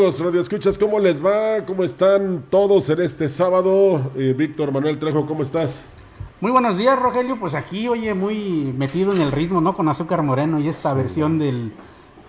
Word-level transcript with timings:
Amigos, 0.00 0.18
Radio 0.18 0.40
Escuchas, 0.40 0.78
¿cómo 0.78 0.98
les 0.98 1.22
va? 1.22 1.62
¿Cómo 1.66 1.84
están 1.84 2.42
todos 2.48 2.88
en 2.88 3.02
este 3.02 3.28
sábado? 3.28 4.10
Eh, 4.16 4.34
Víctor 4.34 4.72
Manuel 4.72 4.98
Trejo, 4.98 5.26
¿cómo 5.26 5.42
estás? 5.42 5.84
Muy 6.40 6.50
buenos 6.50 6.78
días, 6.78 6.98
Rogelio. 6.98 7.38
Pues 7.38 7.52
aquí, 7.52 7.86
oye, 7.86 8.14
muy 8.14 8.74
metido 8.78 9.12
en 9.12 9.20
el 9.20 9.30
ritmo, 9.30 9.60
¿no? 9.60 9.76
Con 9.76 9.90
Azúcar 9.90 10.22
Moreno 10.22 10.58
y 10.58 10.68
esta 10.68 10.94
versión 10.94 11.38
del. 11.38 11.74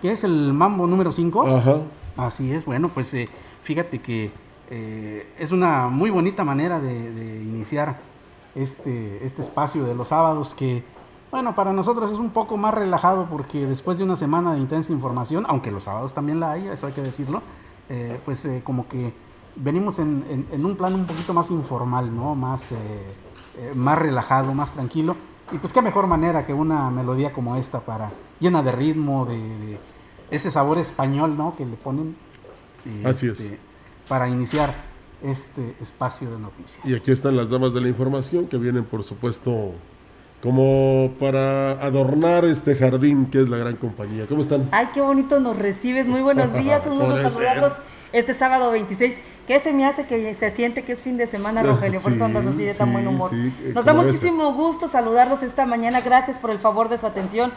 ¿Qué 0.02 0.12
es 0.12 0.22
el 0.22 0.52
Mambo 0.52 0.86
número 0.86 1.12
5? 1.12 1.46
Ajá. 1.46 1.76
Así 2.18 2.52
es, 2.52 2.66
bueno, 2.66 2.90
pues 2.92 3.14
eh, 3.14 3.30
fíjate 3.62 4.02
que 4.02 4.30
eh, 4.68 5.26
es 5.38 5.50
una 5.50 5.88
muy 5.88 6.10
bonita 6.10 6.44
manera 6.44 6.78
de, 6.78 7.10
de, 7.10 7.42
iniciar 7.42 8.00
este, 8.54 9.24
este 9.24 9.40
espacio 9.40 9.84
de 9.84 9.94
los 9.94 10.08
sábados 10.08 10.54
que 10.54 10.82
bueno, 11.30 11.54
para 11.54 11.72
nosotros 11.72 12.10
es 12.10 12.18
un 12.18 12.28
poco 12.28 12.58
más 12.58 12.74
relajado 12.74 13.26
porque 13.30 13.64
después 13.64 13.96
de 13.96 14.04
una 14.04 14.16
semana 14.16 14.52
de 14.52 14.58
intensa 14.58 14.92
información, 14.92 15.46
aunque 15.48 15.70
los 15.70 15.84
sábados 15.84 16.12
también 16.12 16.38
la 16.38 16.52
hay, 16.52 16.68
eso 16.68 16.86
hay 16.86 16.92
que 16.92 17.00
decirlo, 17.00 17.40
eh, 17.88 18.18
pues 18.24 18.44
eh, 18.44 18.62
como 18.64 18.88
que 18.88 19.12
venimos 19.56 19.98
en, 19.98 20.46
un 20.52 20.76
plan 20.76 20.94
un 20.94 21.06
poquito 21.06 21.34
más 21.34 21.50
informal, 21.50 22.14
¿no? 22.14 22.34
Más, 22.34 22.72
eh, 22.72 23.72
más 23.74 23.98
relajado, 23.98 24.54
más 24.54 24.72
tranquilo. 24.72 25.16
Y 25.52 25.58
pues 25.58 25.72
qué 25.72 25.82
mejor 25.82 26.06
manera 26.06 26.46
que 26.46 26.54
una 26.54 26.90
melodía 26.90 27.32
como 27.32 27.56
esta 27.56 27.80
para 27.80 28.10
llena 28.40 28.62
de 28.62 28.72
ritmo, 28.72 29.26
de, 29.26 29.78
ese 30.30 30.50
sabor 30.50 30.78
español, 30.78 31.36
¿no? 31.36 31.54
Que 31.54 31.66
le 31.66 31.76
ponen. 31.76 32.16
Así 33.04 33.28
es. 33.28 33.40
Este, 33.40 33.58
para 34.08 34.28
iniciar 34.28 34.74
este 35.22 35.76
espacio 35.80 36.30
de 36.30 36.38
noticias. 36.38 36.84
Y 36.86 36.94
aquí 36.94 37.10
están 37.10 37.36
las 37.36 37.50
damas 37.50 37.74
de 37.74 37.80
la 37.80 37.88
información 37.88 38.46
que 38.46 38.56
vienen, 38.56 38.84
por 38.84 39.04
supuesto, 39.04 39.74
como 40.42 41.12
para 41.20 41.72
adornar 41.72 42.44
este 42.44 42.74
jardín 42.74 43.26
que 43.26 43.40
es 43.40 43.48
la 43.48 43.58
gran 43.58 43.76
compañía. 43.76 44.26
¿Cómo 44.26 44.42
están? 44.42 44.68
Ay, 44.72 44.88
qué 44.92 45.00
bonito 45.00 45.38
nos 45.38 45.56
recibes. 45.56 46.06
Muy 46.06 46.20
buenos 46.20 46.52
días. 46.54 46.82
Un 46.90 46.98
gusto 46.98 47.30
saludarlos 47.30 47.74
este 48.12 48.34
sábado 48.34 48.72
26. 48.72 49.14
¿Qué 49.52 49.60
se 49.60 49.74
me 49.74 49.84
hace 49.84 50.06
que 50.06 50.34
se 50.34 50.50
siente 50.52 50.82
que 50.82 50.92
es 50.92 51.00
fin 51.02 51.18
de 51.18 51.26
semana, 51.26 51.62
Rogelio? 51.62 52.00
Por 52.00 52.14
eso 52.14 52.24
andas 52.24 52.46
así 52.46 52.64
de 52.64 52.72
tan 52.72 52.90
buen 52.90 53.06
humor. 53.06 53.30
Nos 53.74 53.84
da 53.84 53.92
muchísimo 53.92 54.50
gusto 54.54 54.88
saludarlos 54.88 55.42
esta 55.42 55.66
mañana. 55.66 56.00
Gracias 56.00 56.38
por 56.38 56.50
el 56.50 56.58
favor 56.58 56.88
de 56.88 56.96
su 56.96 57.06
atención, 57.06 57.52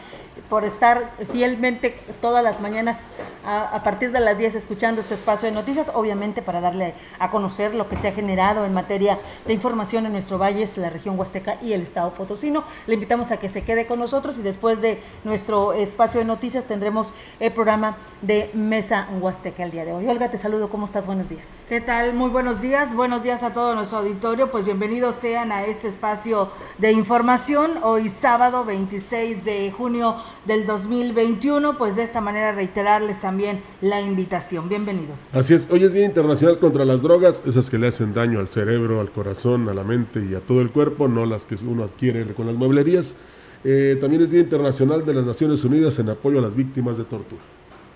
por 0.50 0.66
estar 0.66 1.12
fielmente 1.32 1.98
todas 2.20 2.44
las 2.44 2.60
mañanas 2.60 2.98
a, 3.46 3.82
partir 3.84 4.12
de 4.12 4.20
las 4.20 4.38
10 4.38 4.56
escuchando 4.56 5.00
este 5.00 5.14
espacio 5.14 5.48
de 5.48 5.54
noticias, 5.54 5.92
obviamente 5.94 6.42
para 6.42 6.60
darle 6.60 6.96
a 7.20 7.32
conocer 7.32 7.74
lo 7.74 7.88
que 7.88 7.96
se 7.96 8.08
ha 8.10 8.12
generado 8.12 8.66
en 8.66 8.74
materia 8.74 9.18
de 9.46 9.54
información 9.54 10.06
en 10.06 10.14
nuestro 10.14 10.38
valle, 10.38 10.68
la 10.76 10.90
región 10.90 11.18
Huasteca 11.18 11.58
y 11.62 11.74
el 11.74 11.84
estado 11.84 12.14
potosino. 12.14 12.66
Le 12.88 12.96
invitamos 12.96 13.32
a 13.32 13.38
que 13.38 13.48
se 13.48 13.64
quede 13.64 13.86
con 13.86 14.00
nosotros 14.00 14.38
y 14.38 14.42
después 14.42 14.82
de 14.82 15.00
nuestro 15.24 15.72
espacio 15.74 16.20
de 16.20 16.26
noticias 16.26 16.66
tendremos 16.66 17.08
el 17.40 17.54
programa 17.54 17.98
de 18.22 18.50
Mesa 18.54 19.08
Huasteca 19.22 19.64
el 19.64 19.72
día 19.72 19.86
de 19.86 19.94
hoy. 19.94 20.08
Olga, 20.08 20.30
te 20.30 20.38
saludo. 20.38 20.70
¿Cómo 20.70 20.88
estás? 20.88 21.06
Buenos 21.06 21.30
días. 21.30 21.46
¿Qué 21.70 21.85
tal? 21.86 22.14
Muy 22.14 22.32
buenos 22.32 22.62
días. 22.62 22.96
Buenos 22.96 23.22
días 23.22 23.44
a 23.44 23.54
todo 23.54 23.76
nuestro 23.76 24.00
auditorio. 24.00 24.50
Pues 24.50 24.66
bienvenidos 24.66 25.18
sean 25.18 25.52
a 25.52 25.66
este 25.66 25.88
espacio 25.88 26.50
de 26.80 26.92
información. 26.92 27.74
Hoy 27.84 28.10
sábado 28.10 28.66
26 28.66 29.46
de 29.46 29.72
junio 29.72 30.16
del 30.46 30.66
2021. 30.66 31.78
Pues 31.78 31.96
de 31.96 32.04
esta 32.04 32.22
manera 32.22 32.54
reiterarles 32.54 33.22
también 33.22 33.62
la 33.82 34.02
invitación. 34.02 34.68
Bienvenidos. 34.68 35.36
Así 35.36 35.54
es. 35.54 35.70
Hoy 35.70 35.84
es 35.84 35.94
Día 35.94 36.06
Internacional 36.06 36.58
contra 36.58 36.86
las 36.86 37.04
Drogas, 37.04 37.44
esas 37.46 37.70
que 37.70 37.78
le 37.78 37.90
hacen 37.90 38.16
daño 38.16 38.40
al 38.40 38.48
cerebro, 38.48 39.00
al 39.00 39.12
corazón, 39.12 39.70
a 39.70 39.74
la 39.76 39.84
mente 39.84 40.26
y 40.28 40.34
a 40.34 40.40
todo 40.40 40.62
el 40.62 40.72
cuerpo, 40.72 41.08
no 41.08 41.28
las 41.28 41.46
que 41.46 41.56
uno 41.56 41.84
adquiere 41.84 42.26
con 42.34 42.48
las 42.48 42.56
mueblerías. 42.56 43.16
Eh, 43.64 43.98
también 44.02 44.24
es 44.24 44.32
Día 44.32 44.42
Internacional 44.42 45.06
de 45.06 45.14
las 45.14 45.26
Naciones 45.26 45.64
Unidas 45.64 46.00
en 46.00 46.10
apoyo 46.10 46.40
a 46.40 46.42
las 46.42 46.56
víctimas 46.56 46.98
de 46.98 47.04
tortura. 47.04 47.55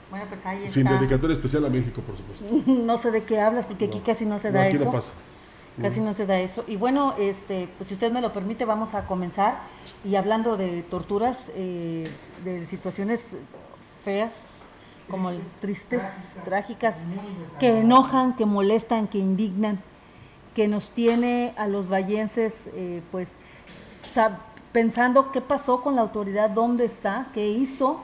Bueno, 0.09 0.25
pues 0.28 0.46
ahí 0.46 0.59
está. 0.59 0.74
Sin 0.74 0.86
dedicatoria 0.86 1.36
especial 1.36 1.66
a 1.66 1.70
México, 1.70 2.02
por 2.02 2.18
supuesto. 2.18 2.46
no 2.72 2.97
sé 2.97 3.12
de 3.12 3.24
qué 3.24 3.40
hablas, 3.40 3.66
porque 3.66 3.86
aquí 3.86 4.00
casi 4.00 4.25
no 4.25 4.40
se 4.40 4.52
da 4.52 4.64
aquí 4.64 4.75
eso. 4.75 4.86
No 4.86 4.92
pasa. 4.92 5.14
Casi 5.81 6.02
no 6.02 6.14
se 6.14 6.25
da 6.25 6.40
eso. 6.40 6.66
Y 6.68 6.75
bueno, 6.75 7.14
este, 7.18 7.70
pues 7.78 7.88
si 7.88 7.94
usted 7.94 8.12
me 8.12 8.19
lo 8.19 8.34
permite, 8.34 8.66
vamos 8.66 8.96
a 8.96 9.06
comenzar. 9.06 9.59
Y 10.03 10.16
hablando 10.16 10.58
de 10.58 10.81
torturas, 10.84 11.38
eh, 11.56 12.09
de 12.44 12.66
situaciones 12.66 13.38
feas, 14.03 14.34
como 15.09 15.31
tristes, 15.62 16.03
trágicas, 16.44 16.98
que 17.59 17.80
enojan, 17.80 18.36
que 18.36 18.46
molestan, 18.46 19.08
que 19.08 19.19
indignan, 19.19 19.80
que 20.53 20.68
nos 20.68 20.90
tiene 20.90 21.53
a 21.58 21.68
los 21.68 21.90
vallenses, 21.90 22.69
eh, 22.74 23.02
pues, 23.12 23.38
pensando 24.74 25.31
qué 25.31 25.40
pasó 25.40 25.81
con 25.81 25.96
la 25.96 26.02
autoridad, 26.02 26.50
dónde 26.50 26.86
está, 26.86 27.28
qué 27.34 27.48
hizo 27.48 28.02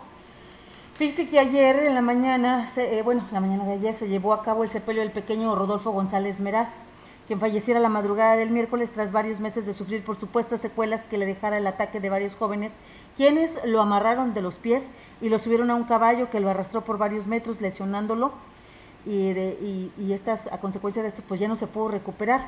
Fíjese 0.95 1.27
que 1.27 1.39
ayer 1.39 1.75
en 1.87 1.93
la 1.93 2.01
mañana, 2.01 2.69
eh, 2.77 3.01
bueno, 3.03 3.27
la 3.33 3.41
mañana 3.41 3.65
de 3.65 3.73
ayer 3.73 3.93
se 3.93 4.07
llevó 4.07 4.31
a 4.31 4.43
cabo 4.43 4.63
el 4.63 4.69
sepelio 4.69 5.01
del 5.01 5.11
pequeño 5.11 5.53
Rodolfo 5.53 5.91
González 5.91 6.39
Meraz, 6.39 6.85
quien 7.27 7.41
falleciera 7.41 7.81
la 7.81 7.89
madrugada 7.89 8.37
del 8.37 8.49
miércoles 8.49 8.91
tras 8.91 9.11
varios 9.11 9.41
meses 9.41 9.65
de 9.65 9.73
sufrir 9.73 10.05
por 10.05 10.15
supuestas 10.15 10.61
secuelas 10.61 11.07
que 11.07 11.17
le 11.17 11.25
dejara 11.25 11.57
el 11.57 11.67
ataque 11.67 11.99
de 11.99 12.09
varios 12.09 12.37
jóvenes, 12.37 12.77
quienes 13.17 13.51
lo 13.65 13.81
amarraron 13.81 14.33
de 14.33 14.41
los 14.41 14.55
pies 14.55 14.89
y 15.19 15.27
lo 15.27 15.37
subieron 15.37 15.69
a 15.69 15.75
un 15.75 15.83
caballo 15.83 16.29
que 16.29 16.39
lo 16.39 16.49
arrastró 16.49 16.85
por 16.85 16.97
varios 16.97 17.27
metros, 17.27 17.59
lesionándolo, 17.59 18.31
y, 19.05 19.91
y 19.97 20.13
estas, 20.13 20.47
a 20.47 20.61
consecuencia 20.61 21.01
de 21.01 21.09
esto, 21.09 21.23
pues 21.27 21.41
ya 21.41 21.49
no 21.49 21.57
se 21.57 21.67
pudo 21.67 21.89
recuperar. 21.89 22.47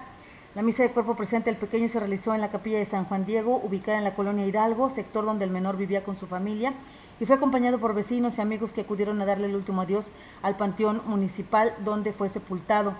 La 0.55 0.61
misa 0.61 0.83
de 0.83 0.91
cuerpo 0.91 1.15
presente 1.15 1.49
del 1.49 1.59
pequeño 1.59 1.89
se 1.89 1.99
realizó 1.99 2.33
en 2.33 2.39
la 2.39 2.49
capilla 2.49 2.79
de 2.79 2.85
San 2.85 3.03
Juan 3.03 3.25
Diego, 3.25 3.57
ubicada 3.61 3.97
en 3.97 4.05
la 4.05 4.15
colonia 4.15 4.45
Hidalgo, 4.45 4.89
sector 4.89 5.25
donde 5.25 5.43
el 5.43 5.51
menor 5.51 5.75
vivía 5.75 6.05
con 6.05 6.15
su 6.15 6.27
familia 6.27 6.73
y 7.19 7.25
fue 7.25 7.35
acompañado 7.35 7.79
por 7.79 7.93
vecinos 7.93 8.37
y 8.37 8.41
amigos 8.41 8.73
que 8.73 8.81
acudieron 8.81 9.21
a 9.21 9.25
darle 9.25 9.47
el 9.47 9.55
último 9.55 9.81
adiós 9.81 10.11
al 10.41 10.57
panteón 10.57 11.01
municipal 11.05 11.73
donde 11.83 12.13
fue 12.13 12.29
sepultado. 12.29 12.93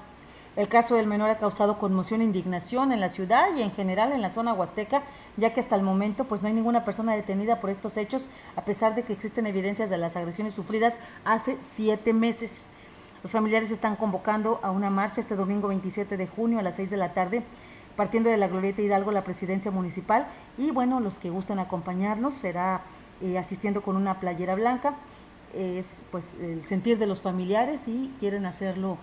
El 0.56 0.70
caso 0.70 0.96
del 0.96 1.06
menor 1.06 1.30
ha 1.30 1.38
causado 1.38 1.78
conmoción 1.78 2.22
e 2.22 2.24
indignación 2.24 2.92
en 2.92 3.00
la 3.00 3.10
ciudad 3.10 3.56
y 3.56 3.62
en 3.62 3.72
general 3.72 4.12
en 4.12 4.24
la 4.24 4.32
zona 4.32 4.54
huasteca, 4.54 5.04
ya 5.38 5.54
que 5.54 5.60
hasta 5.60 5.76
el 5.76 5.84
momento 5.84 6.24
pues 6.24 6.42
no 6.42 6.48
hay 6.48 6.56
ninguna 6.56 6.84
persona 6.84 7.14
detenida 7.14 7.62
por 7.62 7.70
estos 7.70 7.96
hechos, 7.96 8.28
a 8.56 8.62
pesar 8.66 8.96
de 8.96 9.04
que 9.04 9.14
existen 9.14 9.46
evidencias 9.46 9.92
de 9.92 10.00
las 10.00 10.16
agresiones 10.16 10.56
sufridas 10.56 10.96
hace 11.26 11.60
siete 11.76 12.12
meses. 12.12 12.66
Los 13.22 13.34
familiares 13.34 13.70
están 13.70 13.98
convocando 13.98 14.60
a 14.64 14.72
una 14.72 14.90
marcha 14.90 15.22
este 15.22 15.36
domingo 15.36 15.68
27 15.68 16.18
de 16.18 16.26
junio 16.26 16.58
a 16.58 16.64
las 16.64 16.76
6 16.76 16.90
de 16.90 16.98
la 16.98 17.14
tarde, 17.14 17.44
partiendo 17.96 18.30
de 18.30 18.38
la 18.38 18.48
Glorieta 18.48 18.82
Hidalgo, 18.82 19.12
la 19.12 19.24
presidencia 19.24 19.70
municipal, 19.70 20.28
y 20.58 20.72
bueno, 20.72 21.00
los 21.02 21.20
que 21.20 21.30
gusten 21.30 21.60
acompañarnos 21.60 22.36
será 22.36 22.82
eh, 23.22 23.38
asistiendo 23.38 23.82
con 23.82 23.96
una 23.96 24.20
playera 24.20 24.56
blanca. 24.56 24.96
Es 25.54 25.86
pues 26.12 26.36
el 26.42 26.66
sentir 26.66 27.00
de 27.00 27.08
los 27.08 27.22
familiares 27.22 27.88
y 27.88 28.14
quieren 28.20 28.46
hacerlo 28.46 28.98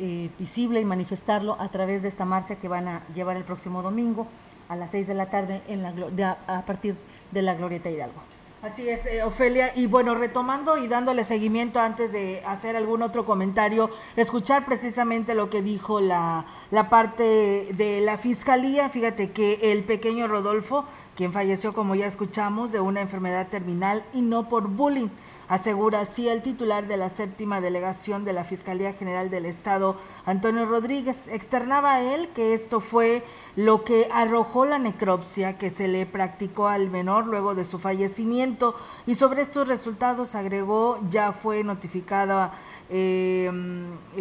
eh, 0.00 0.28
visible 0.40 0.80
y 0.80 0.84
manifestarlo 0.84 1.56
a 1.60 1.68
través 1.68 2.02
de 2.02 2.08
esta 2.08 2.24
marcha 2.24 2.56
que 2.56 2.66
van 2.66 2.88
a 2.88 3.02
llevar 3.14 3.36
el 3.36 3.44
próximo 3.44 3.80
domingo 3.80 4.26
a 4.68 4.74
las 4.74 4.90
6 4.90 5.06
de 5.06 5.14
la 5.14 5.26
tarde 5.26 5.62
en 5.68 5.82
la, 5.82 6.38
a 6.48 6.62
partir 6.62 6.96
de 7.30 7.42
la 7.42 7.54
Glorieta 7.54 7.90
Hidalgo. 7.90 8.20
Así 8.60 8.88
es, 8.88 9.06
eh, 9.06 9.22
Ofelia. 9.22 9.72
Y 9.76 9.86
bueno, 9.86 10.16
retomando 10.16 10.78
y 10.78 10.88
dándole 10.88 11.22
seguimiento 11.22 11.78
antes 11.78 12.10
de 12.10 12.42
hacer 12.44 12.74
algún 12.74 13.02
otro 13.02 13.24
comentario, 13.24 13.90
escuchar 14.16 14.64
precisamente 14.64 15.36
lo 15.36 15.48
que 15.48 15.62
dijo 15.62 16.00
la, 16.00 16.46
la 16.72 16.88
parte 16.88 17.68
de 17.74 18.00
la 18.00 18.18
fiscalía. 18.18 18.88
Fíjate 18.88 19.30
que 19.30 19.70
el 19.70 19.84
pequeño 19.84 20.26
Rodolfo, 20.26 20.86
quien 21.16 21.32
falleció, 21.32 21.72
como 21.72 21.94
ya 21.94 22.06
escuchamos, 22.06 22.72
de 22.72 22.80
una 22.80 23.00
enfermedad 23.00 23.48
terminal 23.48 24.04
y 24.12 24.22
no 24.22 24.48
por 24.48 24.68
bullying 24.68 25.08
asegura 25.48 26.00
así 26.00 26.28
el 26.28 26.42
titular 26.42 26.86
de 26.88 26.96
la 26.96 27.10
séptima 27.10 27.60
delegación 27.60 28.24
de 28.24 28.32
la 28.32 28.44
Fiscalía 28.44 28.92
General 28.94 29.30
del 29.30 29.46
Estado, 29.46 29.96
Antonio 30.24 30.66
Rodríguez. 30.66 31.28
Externaba 31.28 31.94
a 31.94 32.02
él 32.02 32.28
que 32.34 32.54
esto 32.54 32.80
fue 32.80 33.24
lo 33.56 33.84
que 33.84 34.08
arrojó 34.12 34.64
la 34.64 34.78
necropsia 34.78 35.58
que 35.58 35.70
se 35.70 35.88
le 35.88 36.06
practicó 36.06 36.68
al 36.68 36.90
menor 36.90 37.26
luego 37.26 37.54
de 37.54 37.64
su 37.64 37.78
fallecimiento 37.78 38.74
y 39.06 39.14
sobre 39.14 39.42
estos 39.42 39.68
resultados 39.68 40.34
agregó 40.34 40.98
ya 41.10 41.32
fue 41.32 41.62
notificada 41.64 42.54
eh, 42.90 43.50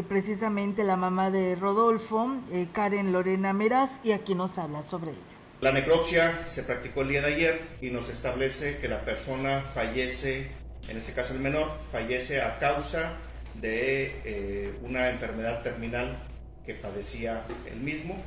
precisamente 0.07 0.83
la 0.83 0.95
mamá 0.95 1.31
de 1.31 1.55
Rodolfo, 1.55 2.31
eh, 2.51 2.67
Karen 2.71 3.11
Lorena 3.11 3.53
Meraz, 3.53 3.99
y 4.03 4.11
aquí 4.13 4.35
nos 4.35 4.57
habla 4.57 4.83
sobre 4.83 5.11
ello. 5.11 5.32
La 5.63 5.71
necropsia 5.71 6.45
se 6.45 6.63
practicó 6.63 7.03
el 7.03 7.07
día 7.07 7.21
de 7.21 7.35
ayer 7.35 7.61
y 7.79 7.89
nos 7.89 8.09
establece 8.09 8.79
que 8.79 8.89
la 8.89 9.05
persona 9.05 9.61
fallece 9.61 10.47
en 10.89 10.97
este 10.97 11.13
caso 11.13 11.33
el 11.33 11.39
menor, 11.39 11.71
fallece 11.89 12.41
a 12.41 12.59
causa 12.59 13.13
de 13.61 14.11
eh, 14.25 14.73
una 14.81 15.09
enfermedad 15.09 15.63
terminal 15.63 16.21
que 16.65 16.73
padecía 16.73 17.45
él 17.65 17.79
mismo. 17.79 18.21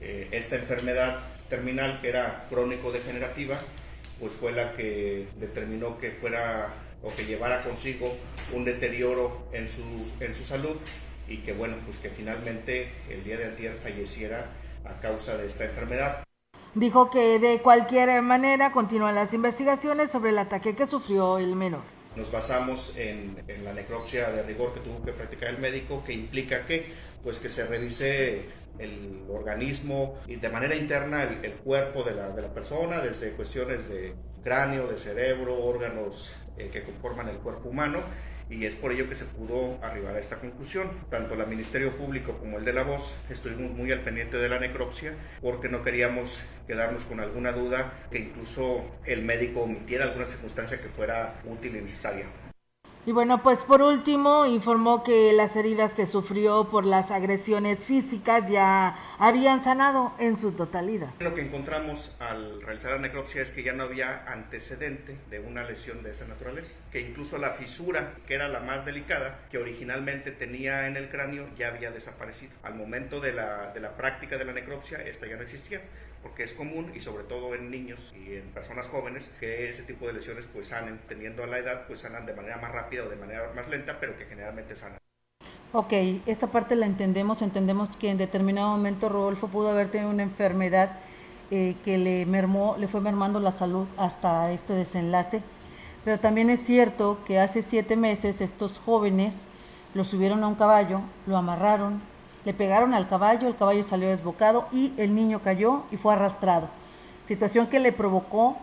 Eh, 0.00 0.28
esta 0.30 0.56
enfermedad 0.56 1.20
terminal, 1.50 2.00
que 2.00 2.08
era 2.08 2.46
crónico-degenerativa, 2.48 3.58
pues 4.18 4.32
fue 4.32 4.52
la 4.52 4.72
que 4.72 5.28
determinó 5.38 5.98
que 5.98 6.12
fuera 6.12 6.72
o 7.02 7.14
que 7.14 7.26
llevara 7.26 7.60
consigo 7.60 8.16
un 8.54 8.64
deterioro 8.64 9.50
en 9.52 9.68
su, 9.68 9.82
en 10.18 10.34
su 10.34 10.46
salud 10.46 10.76
y 11.28 11.36
que 11.38 11.52
bueno, 11.52 11.76
pues 11.84 11.98
que 11.98 12.08
finalmente 12.08 12.90
el 13.10 13.22
día 13.22 13.36
de 13.36 13.52
ayer 13.52 13.74
falleciera 13.74 14.46
a 14.86 14.98
causa 15.00 15.36
de 15.36 15.46
esta 15.46 15.66
enfermedad. 15.66 16.24
Dijo 16.74 17.08
que 17.08 17.38
de 17.38 17.60
cualquier 17.60 18.20
manera 18.22 18.72
continúan 18.72 19.14
las 19.14 19.32
investigaciones 19.32 20.10
sobre 20.10 20.30
el 20.30 20.38
ataque 20.38 20.74
que 20.74 20.86
sufrió 20.86 21.38
el 21.38 21.54
menor. 21.54 21.82
Nos 22.16 22.32
basamos 22.32 22.96
en, 22.96 23.36
la 23.62 23.72
necropsia 23.72 24.30
de 24.30 24.42
rigor 24.42 24.74
que 24.74 24.80
tuvo 24.80 25.00
que 25.04 25.12
practicar 25.12 25.50
el 25.50 25.58
médico, 25.58 26.02
que 26.04 26.12
implica 26.12 26.66
que, 26.66 26.92
pues, 27.22 27.38
que 27.38 27.48
se 27.48 27.64
revise 27.66 28.46
el 28.78 29.24
organismo 29.30 30.18
y 30.26 30.34
de 30.36 30.48
manera 30.48 30.74
interna 30.74 31.22
el, 31.22 31.54
cuerpo 31.54 32.02
de 32.02 32.14
la, 32.14 32.30
de 32.30 32.42
la, 32.42 32.52
persona, 32.52 33.00
desde 33.00 33.30
cuestiones 33.32 33.88
de 33.88 34.14
cráneo, 34.42 34.88
de 34.88 34.98
cerebro, 34.98 35.64
órganos 35.64 36.34
eh, 36.58 36.70
que 36.72 36.82
conforman 36.82 37.28
el 37.28 37.36
cuerpo 37.36 37.68
humano 37.68 38.00
y 38.50 38.64
es 38.66 38.74
por 38.74 38.92
ello 38.92 39.08
que 39.08 39.14
se 39.14 39.24
pudo 39.24 39.78
arribar 39.82 40.16
a 40.16 40.20
esta 40.20 40.36
conclusión. 40.36 40.90
Tanto 41.10 41.34
el 41.34 41.46
Ministerio 41.46 41.96
Público 41.96 42.38
como 42.38 42.58
el 42.58 42.64
de 42.64 42.72
la 42.72 42.82
Voz 42.82 43.14
estuvimos 43.30 43.72
muy 43.72 43.92
al 43.92 44.00
pendiente 44.00 44.36
de 44.36 44.48
la 44.48 44.58
necropsia 44.58 45.14
porque 45.40 45.68
no 45.68 45.82
queríamos 45.82 46.40
quedarnos 46.66 47.04
con 47.04 47.20
alguna 47.20 47.52
duda 47.52 47.92
que 48.10 48.18
incluso 48.18 48.84
el 49.04 49.22
médico 49.22 49.62
omitiera 49.62 50.04
alguna 50.04 50.26
circunstancia 50.26 50.80
que 50.80 50.88
fuera 50.88 51.40
útil 51.44 51.76
y 51.76 51.80
necesaria. 51.80 52.26
Y 53.06 53.12
bueno, 53.12 53.42
pues 53.42 53.60
por 53.64 53.82
último 53.82 54.46
informó 54.46 55.04
que 55.04 55.34
las 55.34 55.54
heridas 55.56 55.92
que 55.92 56.06
sufrió 56.06 56.70
por 56.70 56.86
las 56.86 57.10
agresiones 57.10 57.84
físicas 57.84 58.50
ya 58.50 58.96
habían 59.18 59.62
sanado 59.62 60.14
en 60.18 60.36
su 60.36 60.52
totalidad. 60.52 61.10
Lo 61.20 61.34
que 61.34 61.42
encontramos 61.42 62.12
al 62.18 62.62
realizar 62.62 62.92
la 62.92 62.98
necropsia 62.98 63.42
es 63.42 63.52
que 63.52 63.62
ya 63.62 63.74
no 63.74 63.84
había 63.84 64.24
antecedente 64.26 65.18
de 65.28 65.38
una 65.38 65.64
lesión 65.64 66.02
de 66.02 66.12
esa 66.12 66.24
naturaleza, 66.24 66.76
que 66.90 67.02
incluso 67.02 67.36
la 67.36 67.50
fisura, 67.50 68.14
que 68.26 68.36
era 68.36 68.48
la 68.48 68.60
más 68.60 68.86
delicada, 68.86 69.38
que 69.50 69.58
originalmente 69.58 70.30
tenía 70.30 70.88
en 70.88 70.96
el 70.96 71.10
cráneo, 71.10 71.46
ya 71.58 71.68
había 71.68 71.90
desaparecido. 71.90 72.52
Al 72.62 72.74
momento 72.74 73.20
de 73.20 73.34
la, 73.34 73.70
de 73.74 73.80
la 73.80 73.98
práctica 73.98 74.38
de 74.38 74.46
la 74.46 74.54
necropsia, 74.54 75.02
esta 75.02 75.26
ya 75.26 75.36
no 75.36 75.42
existía 75.42 75.82
porque 76.24 76.42
es 76.42 76.54
común 76.54 76.90
y 76.96 77.00
sobre 77.00 77.24
todo 77.24 77.54
en 77.54 77.70
niños 77.70 78.14
y 78.16 78.34
en 78.34 78.44
personas 78.48 78.88
jóvenes 78.88 79.30
que 79.38 79.68
ese 79.68 79.82
tipo 79.82 80.06
de 80.06 80.14
lesiones 80.14 80.48
pues 80.52 80.68
sanen, 80.68 80.98
teniendo 81.06 81.44
a 81.44 81.46
la 81.46 81.58
edad 81.58 81.86
pues 81.86 82.00
sanan 82.00 82.24
de 82.24 82.32
manera 82.32 82.56
más 82.56 82.72
rápida 82.72 83.04
o 83.04 83.10
de 83.10 83.16
manera 83.16 83.52
más 83.54 83.68
lenta, 83.68 83.98
pero 84.00 84.16
que 84.16 84.24
generalmente 84.24 84.74
sanan. 84.74 84.98
Ok, 85.72 85.92
esa 86.24 86.46
parte 86.46 86.76
la 86.76 86.86
entendemos, 86.86 87.42
entendemos 87.42 87.90
que 87.96 88.08
en 88.08 88.16
determinado 88.16 88.68
momento 88.68 89.10
Rodolfo 89.10 89.48
pudo 89.48 89.68
haber 89.68 89.90
tenido 89.90 90.10
una 90.10 90.22
enfermedad 90.22 90.98
eh, 91.50 91.76
que 91.84 91.98
le 91.98 92.24
mermó, 92.24 92.76
le 92.78 92.88
fue 92.88 93.02
mermando 93.02 93.38
la 93.38 93.52
salud 93.52 93.86
hasta 93.98 94.50
este 94.52 94.72
desenlace, 94.72 95.42
pero 96.04 96.18
también 96.18 96.48
es 96.48 96.60
cierto 96.60 97.18
que 97.26 97.38
hace 97.38 97.60
siete 97.60 97.96
meses 97.96 98.40
estos 98.40 98.78
jóvenes 98.78 99.46
lo 99.92 100.04
subieron 100.04 100.42
a 100.42 100.48
un 100.48 100.54
caballo, 100.54 101.02
lo 101.26 101.36
amarraron, 101.36 102.00
le 102.44 102.54
pegaron 102.54 102.94
al 102.94 103.08
caballo, 103.08 103.48
el 103.48 103.56
caballo 103.56 103.84
salió 103.84 104.08
desbocado 104.08 104.66
y 104.72 104.92
el 104.96 105.14
niño 105.14 105.40
cayó 105.42 105.82
y 105.90 105.96
fue 105.96 106.12
arrastrado. 106.12 106.68
Situación 107.26 107.66
que 107.68 107.80
le 107.80 107.92
provocó 107.92 108.56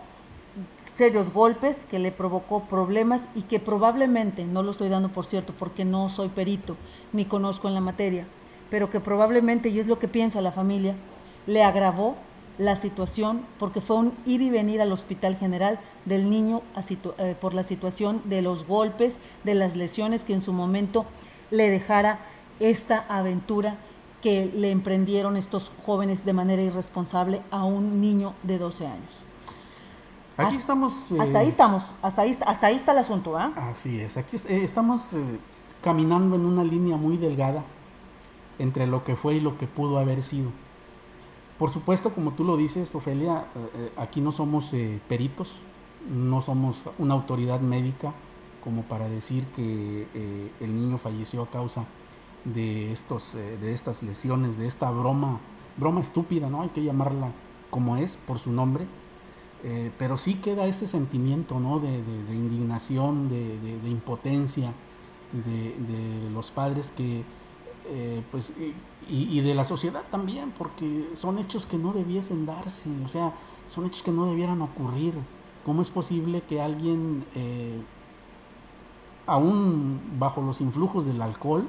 serios 0.95 1.33
golpes, 1.33 1.85
que 1.85 1.99
le 1.99 2.11
provocó 2.11 2.65
problemas 2.65 3.21
y 3.33 3.43
que 3.43 3.59
probablemente, 3.59 4.45
no 4.45 4.61
lo 4.61 4.71
estoy 4.71 4.89
dando 4.89 5.09
por 5.09 5.25
cierto 5.25 5.53
porque 5.57 5.85
no 5.85 6.09
soy 6.09 6.29
perito 6.29 6.75
ni 7.11 7.25
conozco 7.25 7.67
en 7.67 7.73
la 7.73 7.81
materia, 7.81 8.25
pero 8.69 8.89
que 8.89 8.99
probablemente, 8.99 9.69
y 9.69 9.79
es 9.79 9.87
lo 9.87 9.99
que 9.99 10.07
piensa 10.07 10.41
la 10.41 10.51
familia, 10.51 10.95
le 11.47 11.63
agravó 11.63 12.15
la 12.57 12.75
situación 12.75 13.41
porque 13.57 13.81
fue 13.81 13.95
un 13.95 14.13
ir 14.25 14.41
y 14.41 14.49
venir 14.49 14.81
al 14.81 14.91
hospital 14.91 15.37
general 15.37 15.79
del 16.05 16.29
niño 16.29 16.61
eh, 17.17 17.35
por 17.39 17.55
la 17.55 17.63
situación 17.63 18.21
de 18.25 18.41
los 18.41 18.67
golpes, 18.67 19.15
de 19.43 19.55
las 19.55 19.75
lesiones 19.75 20.23
que 20.23 20.33
en 20.33 20.41
su 20.41 20.53
momento 20.53 21.05
le 21.49 21.69
dejara 21.69 22.19
esta 22.61 23.05
aventura 23.09 23.77
que 24.21 24.45
le 24.45 24.71
emprendieron 24.71 25.35
estos 25.35 25.71
jóvenes 25.85 26.23
de 26.23 26.33
manera 26.33 26.61
irresponsable 26.61 27.41
a 27.49 27.65
un 27.65 27.99
niño 27.99 28.33
de 28.43 28.59
12 28.59 28.87
años. 28.87 29.23
Aquí 30.37 30.55
estamos... 30.55 30.93
hasta 31.19 31.39
ahí 31.39 31.47
eh, 31.47 31.49
estamos, 31.49 31.91
hasta 32.01 32.21
ahí, 32.21 32.37
hasta 32.45 32.67
ahí 32.67 32.75
está 32.75 32.91
el 32.93 32.99
asunto, 32.99 33.37
¿ah? 33.37 33.51
Así 33.71 33.99
es, 33.99 34.17
aquí 34.17 34.37
eh, 34.47 34.63
estamos 34.63 35.01
eh, 35.13 35.39
caminando 35.83 36.35
en 36.35 36.45
una 36.45 36.63
línea 36.63 36.97
muy 36.97 37.17
delgada 37.17 37.63
entre 38.57 38.87
lo 38.87 39.03
que 39.03 39.15
fue 39.15 39.35
y 39.35 39.39
lo 39.41 39.57
que 39.57 39.67
pudo 39.67 39.97
haber 39.97 40.23
sido. 40.23 40.51
Por 41.57 41.69
supuesto, 41.71 42.13
como 42.13 42.31
tú 42.31 42.43
lo 42.43 42.57
dices, 42.57 42.93
Ofelia, 42.95 43.45
aquí 43.95 44.19
no 44.19 44.31
somos 44.31 44.71
peritos, 45.07 45.61
no 46.09 46.41
somos 46.41 46.85
una 46.97 47.13
autoridad 47.13 47.59
médica 47.59 48.13
como 48.63 48.81
para 48.81 49.07
decir 49.07 49.45
que 49.55 50.07
el 50.59 50.75
niño 50.75 50.97
falleció 50.97 51.43
a 51.43 51.51
causa 51.51 51.81
de, 51.81 52.00
estos, 52.45 53.35
eh, 53.35 53.57
de 53.61 53.73
estas 53.73 54.01
lesiones, 54.03 54.57
de 54.57 54.67
esta 54.67 54.89
broma, 54.91 55.39
broma 55.77 56.01
estúpida, 56.01 56.49
¿no? 56.49 56.61
Hay 56.61 56.69
que 56.69 56.83
llamarla 56.83 57.31
como 57.69 57.97
es, 57.97 58.17
por 58.17 58.39
su 58.39 58.51
nombre. 58.51 58.85
Eh, 59.63 59.91
pero 59.99 60.17
sí 60.17 60.35
queda 60.35 60.65
ese 60.65 60.87
sentimiento, 60.87 61.59
¿no? 61.59 61.79
De, 61.79 61.97
indignación, 62.33 63.29
de, 63.29 63.89
impotencia 63.89 64.73
de, 65.31 66.29
los 66.33 66.49
padres 66.49 66.91
que, 66.97 67.23
eh, 67.87 68.23
pues, 68.31 68.53
y, 69.07 69.39
de 69.41 69.53
la 69.53 69.63
sociedad 69.63 70.01
también, 70.09 70.51
porque 70.57 71.09
son 71.13 71.37
hechos 71.37 71.67
que 71.67 71.77
no 71.77 71.93
debiesen 71.93 72.47
darse, 72.47 72.89
o 73.05 73.07
sea, 73.07 73.33
son 73.69 73.85
hechos 73.85 74.01
que 74.01 74.11
no 74.11 74.25
debieran 74.25 74.61
ocurrir. 74.63 75.13
¿Cómo 75.63 75.83
es 75.83 75.91
posible 75.91 76.41
que 76.41 76.59
alguien, 76.59 77.23
aún 79.27 80.01
bajo 80.17 80.41
los 80.41 80.59
influjos 80.59 81.05
del 81.05 81.21
alcohol, 81.21 81.67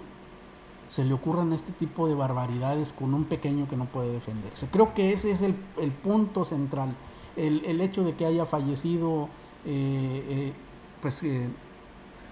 se 0.93 1.05
le 1.07 1.15
ocurran 1.15 1.55
este 1.55 1.73
tipo 1.73 2.07
de 2.07 2.15
barbaridades 2.15 2.93
con 2.93 3.15
un 3.15 3.25
pequeño 3.25 3.67
que 3.67 3.79
no 3.79 3.87
puede 3.87 4.13
defenderse. 4.13 4.69
Creo 4.71 4.93
que 4.93 5.15
ese 5.15 5.31
es 5.31 5.41
el, 5.41 5.55
punto 6.03 6.45
central, 6.45 6.95
el, 7.35 7.81
hecho 7.81 8.05
de 8.05 8.15
que 8.15 8.27
haya 8.27 8.45
fallecido, 8.45 9.31
eh, 9.65 10.27
eh, 10.29 10.53
pues 11.01 11.23
eh, 11.23 11.49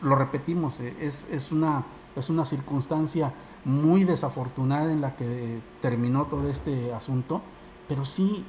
lo 0.02 0.14
repetimos, 0.14 0.78
es, 0.80 1.26
es, 1.30 1.52
una, 1.52 1.86
es 2.14 2.28
una 2.28 2.44
circunstancia 2.44 3.32
muy 3.64 4.04
desafortunada 4.04 4.92
en 4.92 5.00
la 5.00 5.16
que 5.16 5.60
terminó 5.80 6.26
todo 6.26 6.46
este 6.50 6.92
asunto, 6.92 7.40
pero 7.88 8.04
sí 8.04 8.44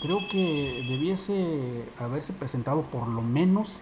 creo 0.00 0.20
que 0.30 0.82
debiese 0.88 1.84
haberse 2.00 2.32
presentado 2.32 2.82
por 2.84 3.06
lo 3.06 3.20
menos 3.20 3.80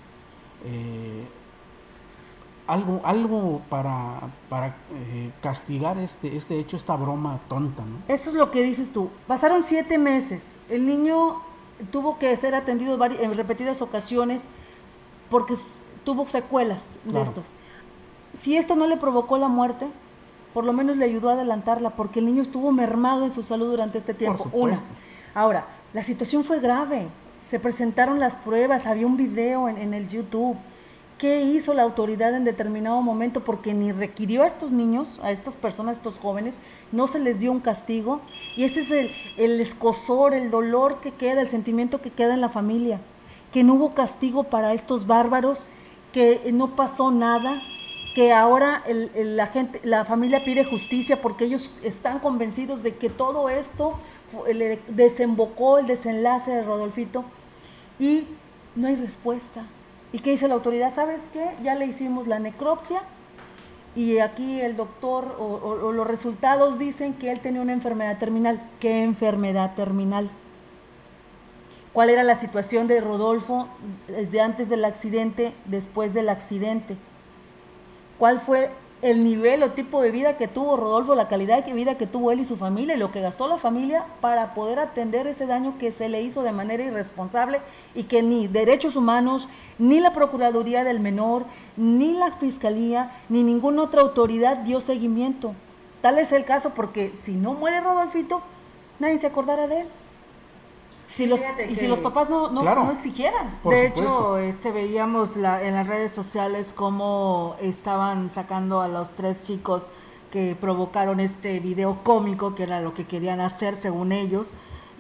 algo, 2.67 3.01
algo 3.05 3.61
para, 3.69 4.21
para 4.49 4.69
eh, 4.69 5.31
castigar 5.43 5.99
este, 5.99 6.37
este 6.37 6.59
hecho, 6.59 6.77
esta 6.77 6.97
broma 6.97 7.41
tonta, 7.49 7.83
¿no? 7.83 8.15
Eso 8.15 8.31
es 8.31 8.37
lo 8.37 8.51
que 8.51 8.63
dices 8.63 8.93
tú. 8.93 9.11
Pasaron 9.27 9.63
siete 9.63 9.99
meses. 9.99 10.59
El 10.69 10.87
niño 10.87 11.37
tuvo 11.91 12.19
que 12.19 12.37
ser 12.37 12.55
atendido 12.55 13.03
en 13.05 13.37
repetidas 13.37 13.83
ocasiones 13.83 14.45
porque 15.31 15.55
tuvo 16.05 16.27
secuelas 16.29 16.93
de 17.05 17.23
estos. 17.23 17.45
Si 18.41 18.57
esto 18.57 18.77
no 18.77 18.87
le 18.87 18.97
provocó 18.97 19.39
la 19.39 19.49
muerte, 19.49 19.87
por 20.55 20.65
lo 20.65 20.73
menos 20.73 20.97
le 20.97 21.05
ayudó 21.05 21.31
a 21.31 21.33
adelantarla 21.35 21.91
porque 21.91 22.21
el 22.21 22.27
niño 22.27 22.43
estuvo 22.43 22.71
mermado 22.73 23.25
en 23.25 23.31
su 23.31 23.43
salud 23.43 23.71
durante 23.71 23.99
este 23.99 24.15
tiempo. 24.15 24.49
Una. 24.53 24.81
Ahora, 25.35 25.67
La 25.93 26.05
situación 26.05 26.45
fue 26.45 26.61
grave. 26.61 27.09
Se 27.45 27.59
presentaron 27.59 28.21
las 28.21 28.37
pruebas, 28.37 28.87
había 28.87 29.07
un 29.07 29.17
video 29.17 29.69
en, 29.69 29.77
en 29.77 29.93
el 29.93 30.09
YouTube. 30.09 30.57
¿Qué 31.21 31.43
hizo 31.43 31.75
la 31.75 31.83
autoridad 31.83 32.35
en 32.35 32.45
determinado 32.45 33.03
momento? 33.03 33.43
Porque 33.43 33.75
ni 33.75 33.93
requirió 33.93 34.43
a 34.43 34.47
estos 34.47 34.71
niños, 34.71 35.21
a 35.23 35.33
estas 35.33 35.55
personas, 35.55 35.91
a 35.91 35.99
estos 35.99 36.19
jóvenes, 36.19 36.63
no 36.93 37.09
se 37.09 37.19
les 37.19 37.41
dio 37.41 37.53
un 37.53 37.61
castigo. 37.61 38.23
Y 38.57 38.65
ese 38.65 38.81
es 38.81 38.91
el, 38.91 39.11
el 39.37 39.61
escosor, 39.61 40.33
el 40.33 40.51
dolor 40.51 41.03
que 41.03 41.13
queda, 41.13 41.43
el 41.43 41.51
sentimiento 41.51 42.01
que 42.01 42.09
queda 42.09 42.33
en 42.33 42.41
la 42.41 42.49
familia. 42.49 43.01
Que 43.53 43.63
no 43.63 43.75
hubo 43.75 43.93
castigo 43.93 44.45
para 44.45 44.73
estos 44.73 45.07
bárbaros, 45.07 45.59
que 46.15 46.41
no 46.55 46.75
pasó 46.75 47.11
nada, 47.11 47.61
que 48.15 48.33
ahora 48.33 48.83
la 49.15 49.47
gente, 49.49 49.79
la 49.85 50.07
familia 50.07 50.43
pide 50.43 50.65
justicia 50.65 51.21
porque 51.21 51.45
ellos 51.45 51.77
están 51.85 52.21
convencidos 52.21 52.83
de 52.83 52.95
que 52.95 53.11
todo 53.11 53.51
esto 53.51 53.93
le 54.51 54.79
desembocó 54.89 55.77
el 55.77 55.87
desenlace 55.87 56.51
de 56.51 56.63
Rodolfito 56.63 57.25
y 57.99 58.25
no 58.75 58.89
hay 58.89 58.97
respuesta. 58.97 59.67
¿Y 60.13 60.19
qué 60.21 60.31
dice 60.31 60.49
la 60.49 60.55
autoridad? 60.55 60.93
¿Sabes 60.95 61.23
qué? 61.33 61.51
Ya 61.63 61.75
le 61.75 61.87
hicimos 61.87 62.27
la 62.27 62.39
necropsia 62.39 63.03
y 63.95 64.19
aquí 64.19 64.61
el 64.61 64.77
doctor 64.77 65.37
o, 65.39 65.45
o- 65.45 65.87
o 65.89 65.93
los 65.93 66.07
resultados 66.07 66.79
dicen 66.79 67.15
que 67.15 67.31
él 67.31 67.41
tenía 67.41 67.61
una 67.63 67.73
enfermedad 67.73 68.19
terminal. 68.19 68.61
¿Qué 68.81 69.03
enfermedad 69.03 69.75
terminal? 69.75 70.31
¿Cuál 71.93 72.11
era 72.11 72.23
la 72.23 72.39
situación 72.39 72.87
de 72.87 73.01
Rodolfo 73.01 73.69
desde 74.07 74.41
antes 74.41 74.69
del 74.69 74.85
accidente, 74.85 75.53
después 75.65 76.15
del 76.15 76.29
accidente? 76.29 76.97
¿Cuál 78.19 78.41
fue 78.41 78.71
el 79.03 79.25
nivel 79.25 79.63
o 79.63 79.71
tipo 79.71 80.03
de 80.03 80.11
vida 80.11 80.37
que 80.37 80.47
tuvo 80.47 80.77
Rodolfo, 80.77 81.15
la 81.15 81.29
calidad 81.29 81.65
de 81.65 81.73
vida 81.73 81.97
que 81.97 82.07
tuvo 82.07 82.33
él 82.33 82.41
y 82.41 82.45
su 82.45 82.57
familia 82.57 82.95
y 82.95 82.99
lo 82.99 83.13
que 83.13 83.23
gastó 83.23 83.49
la 83.49 83.57
familia 83.57 84.05
para 84.21 84.53
poder 84.53 84.79
atender 84.79 85.27
ese 85.27 85.47
daño 85.47 85.79
que 85.79 85.93
se 85.93 86.09
le 86.09 86.21
hizo 86.23 86.43
de 86.43 86.53
manera 86.53 86.85
irresponsable 86.85 87.61
y 87.95 88.05
que 88.05 88.23
ni 88.23 88.47
derechos 88.47 88.97
humanos, 88.97 89.49
ni 89.79 90.01
la 90.01 90.13
Procuraduría 90.13 90.85
del 90.85 91.01
Menor, 91.01 91.45
ni 91.77 92.13
la 92.13 92.33
Fiscalía, 92.33 93.11
ni 93.31 93.43
ninguna 93.43 93.83
otra 93.83 94.03
autoridad 94.03 94.59
dio 94.59 94.81
seguimiento? 94.81 95.55
Tal 96.03 96.19
es 96.19 96.33
el 96.33 96.45
caso 96.45 96.71
porque 96.71 97.13
si 97.17 97.33
no 97.33 97.55
muere 97.55 97.81
Rodolfito, 97.81 98.43
nadie 98.99 99.19
se 99.19 99.27
acordará 99.27 99.67
de 99.67 99.83
él. 99.83 99.89
Si 101.11 101.27
los, 101.27 101.41
Fíjate 101.41 101.67
y 101.67 101.69
que- 101.75 101.77
si 101.81 101.89
los 101.89 101.99
papás 101.99 102.31
no, 102.31 102.51
no, 102.51 102.61
Claro. 102.61 102.85
no 102.85 102.93
exigieran. 102.93 103.47
De 103.47 103.57
supuesto. 103.89 104.03
hecho, 104.03 104.39
este, 104.39 104.71
veíamos 104.73 105.37
la, 105.37 105.63
en 105.63 105.75
las 105.75 105.87
redes 105.87 106.13
sociales 106.13 106.73
cómo 106.75 107.57
estaban 107.61 108.31
sacando 108.31 108.81
a 108.81 108.89
los 108.89 109.11
tres 109.11 109.43
chicos 109.45 109.91
que 110.31 110.57
provocaron 110.61 111.19
este 111.19 111.59
video 111.59 111.99
cómico, 112.05 112.55
que 112.55 112.63
era 112.63 112.81
lo 112.81 112.95
que 112.95 113.07
querían 113.07 113.41
hacer 113.41 113.75
según 113.81 114.13
ellos, 114.13 114.51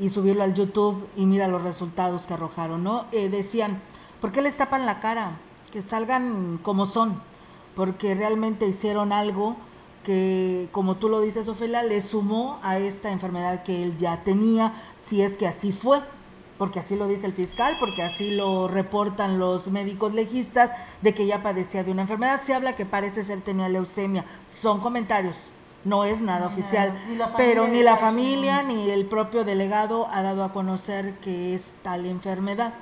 y 0.00 0.10
subirlo 0.10 0.42
al 0.42 0.54
YouTube 0.54 1.06
y 1.16 1.26
mira 1.26 1.46
los 1.46 1.62
resultados 1.62 2.26
que 2.26 2.34
arrojaron, 2.34 2.82
¿no? 2.82 3.04
Eh, 3.12 3.28
decían, 3.28 3.80
¿por 4.20 4.32
qué 4.32 4.42
les 4.42 4.56
tapan 4.56 4.86
la 4.86 4.98
cara? 4.98 5.32
Que 5.70 5.82
salgan 5.82 6.58
como 6.62 6.86
son, 6.86 7.20
porque 7.76 8.16
realmente 8.16 8.66
hicieron 8.66 9.12
algo 9.12 9.54
que, 10.04 10.68
como 10.72 10.96
tú 10.96 11.08
lo 11.08 11.20
dices, 11.20 11.46
Ofelia, 11.48 11.82
le 11.82 12.00
sumó 12.00 12.58
a 12.62 12.78
esta 12.78 13.12
enfermedad 13.12 13.62
que 13.62 13.84
él 13.84 13.98
ya 13.98 14.24
tenía, 14.24 14.72
si 15.08 15.22
es 15.22 15.36
que 15.36 15.46
así 15.46 15.72
fue, 15.72 16.00
porque 16.60 16.78
así 16.78 16.94
lo 16.94 17.08
dice 17.08 17.26
el 17.26 17.32
fiscal, 17.32 17.76
porque 17.80 18.02
así 18.02 18.32
lo 18.32 18.68
reportan 18.68 19.38
los 19.38 19.68
médicos 19.68 20.12
legistas, 20.12 20.70
de 21.00 21.14
que 21.14 21.26
ya 21.26 21.42
padecía 21.42 21.84
de 21.84 21.90
una 21.90 22.02
enfermedad. 22.02 22.42
Se 22.44 22.52
habla 22.52 22.76
que 22.76 22.84
parece 22.84 23.24
ser 23.24 23.40
tenía 23.40 23.70
leucemia. 23.70 24.26
Son 24.44 24.80
comentarios, 24.80 25.50
no 25.86 26.04
es 26.04 26.20
nada 26.20 26.48
oficial, 26.48 26.92
ni 27.08 27.16
pero 27.38 27.66
ni 27.66 27.82
la 27.82 27.96
familia 27.96 28.62
ni 28.62 28.90
el 28.90 29.06
propio 29.06 29.44
delegado 29.44 30.06
ha 30.12 30.20
dado 30.20 30.44
a 30.44 30.52
conocer 30.52 31.14
que 31.20 31.54
es 31.54 31.74
tal 31.82 32.04
enfermedad. 32.04 32.74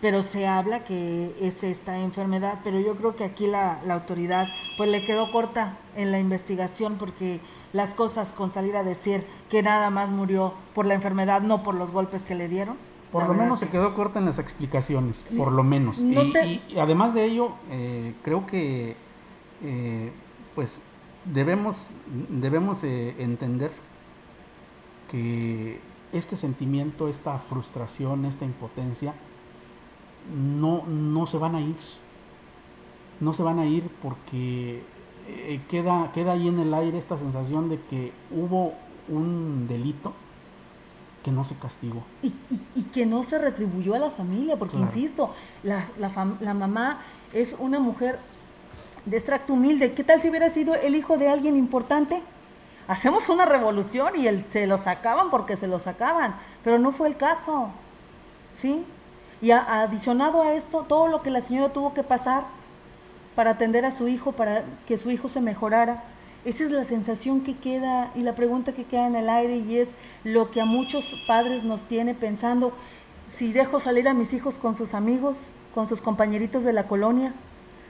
Pero 0.00 0.22
se 0.22 0.46
habla 0.46 0.84
que 0.84 1.34
es 1.40 1.62
esta 1.62 1.98
enfermedad, 1.98 2.60
pero 2.64 2.80
yo 2.80 2.96
creo 2.96 3.16
que 3.16 3.24
aquí 3.24 3.46
la, 3.46 3.80
la 3.86 3.94
autoridad 3.94 4.48
pues 4.78 4.88
le 4.90 5.04
quedó 5.04 5.30
corta 5.30 5.76
en 5.94 6.10
la 6.10 6.18
investigación 6.18 6.96
porque 6.96 7.40
las 7.76 7.94
cosas 7.94 8.32
con 8.32 8.50
salir 8.50 8.76
a 8.76 8.82
decir 8.82 9.26
que 9.50 9.62
nada 9.62 9.90
más 9.90 10.10
murió 10.10 10.54
por 10.74 10.86
la 10.86 10.94
enfermedad, 10.94 11.42
no 11.42 11.62
por 11.62 11.74
los 11.74 11.90
golpes 11.90 12.22
que 12.22 12.34
le 12.34 12.48
dieron. 12.48 12.76
Por 13.12 13.22
la 13.22 13.28
lo 13.28 13.34
menos 13.34 13.60
se 13.60 13.66
que- 13.66 13.72
quedó 13.72 13.94
corta 13.94 14.18
en 14.18 14.24
las 14.24 14.38
explicaciones, 14.38 15.34
por 15.36 15.52
lo 15.52 15.62
menos. 15.62 15.98
No 16.00 16.22
y, 16.24 16.32
te- 16.32 16.60
y 16.68 16.78
además 16.78 17.14
de 17.14 17.24
ello, 17.26 17.50
eh, 17.70 18.14
creo 18.22 18.46
que 18.46 18.96
eh, 19.62 20.12
pues 20.54 20.82
debemos, 21.24 21.76
debemos 22.30 22.82
eh, 22.82 23.14
entender 23.18 23.72
que 25.10 25.80
este 26.12 26.36
sentimiento, 26.36 27.08
esta 27.08 27.38
frustración, 27.38 28.24
esta 28.24 28.44
impotencia, 28.44 29.14
no, 30.34 30.84
no 30.86 31.26
se 31.26 31.38
van 31.38 31.54
a 31.54 31.60
ir. 31.60 31.76
No 33.20 33.32
se 33.32 33.42
van 33.42 33.58
a 33.58 33.66
ir 33.66 33.88
porque 34.02 34.82
eh, 35.28 35.60
queda, 35.68 36.10
queda 36.12 36.32
ahí 36.32 36.48
en 36.48 36.58
el 36.60 36.72
aire 36.74 36.98
esta 36.98 37.16
sensación 37.18 37.68
de 37.68 37.80
que 37.80 38.12
hubo 38.30 38.74
un 39.08 39.66
delito 39.68 40.12
que 41.22 41.30
no 41.32 41.44
se 41.44 41.56
castigó. 41.56 42.02
y, 42.22 42.28
y- 42.50 42.62
y 42.76 42.82
que 42.84 43.04
no 43.06 43.22
se 43.24 43.38
retribuyó 43.38 43.94
a 43.94 43.98
la 43.98 44.10
familia, 44.10 44.56
porque 44.56 44.76
Claro. 44.76 44.92
insisto, 44.92 45.34
la, 45.64 45.86
la 45.98 46.10
fam- 46.10 46.38
la 46.40 46.54
mamá 46.54 47.00
es 47.32 47.56
una 47.58 47.78
mujer 47.80 48.18
de 49.04 49.16
extracto 49.16 49.52
humilde. 49.52 49.92
¿Qué 49.92 50.04
tal 50.04 50.20
si 50.22 50.28
hubiera 50.30 50.50
sido 50.50 50.74
el 50.74 50.94
hijo 50.94 51.16
de 51.18 51.28
alguien 51.28 51.56
importante? 51.56 52.22
Hacemos 52.88 53.28
una 53.28 53.44
revolución 53.44 54.12
y 54.16 54.28
el, 54.28 54.44
se 54.50 54.66
lo 54.68 54.78
sacaban 54.78 55.30
porque 55.30 55.56
se 55.56 55.66
lo 55.66 55.80
sacaban, 55.80 56.36
pero 56.62 56.78
no 56.78 56.92
fue 56.92 57.08
el 57.08 57.16
caso. 57.16 57.70
¿Sí? 58.56 58.84
Y 59.42 59.50
a- 59.50 59.82
adicionado 59.82 60.42
a 60.42 60.52
esto, 60.54 60.84
todo 60.88 61.08
lo 61.08 61.22
que 61.22 61.30
la 61.30 61.40
señora 61.40 61.72
tuvo 61.72 61.92
que 61.92 62.02
pasar 62.04 62.44
para 63.36 63.52
atender 63.52 63.84
a 63.84 63.92
su 63.92 64.08
hijo, 64.08 64.32
para 64.32 64.64
que 64.86 64.98
su 64.98 65.12
hijo 65.12 65.28
se 65.28 65.40
mejorara. 65.40 66.02
Esa 66.44 66.64
es 66.64 66.70
la 66.70 66.84
sensación 66.84 67.42
que 67.42 67.56
queda 67.56 68.10
y 68.16 68.20
la 68.20 68.34
pregunta 68.34 68.72
que 68.72 68.84
queda 68.84 69.06
en 69.06 69.14
el 69.14 69.28
aire 69.28 69.58
y 69.58 69.78
es 69.78 69.90
lo 70.24 70.50
que 70.50 70.60
a 70.60 70.64
muchos 70.64 71.14
padres 71.28 71.62
nos 71.62 71.84
tiene 71.84 72.14
pensando, 72.14 72.72
si 73.28 73.52
dejo 73.52 73.78
salir 73.78 74.08
a 74.08 74.14
mis 74.14 74.32
hijos 74.32 74.56
con 74.56 74.74
sus 74.74 74.94
amigos, 74.94 75.38
con 75.74 75.88
sus 75.88 76.00
compañeritos 76.00 76.64
de 76.64 76.72
la 76.72 76.88
colonia, 76.88 77.34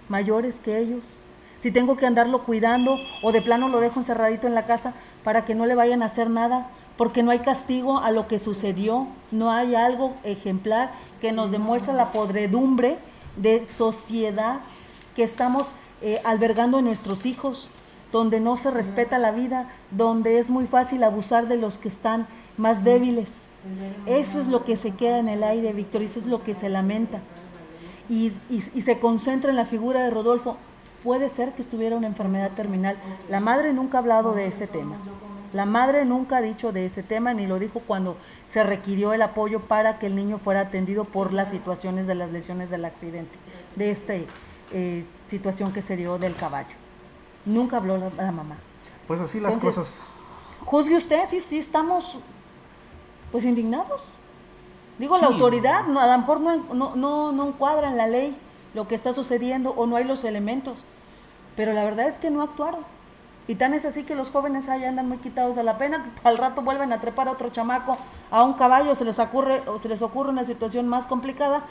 mayores 0.08 0.58
que 0.58 0.78
ellos, 0.78 1.20
si 1.60 1.70
tengo 1.70 1.96
que 1.96 2.06
andarlo 2.06 2.44
cuidando 2.44 2.98
o 3.22 3.32
de 3.32 3.42
plano 3.42 3.68
lo 3.68 3.80
dejo 3.80 4.00
encerradito 4.00 4.46
en 4.46 4.54
la 4.54 4.66
casa 4.66 4.94
para 5.22 5.44
que 5.44 5.54
no 5.54 5.66
le 5.66 5.74
vayan 5.74 6.02
a 6.02 6.06
hacer 6.06 6.30
nada, 6.30 6.70
porque 6.96 7.22
no 7.22 7.30
hay 7.30 7.40
castigo 7.40 7.98
a 7.98 8.10
lo 8.10 8.26
que 8.26 8.38
sucedió, 8.38 9.06
no 9.30 9.50
hay 9.50 9.74
algo 9.74 10.14
ejemplar 10.24 10.92
que 11.20 11.32
nos 11.32 11.50
demuestre 11.50 11.94
la 11.94 12.12
podredumbre 12.12 12.98
de 13.36 13.66
sociedad 13.76 14.60
que 15.16 15.24
estamos 15.24 15.66
eh, 16.02 16.20
albergando 16.24 16.78
en 16.78 16.84
nuestros 16.84 17.26
hijos, 17.26 17.68
donde 18.12 18.38
no 18.38 18.56
se 18.56 18.70
respeta 18.70 19.18
la 19.18 19.32
vida, 19.32 19.68
donde 19.90 20.38
es 20.38 20.48
muy 20.50 20.66
fácil 20.66 21.02
abusar 21.02 21.48
de 21.48 21.56
los 21.56 21.78
que 21.78 21.88
están 21.88 22.26
más 22.56 22.84
débiles. 22.84 23.28
Eso 24.06 24.40
es 24.40 24.46
lo 24.46 24.62
que 24.64 24.76
se 24.76 24.92
queda 24.92 25.18
en 25.18 25.26
el 25.28 25.42
aire, 25.42 25.72
Víctor, 25.72 26.02
eso 26.02 26.20
es 26.20 26.26
lo 26.26 26.44
que 26.44 26.54
se 26.54 26.68
lamenta. 26.68 27.18
Y, 28.08 28.32
y- 28.48 28.82
se 28.82 29.00
concentra 29.00 29.50
en 29.50 29.56
la 29.56 29.66
figura 29.66 30.04
de 30.04 30.10
Rodolfo. 30.10 30.56
Puede 31.02 31.28
ser 31.28 31.52
que 31.52 31.62
estuviera 31.62 31.96
una 31.96 32.06
enfermedad 32.06 32.52
terminal. 32.52 32.96
La 33.28 33.40
madre 33.40 33.72
nunca 33.72 33.98
ha 33.98 34.00
hablado 34.00 34.32
de 34.34 34.46
ese 34.46 34.66
tema. 34.68 34.96
La 35.52 35.64
madre 35.66 36.04
nunca 36.04 36.36
ha 36.36 36.42
dicho 36.42 36.70
de 36.72 36.86
ese 36.86 37.02
tema, 37.02 37.34
ni 37.34 37.46
lo 37.46 37.58
dijo 37.58 37.80
cuando 37.84 38.16
se 38.52 38.62
requirió 38.62 39.12
el 39.12 39.22
apoyo 39.22 39.60
para 39.60 39.98
que 39.98 40.06
el 40.06 40.14
niño 40.14 40.38
fuera 40.38 40.60
atendido 40.60 41.04
por 41.04 41.32
las 41.32 41.50
situaciones 41.50 42.06
de 42.06 42.14
las 42.14 42.30
lesiones 42.30 42.70
del 42.70 42.84
accidente, 42.84 43.36
de 43.74 43.90
esta 44.72 45.30
situación 45.30 45.72
que 45.72 45.82
se 45.82 45.96
dio 45.96 46.18
del 46.18 46.34
caballo. 46.36 46.74
Nunca 47.44 47.76
habló 47.78 47.96
la, 47.98 48.10
la 48.16 48.32
mamá. 48.32 48.56
Pues 49.06 49.20
así 49.20 49.40
las 49.40 49.54
Entonces, 49.54 49.78
cosas. 49.84 50.00
Juzgue 50.64 50.96
usted, 50.96 51.28
sí, 51.30 51.40
sí 51.40 51.58
estamos 51.58 52.18
pues 53.32 53.44
indignados. 53.44 54.00
Digo, 54.98 55.16
la 55.18 55.26
Sí. 55.28 55.32
autoridad 55.34 55.86
no, 55.86 56.00
a 56.00 56.06
lo 56.06 56.18
mejor 56.18 56.40
no, 56.40 56.56
no, 56.74 56.96
no, 56.96 57.32
no 57.32 57.48
encuadra 57.48 57.88
en 57.88 57.96
la 57.96 58.06
ley 58.06 58.36
lo 58.74 58.88
que 58.88 58.94
está 58.94 59.12
sucediendo 59.12 59.70
o 59.70 59.86
no 59.86 59.96
hay 59.96 60.04
los 60.04 60.24
elementos, 60.24 60.82
pero 61.54 61.72
la 61.72 61.84
verdad 61.84 62.08
es 62.08 62.18
que 62.18 62.30
no 62.30 62.42
actuaron. 62.42 62.80
Y 63.48 63.54
tan 63.54 63.74
es 63.74 63.84
así 63.84 64.02
que 64.02 64.16
los 64.16 64.30
jóvenes 64.30 64.68
ahí 64.68 64.84
andan 64.84 65.08
muy 65.08 65.18
quitados 65.18 65.54
de 65.54 65.62
la 65.62 65.78
pena, 65.78 66.02
que 66.20 66.28
al 66.28 66.36
rato 66.36 66.62
vuelven 66.62 66.92
a 66.92 67.00
trepar 67.00 67.28
a 67.28 67.32
otro 67.32 67.48
chamaco, 67.50 67.96
a 68.30 68.42
un 68.42 68.54
caballo, 68.54 68.94
se 68.96 69.04
les 69.04 69.18
ocurre, 69.20 69.62
o 69.68 69.78
se 69.78 69.88
les 69.88 70.02
ocurre 70.02 70.30
una 70.30 70.44
situación 70.44 70.88
más 70.88 71.06
complicada 71.06 71.62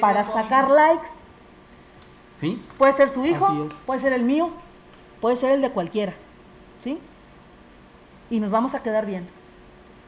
para 0.00 0.22
cómico. 0.26 0.38
sacar 0.42 0.70
likes. 0.70 1.08
Sí, 2.34 2.60
Puede 2.78 2.92
ser 2.92 3.08
su 3.08 3.24
hijo, 3.24 3.68
puede 3.86 4.00
ser 4.00 4.12
el 4.12 4.24
mío, 4.24 4.50
puede 5.20 5.36
ser 5.36 5.52
el 5.52 5.62
de 5.62 5.70
cualquiera, 5.70 6.14
¿sí? 6.80 6.98
Y 8.30 8.40
nos 8.40 8.50
vamos 8.50 8.74
a 8.74 8.82
quedar 8.82 9.06
viendo. 9.06 9.30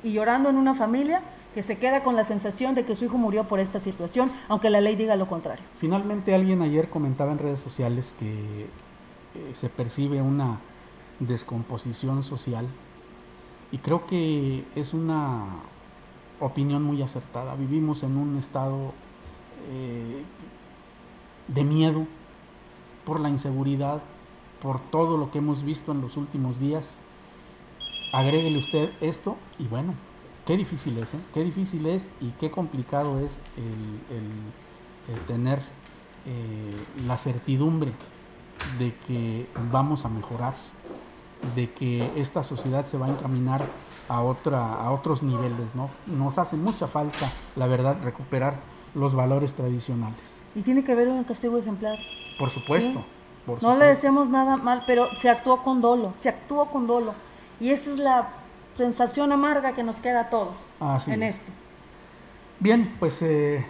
Y 0.02 0.12
llorando 0.12 0.50
en 0.50 0.56
una 0.56 0.74
familia 0.74 1.22
que 1.54 1.62
se 1.62 1.78
queda 1.78 2.02
con 2.02 2.16
la 2.16 2.24
sensación 2.24 2.74
de 2.74 2.84
que 2.84 2.96
su 2.96 3.06
hijo 3.06 3.16
murió 3.16 3.44
por 3.44 3.60
esta 3.60 3.80
situación, 3.80 4.30
aunque 4.48 4.68
la 4.68 4.80
ley 4.80 4.94
diga 4.94 5.16
lo 5.16 5.26
contrario. 5.26 5.64
finalmente 5.78 6.34
alguien 6.34 6.60
ayer 6.60 6.90
comentaba 6.90 7.32
en 7.32 7.38
redes 7.38 7.60
sociales 7.60 8.14
que 8.18 8.64
eh, 8.64 8.68
se 9.54 9.68
percibe 9.70 10.20
una 10.20 10.58
descomposición 11.18 12.22
social 12.22 12.66
y 13.72 13.78
creo 13.78 14.06
que 14.06 14.64
es 14.74 14.92
una 14.92 15.46
opinión 16.40 16.82
muy 16.82 17.02
acertada. 17.02 17.54
Vivimos 17.54 18.02
en 18.02 18.16
un 18.16 18.36
estado 18.36 18.92
eh, 19.70 20.22
de 21.48 21.64
miedo 21.64 22.06
por 23.06 23.20
la 23.20 23.30
inseguridad, 23.30 24.02
por 24.60 24.80
todo 24.80 25.16
lo 25.16 25.30
que 25.30 25.38
hemos 25.38 25.62
visto 25.62 25.92
en 25.92 26.02
los 26.02 26.18
últimos 26.18 26.58
días. 26.58 26.98
Agréguele 28.12 28.58
usted 28.58 28.90
esto 29.00 29.36
y 29.58 29.66
bueno, 29.68 29.94
qué 30.44 30.56
difícil 30.56 30.98
es, 30.98 31.14
¿eh? 31.14 31.18
qué 31.32 31.44
difícil 31.44 31.86
es 31.86 32.08
y 32.20 32.30
qué 32.32 32.50
complicado 32.50 33.20
es 33.20 33.38
el, 33.56 35.16
tener 35.26 35.60
eh, 36.26 36.70
la 37.06 37.16
certidumbre 37.16 37.92
de 38.78 38.92
que 39.06 39.46
vamos 39.70 40.04
a 40.04 40.08
mejorar, 40.08 40.54
de 41.54 41.70
que 41.70 42.10
esta 42.16 42.42
sociedad 42.42 42.86
se 42.86 42.98
va 42.98 43.06
a 43.06 43.10
encaminar 43.10 43.64
a, 44.08 44.22
otra, 44.22 44.74
a 44.74 44.90
otros 44.90 45.22
niveles, 45.22 45.74
¿no? 45.74 45.90
Nos 46.06 46.38
hace 46.38 46.56
mucha 46.56 46.88
falta, 46.88 47.30
la 47.54 47.66
verdad, 47.66 47.98
recuperar 48.02 48.58
los 48.94 49.14
valores 49.14 49.54
tradicionales. 49.54 50.40
Y 50.54 50.62
tiene 50.62 50.82
que 50.82 50.92
haber 50.92 51.08
un 51.08 51.22
castigo 51.24 51.58
ejemplar. 51.58 51.98
Por 52.38 52.50
supuesto. 52.50 53.04
no 53.60 53.76
le 53.76 53.86
decíamos 53.86 54.28
nada 54.28 54.56
mal, 54.56 54.84
pero 54.86 55.14
se 55.16 55.30
actuó 55.30 55.62
con 55.62 55.80
dolo, 55.80 56.14
se 56.20 56.28
actuó 56.28 56.66
con 56.66 56.86
dolo. 56.86 57.14
Y 57.60 57.70
esa 57.70 57.90
es 57.92 57.98
la 57.98 58.28
sensación 58.74 59.32
amarga 59.32 59.72
que 59.72 59.82
nos 59.82 59.98
queda 59.98 60.22
a 60.22 60.30
todos 60.30 60.56
en 61.06 61.22
esto. 61.22 61.50
Bien, 62.60 62.94
pues 62.98 63.20
eh, 63.22 63.64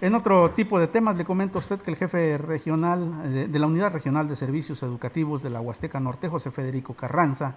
en 0.00 0.14
otro 0.14 0.50
tipo 0.50 0.78
de 0.78 0.86
temas 0.86 1.16
le 1.16 1.24
comento 1.24 1.58
a 1.58 1.60
usted 1.60 1.80
que 1.80 1.90
el 1.90 1.96
jefe 1.96 2.38
regional 2.38 3.22
eh, 3.24 3.48
de 3.50 3.58
la 3.58 3.66
Unidad 3.66 3.92
Regional 3.92 4.28
de 4.28 4.36
Servicios 4.36 4.82
Educativos 4.82 5.42
de 5.42 5.50
la 5.50 5.60
Huasteca 5.60 5.98
Norte, 6.00 6.28
José 6.28 6.50
Federico 6.50 6.94
Carranza, 6.94 7.56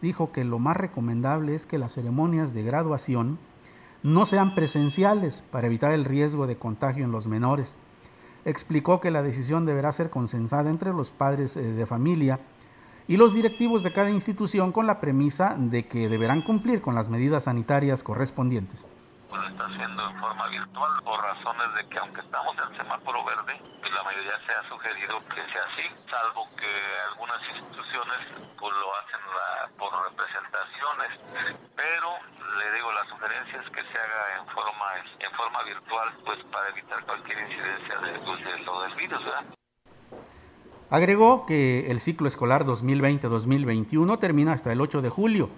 dijo 0.00 0.32
que 0.32 0.44
lo 0.44 0.58
más 0.58 0.76
recomendable 0.76 1.54
es 1.54 1.66
que 1.66 1.78
las 1.78 1.92
ceremonias 1.92 2.54
de 2.54 2.62
graduación 2.62 3.38
no 4.02 4.26
sean 4.26 4.54
presenciales 4.54 5.42
para 5.50 5.66
evitar 5.66 5.92
el 5.92 6.04
riesgo 6.04 6.46
de 6.46 6.56
contagio 6.56 7.04
en 7.04 7.12
los 7.12 7.26
menores. 7.26 7.74
Explicó 8.44 9.00
que 9.00 9.10
la 9.10 9.22
decisión 9.22 9.66
deberá 9.66 9.92
ser 9.92 10.10
consensada 10.10 10.70
entre 10.70 10.92
los 10.92 11.10
padres 11.10 11.56
eh, 11.56 11.62
de 11.62 11.86
familia 11.86 12.40
y 13.08 13.16
los 13.16 13.34
directivos 13.34 13.82
de 13.82 13.92
cada 13.92 14.10
institución 14.10 14.72
con 14.72 14.86
la 14.86 15.00
premisa 15.00 15.56
de 15.58 15.86
que 15.86 16.08
deberán 16.08 16.42
cumplir 16.42 16.80
con 16.80 16.94
las 16.94 17.08
medidas 17.08 17.44
sanitarias 17.44 18.02
correspondientes 18.02 18.88
lo 19.36 19.48
está 19.48 19.66
haciendo 19.66 20.10
en 20.10 20.20
forma 20.20 20.48
virtual 20.48 20.92
por 21.02 21.20
razones 21.22 21.74
de 21.74 21.88
que 21.88 21.98
aunque 21.98 22.20
estamos 22.20 22.56
en 22.58 22.76
semáforo 22.76 23.24
verde, 23.24 23.60
pues 23.80 23.92
la 23.92 24.02
mayoría 24.02 24.38
se 24.46 24.52
ha 24.52 24.68
sugerido 24.68 25.18
que 25.28 25.42
sea 25.52 25.64
así, 25.72 25.86
salvo 26.10 26.48
que 26.56 26.70
algunas 27.10 27.40
instituciones 27.48 28.20
pues 28.58 28.72
lo 28.74 28.96
hacen 28.96 29.20
por 29.78 29.90
representaciones, 30.10 31.10
pero 31.76 32.08
le 32.58 32.72
digo 32.72 32.92
la 32.92 33.04
sugerencia 33.06 33.60
es 33.60 33.70
que 33.70 33.82
se 33.82 33.98
haga 33.98 34.38
en 34.38 34.46
forma 34.48 34.86
en 35.18 35.32
forma 35.32 35.62
virtual 35.64 36.08
pues 36.24 36.38
para 36.44 36.68
evitar 36.68 37.04
cualquier 37.04 37.38
incidencia 37.40 37.98
de, 38.00 38.18
pues, 38.20 38.44
de 38.44 38.58
lo 38.64 38.82
del 38.82 38.94
virus, 38.94 39.24
¿verdad? 39.24 39.44
Agregó 40.90 41.46
que 41.46 41.90
el 41.90 42.00
ciclo 42.00 42.28
escolar 42.28 42.64
2020-2021 42.64 44.18
termina 44.18 44.52
hasta 44.52 44.70
el 44.70 44.80
8 44.80 45.02
de 45.02 45.08
julio 45.08 45.50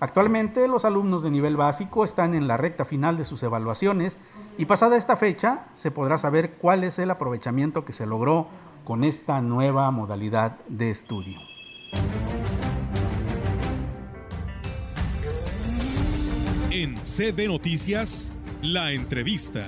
Actualmente 0.00 0.68
los 0.68 0.84
alumnos 0.84 1.22
de 1.22 1.30
nivel 1.30 1.56
básico 1.56 2.04
están 2.04 2.34
en 2.34 2.46
la 2.46 2.56
recta 2.56 2.84
final 2.84 3.16
de 3.16 3.24
sus 3.24 3.42
evaluaciones 3.42 4.16
y 4.56 4.66
pasada 4.66 4.96
esta 4.96 5.16
fecha 5.16 5.66
se 5.74 5.90
podrá 5.90 6.18
saber 6.18 6.52
cuál 6.52 6.84
es 6.84 6.98
el 7.00 7.10
aprovechamiento 7.10 7.84
que 7.84 7.92
se 7.92 8.06
logró 8.06 8.46
con 8.84 9.02
esta 9.02 9.40
nueva 9.40 9.90
modalidad 9.90 10.56
de 10.68 10.90
estudio. 10.90 11.40
En 16.70 16.96
CB 16.96 17.48
Noticias, 17.48 18.36
la 18.62 18.92
entrevista. 18.92 19.66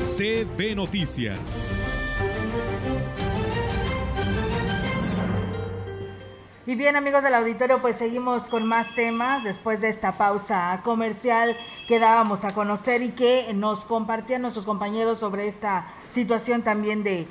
CB 0.00 0.76
Noticias. 0.76 1.38
Y 6.68 6.74
bien 6.74 6.96
amigos 6.96 7.22
del 7.22 7.36
auditorio, 7.36 7.80
pues 7.80 7.96
seguimos 7.96 8.48
con 8.48 8.66
más 8.66 8.92
temas 8.96 9.44
después 9.44 9.80
de 9.80 9.88
esta 9.88 10.18
pausa 10.18 10.80
comercial 10.82 11.56
que 11.86 12.00
dábamos 12.00 12.42
a 12.42 12.54
conocer 12.54 13.02
y 13.02 13.10
que 13.10 13.54
nos 13.54 13.84
compartían 13.84 14.42
nuestros 14.42 14.64
compañeros 14.64 15.20
sobre 15.20 15.46
esta 15.46 15.86
situación 16.08 16.62
también 16.62 17.04
de, 17.04 17.28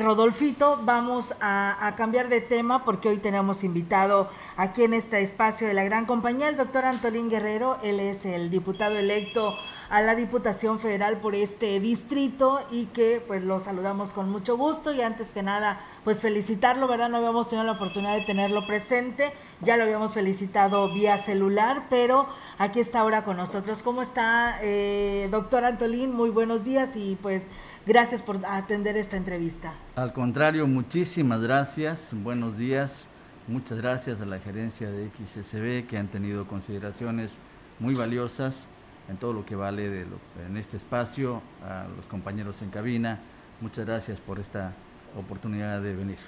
Rodolfito. 0.00 0.78
Vamos 0.82 1.34
a, 1.40 1.86
a, 1.86 1.96
cambiar 1.96 2.28
de 2.28 2.42
tema 2.42 2.84
porque 2.84 3.08
hoy 3.08 3.16
tenemos 3.16 3.64
invitado 3.64 4.28
aquí 4.58 4.84
en 4.84 4.92
este 4.92 5.22
espacio 5.22 5.66
de 5.66 5.72
la 5.72 5.84
gran 5.84 6.04
compañía 6.04 6.50
el 6.50 6.58
doctor 6.58 6.84
Antolín 6.84 7.30
Guerrero. 7.30 7.78
Él 7.82 8.00
es 8.00 8.26
el 8.26 8.50
diputado 8.50 8.98
electo 8.98 9.56
a 9.94 10.02
la 10.02 10.16
Diputación 10.16 10.80
Federal 10.80 11.18
por 11.18 11.36
este 11.36 11.78
distrito 11.78 12.58
y 12.68 12.86
que 12.86 13.22
pues 13.24 13.44
lo 13.44 13.60
saludamos 13.60 14.12
con 14.12 14.28
mucho 14.28 14.56
gusto 14.56 14.92
y 14.92 15.00
antes 15.00 15.28
que 15.28 15.44
nada 15.44 15.78
pues 16.02 16.18
felicitarlo, 16.18 16.88
¿verdad? 16.88 17.08
No 17.10 17.18
habíamos 17.18 17.48
tenido 17.48 17.64
la 17.64 17.74
oportunidad 17.74 18.16
de 18.16 18.24
tenerlo 18.24 18.66
presente, 18.66 19.30
ya 19.60 19.76
lo 19.76 19.84
habíamos 19.84 20.12
felicitado 20.12 20.92
vía 20.92 21.22
celular, 21.22 21.84
pero 21.90 22.26
aquí 22.58 22.80
está 22.80 22.98
ahora 22.98 23.22
con 23.22 23.36
nosotros. 23.36 23.84
¿Cómo 23.84 24.02
está, 24.02 24.58
eh, 24.62 25.28
doctor 25.30 25.64
Antolín? 25.64 26.12
Muy 26.12 26.30
buenos 26.30 26.64
días 26.64 26.96
y 26.96 27.16
pues 27.22 27.44
gracias 27.86 28.20
por 28.20 28.44
atender 28.46 28.96
esta 28.96 29.16
entrevista. 29.16 29.74
Al 29.94 30.12
contrario, 30.12 30.66
muchísimas 30.66 31.40
gracias, 31.40 32.08
buenos 32.10 32.58
días, 32.58 33.06
muchas 33.46 33.78
gracias 33.78 34.20
a 34.20 34.26
la 34.26 34.40
gerencia 34.40 34.90
de 34.90 35.08
XSB 35.08 35.88
que 35.88 35.98
han 35.98 36.08
tenido 36.08 36.48
consideraciones 36.48 37.36
muy 37.78 37.94
valiosas 37.94 38.66
en 39.08 39.16
todo 39.16 39.32
lo 39.32 39.44
que 39.44 39.56
vale 39.56 39.88
de 39.88 40.06
en 40.46 40.56
este 40.56 40.76
espacio, 40.76 41.42
a 41.62 41.86
los 41.96 42.06
compañeros 42.06 42.62
en 42.62 42.70
cabina. 42.70 43.20
Muchas 43.60 43.86
gracias 43.86 44.20
por 44.20 44.38
esta 44.38 44.72
oportunidad 45.16 45.80
de 45.80 45.94
venir. 45.94 46.18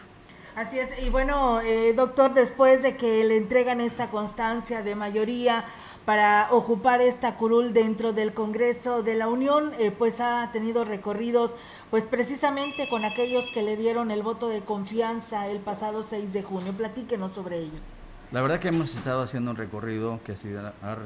Así 0.54 0.78
es, 0.78 1.02
y 1.02 1.10
bueno, 1.10 1.60
eh, 1.60 1.92
doctor, 1.94 2.32
después 2.32 2.82
de 2.82 2.96
que 2.96 3.24
le 3.24 3.36
entregan 3.36 3.80
esta 3.80 4.08
constancia 4.08 4.82
de 4.82 4.94
mayoría 4.94 5.66
para 6.06 6.48
ocupar 6.50 7.02
esta 7.02 7.36
curul 7.36 7.74
dentro 7.74 8.14
del 8.14 8.32
Congreso 8.32 9.02
de 9.02 9.16
la 9.16 9.28
Unión, 9.28 9.72
eh, 9.78 9.90
pues 9.90 10.20
ha 10.20 10.50
tenido 10.52 10.84
recorridos 10.84 11.54
pues 11.90 12.04
precisamente 12.04 12.88
con 12.88 13.04
aquellos 13.04 13.50
que 13.52 13.62
le 13.62 13.76
dieron 13.76 14.10
el 14.10 14.22
voto 14.22 14.48
de 14.48 14.60
confianza 14.60 15.48
el 15.48 15.58
pasado 15.58 16.02
6 16.02 16.32
de 16.32 16.42
junio. 16.42 16.72
Platíquenos 16.72 17.32
sobre 17.32 17.58
ello. 17.58 17.95
La 18.32 18.42
verdad 18.42 18.58
que 18.58 18.68
hemos 18.68 18.92
estado 18.92 19.22
haciendo 19.22 19.52
un 19.52 19.56
recorrido 19.56 20.18
que 20.24 20.34
ha, 20.82 20.96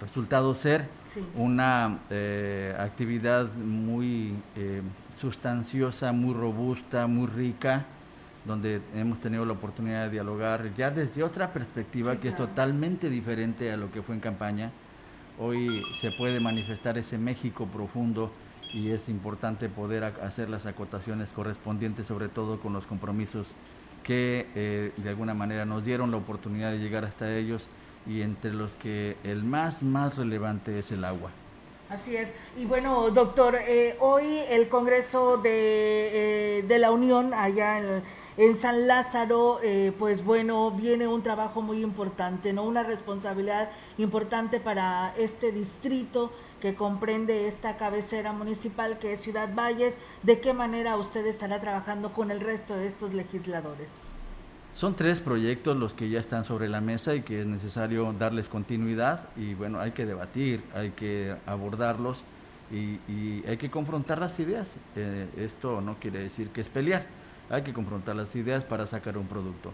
resultado 0.00 0.54
ser 0.54 0.86
una 1.34 1.98
eh, 2.08 2.72
actividad 2.78 3.52
muy 3.52 4.34
eh, 4.54 4.80
sustanciosa, 5.20 6.12
muy 6.12 6.32
robusta, 6.32 7.08
muy 7.08 7.26
rica, 7.26 7.84
donde 8.44 8.80
hemos 8.94 9.20
tenido 9.20 9.44
la 9.44 9.54
oportunidad 9.54 10.04
de 10.04 10.10
dialogar 10.10 10.72
ya 10.76 10.92
desde 10.92 11.24
otra 11.24 11.52
perspectiva 11.52 12.14
que 12.16 12.28
es 12.28 12.36
totalmente 12.36 13.10
diferente 13.10 13.72
a 13.72 13.76
lo 13.76 13.90
que 13.90 14.00
fue 14.00 14.14
en 14.14 14.20
campaña. 14.20 14.70
Hoy 15.36 15.82
se 16.00 16.12
puede 16.12 16.38
manifestar 16.38 16.96
ese 16.96 17.18
México 17.18 17.66
profundo 17.66 18.30
y 18.72 18.90
es 18.90 19.08
importante 19.08 19.68
poder 19.68 20.04
hacer 20.04 20.48
las 20.48 20.64
acotaciones 20.64 21.30
correspondientes, 21.30 22.06
sobre 22.06 22.28
todo 22.28 22.60
con 22.60 22.72
los 22.72 22.86
compromisos 22.86 23.48
que 24.10 24.48
eh, 24.56 24.90
de 24.96 25.08
alguna 25.08 25.34
manera 25.34 25.64
nos 25.64 25.84
dieron 25.84 26.10
la 26.10 26.16
oportunidad 26.16 26.72
de 26.72 26.78
llegar 26.78 27.04
hasta 27.04 27.32
ellos 27.32 27.62
y 28.08 28.22
entre 28.22 28.52
los 28.52 28.72
que 28.72 29.16
el 29.22 29.44
más, 29.44 29.84
más 29.84 30.16
relevante 30.16 30.76
es 30.80 30.90
el 30.90 31.04
agua. 31.04 31.30
Así 31.88 32.16
es. 32.16 32.32
Y 32.58 32.64
bueno, 32.64 33.10
doctor, 33.10 33.54
eh, 33.54 33.96
hoy 34.00 34.40
el 34.48 34.68
Congreso 34.68 35.36
de, 35.36 36.58
eh, 36.58 36.62
de 36.62 36.78
la 36.80 36.90
Unión 36.90 37.32
allá 37.34 37.78
en, 37.78 38.02
en 38.36 38.56
San 38.56 38.88
Lázaro, 38.88 39.60
pues 39.96 40.24
bueno, 40.24 40.72
viene 40.72 41.06
un 41.06 41.22
trabajo 41.22 41.62
muy 41.62 41.80
importante, 41.80 42.52
¿no? 42.52 42.64
Una 42.64 42.82
responsabilidad 42.82 43.70
importante 43.96 44.58
para 44.58 45.14
este 45.18 45.52
distrito 45.52 46.32
que 46.60 46.74
comprende 46.74 47.48
esta 47.48 47.76
cabecera 47.76 48.32
municipal 48.32 48.98
que 48.98 49.14
es 49.14 49.20
Ciudad 49.20 49.52
Valles, 49.54 49.98
¿de 50.22 50.40
qué 50.40 50.52
manera 50.52 50.96
usted 50.96 51.26
estará 51.26 51.60
trabajando 51.60 52.12
con 52.12 52.30
el 52.30 52.40
resto 52.40 52.76
de 52.76 52.86
estos 52.86 53.14
legisladores? 53.14 53.88
Son 54.74 54.94
tres 54.94 55.20
proyectos 55.20 55.76
los 55.76 55.94
que 55.94 56.08
ya 56.08 56.20
están 56.20 56.44
sobre 56.44 56.68
la 56.68 56.80
mesa 56.80 57.14
y 57.14 57.22
que 57.22 57.40
es 57.40 57.46
necesario 57.46 58.12
darles 58.12 58.48
continuidad 58.48 59.28
y 59.36 59.54
bueno, 59.54 59.80
hay 59.80 59.90
que 59.90 60.06
debatir, 60.06 60.62
hay 60.74 60.90
que 60.90 61.34
abordarlos 61.44 62.22
y, 62.70 63.44
hay 63.46 63.56
que 63.56 63.68
confrontar 63.68 64.20
las 64.20 64.38
ideas. 64.38 64.68
Eh, 64.94 65.26
esto 65.36 65.80
no 65.80 65.96
quiere 65.98 66.20
decir 66.20 66.50
que 66.50 66.60
es 66.60 66.68
pelear, 66.68 67.06
hay 67.50 67.62
que 67.62 67.72
confrontar 67.72 68.14
las 68.14 68.34
ideas 68.36 68.62
para 68.62 68.86
sacar 68.86 69.18
un 69.18 69.26
producto. 69.26 69.72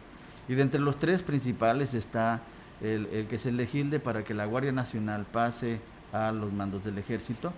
Y 0.49 0.55
de 0.55 0.63
entre 0.63 0.81
los 0.81 0.97
tres 0.97 1.23
principales 1.23 1.93
está 1.93 2.41
el, 2.81 3.07
el 3.07 3.27
que 3.27 3.39
se 3.39 3.53
legisle 3.53 4.01
para 4.01 4.25
que 4.25 4.33
la 4.33 4.47
Guardia 4.47 4.73
Nacional 4.73 5.27
pase 5.31 5.81
a 6.13 6.33
los 6.33 6.53
mandos 6.53 6.85
del 6.85 6.99
ejército, 6.99 7.53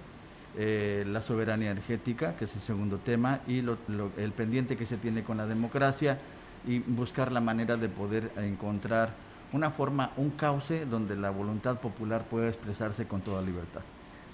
eh, 0.56 1.04
la 1.06 1.22
soberanía 1.22 1.70
energética, 1.70 2.36
que 2.36 2.46
es 2.46 2.54
el 2.54 2.60
segundo 2.60 2.98
tema, 2.98 3.40
y 3.46 3.58
el 3.58 4.32
pendiente 4.32 4.76
que 4.76 4.86
se 4.86 4.96
tiene 4.96 5.22
con 5.22 5.36
la 5.36 5.46
democracia 5.46 6.18
y 6.66 6.80
buscar 6.80 7.32
la 7.32 7.40
manera 7.40 7.76
de 7.76 7.88
poder 7.88 8.30
encontrar 8.36 9.12
una 9.52 9.70
forma, 9.70 10.12
un 10.16 10.30
cauce 10.30 10.84
donde 10.84 11.16
la 11.16 11.30
voluntad 11.30 11.78
popular 11.78 12.24
pueda 12.24 12.48
expresarse 12.48 13.06
con 13.06 13.20
toda 13.20 13.40
libertad. 13.40 13.82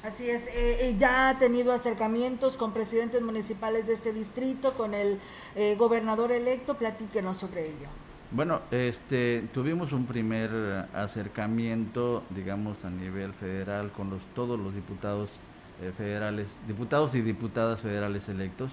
Así 0.05 0.29
es, 0.29 0.48
eh, 0.48 0.88
eh, 0.88 0.96
ya 0.98 1.31
ha 1.31 1.38
tenido 1.38 1.72
acercamientos 1.72 2.59
con 2.59 2.72
presidentes 2.72 3.22
municipales 3.22 3.87
de 3.87 3.94
este 3.94 4.12
distrito, 4.12 4.74
con 4.74 4.92
el 4.92 5.18
eh, 5.57 5.77
gobernador 5.79 6.31
electo, 6.31 6.74
platíquenos 6.74 7.38
sobre 7.38 7.68
ello. 7.68 7.88
Bueno, 8.35 8.62
este, 8.73 9.49
tuvimos 9.55 9.92
un 9.92 10.07
primer 10.07 10.51
acercamiento, 10.92 12.25
digamos, 12.31 12.85
a 12.85 12.90
nivel 12.90 13.33
federal 13.33 13.92
con 13.92 14.11
los, 14.11 14.20
todos 14.35 14.59
los 14.59 14.75
diputados 14.75 15.31
federales, 15.97 16.49
diputados 16.66 17.14
y 17.14 17.23
diputadas 17.23 17.81
federales 17.81 18.29
electos. 18.29 18.73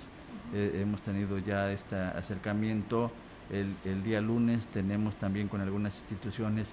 hemos 0.52 1.02
tenido 1.04 1.38
ya 1.38 1.71
este 1.71 1.95
acercamiento. 1.95 3.12
El, 3.52 3.76
el, 3.86 4.04
día 4.04 4.19
lunes 4.19 4.65
tenemos 4.74 5.15
también 5.17 5.47
con 5.47 5.62
algunas 5.62 5.95
instituciones 5.95 6.67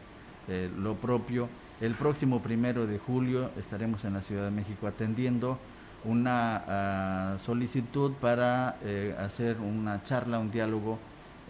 lo 0.79 0.95
propio. 0.95 1.51
El 1.83 1.95
próximo 1.95 2.41
primero 2.41 2.87
de 2.87 2.99
julio 2.99 3.51
estaremos 3.59 4.03
en 4.07 4.15
la 4.15 4.23
Ciudad 4.23 4.45
de 4.45 4.51
México 4.51 4.87
atendiendo 4.87 5.59
una 6.05 6.65
ah, 6.67 7.39
solicitud 7.45 8.13
para 8.21 8.77
eh, 8.83 9.15
hacer 9.19 9.59
una 9.61 10.03
charla, 10.05 10.39
un 10.39 10.51
diálogo 10.51 10.99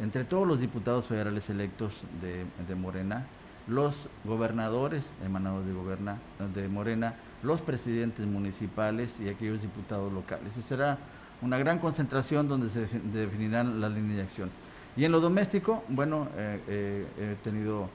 entre 0.00 0.24
todos 0.24 0.46
los 0.46 0.60
diputados 0.60 1.06
federales 1.06 1.50
electos 1.50 1.92
de, 2.20 2.74
Morena, 2.74 3.26
los 3.66 4.08
gobernadores 4.24 5.10
emanados 5.24 5.64
de, 5.66 6.60
de 6.60 6.68
Morena, 6.68 7.14
los 7.42 7.60
presidentes 7.60 8.26
municipales 8.26 9.14
y 9.20 9.28
aquellos 9.28 9.62
diputados 9.62 10.12
locales. 10.12 10.56
Y 10.56 10.62
será 10.62 10.98
una 11.42 11.58
gran 11.58 11.78
concentración 11.78 12.48
donde 12.48 12.70
se 12.70 12.86
definirán 13.12 13.80
las 13.80 13.92
líneas 13.92 14.16
de 14.16 14.22
acción. 14.22 14.50
Y 14.96 15.04
en 15.04 15.12
lo 15.12 15.20
doméstico, 15.20 15.84
bueno, 15.88 16.28
eh, 16.36 16.60
eh, 16.66 17.06
he 17.20 17.44
tenido 17.44 17.88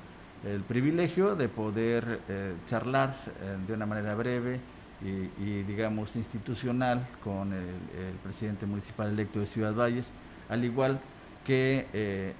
el 0.46 0.62
privilegio 0.62 1.36
de 1.36 1.50
poder 1.50 2.22
eh, 2.30 2.54
charlar 2.66 3.16
de 3.68 3.74
una 3.74 3.86
manera 3.86 4.16
breve 4.16 4.60
y, 5.02 5.64
digamos 5.64 6.16
institucional 6.16 7.06
con 7.24 7.52
el, 7.52 8.14
presidente 8.24 8.66
municipal 8.66 9.10
electo 9.10 9.42
de 9.42 9.46
Ciudad 9.48 9.74
Valles, 9.76 10.12
al 10.48 10.64
igual 10.64 10.98
que 10.98 11.13
eh, 11.48 12.34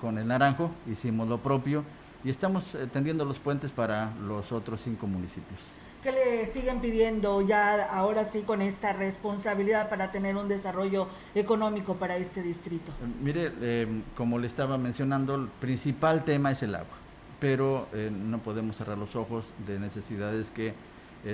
con 0.00 0.18
el 0.18 0.26
Naranjo 0.26 0.70
hicimos 0.90 1.28
lo 1.28 1.38
propio 1.38 1.84
y 2.24 2.30
estamos 2.30 2.76
tendiendo 2.92 3.24
los 3.24 3.38
puentes 3.38 3.70
para 3.70 4.12
los 4.16 4.50
otros 4.52 4.80
cinco 4.82 5.06
municipios. 5.06 5.60
¿Qué 6.06 6.12
le 6.12 6.46
siguen 6.46 6.80
pidiendo 6.80 7.40
ya 7.40 7.82
ahora 7.86 8.24
sí 8.24 8.42
con 8.42 8.62
esta 8.62 8.92
responsabilidad 8.92 9.88
para 9.88 10.12
tener 10.12 10.36
un 10.36 10.46
desarrollo 10.46 11.08
económico 11.34 11.96
para 11.96 12.16
este 12.16 12.42
distrito? 12.42 12.92
Eh, 12.92 13.06
mire, 13.20 13.52
eh, 13.60 14.02
como 14.16 14.38
le 14.38 14.46
estaba 14.46 14.78
mencionando, 14.78 15.34
el 15.34 15.48
principal 15.48 16.24
tema 16.24 16.52
es 16.52 16.62
el 16.62 16.76
agua, 16.76 16.96
pero 17.40 17.88
eh, 17.92 18.08
no 18.12 18.38
podemos 18.38 18.76
cerrar 18.76 18.96
los 18.96 19.16
ojos 19.16 19.46
de 19.66 19.80
necesidades 19.80 20.52
que 20.52 20.74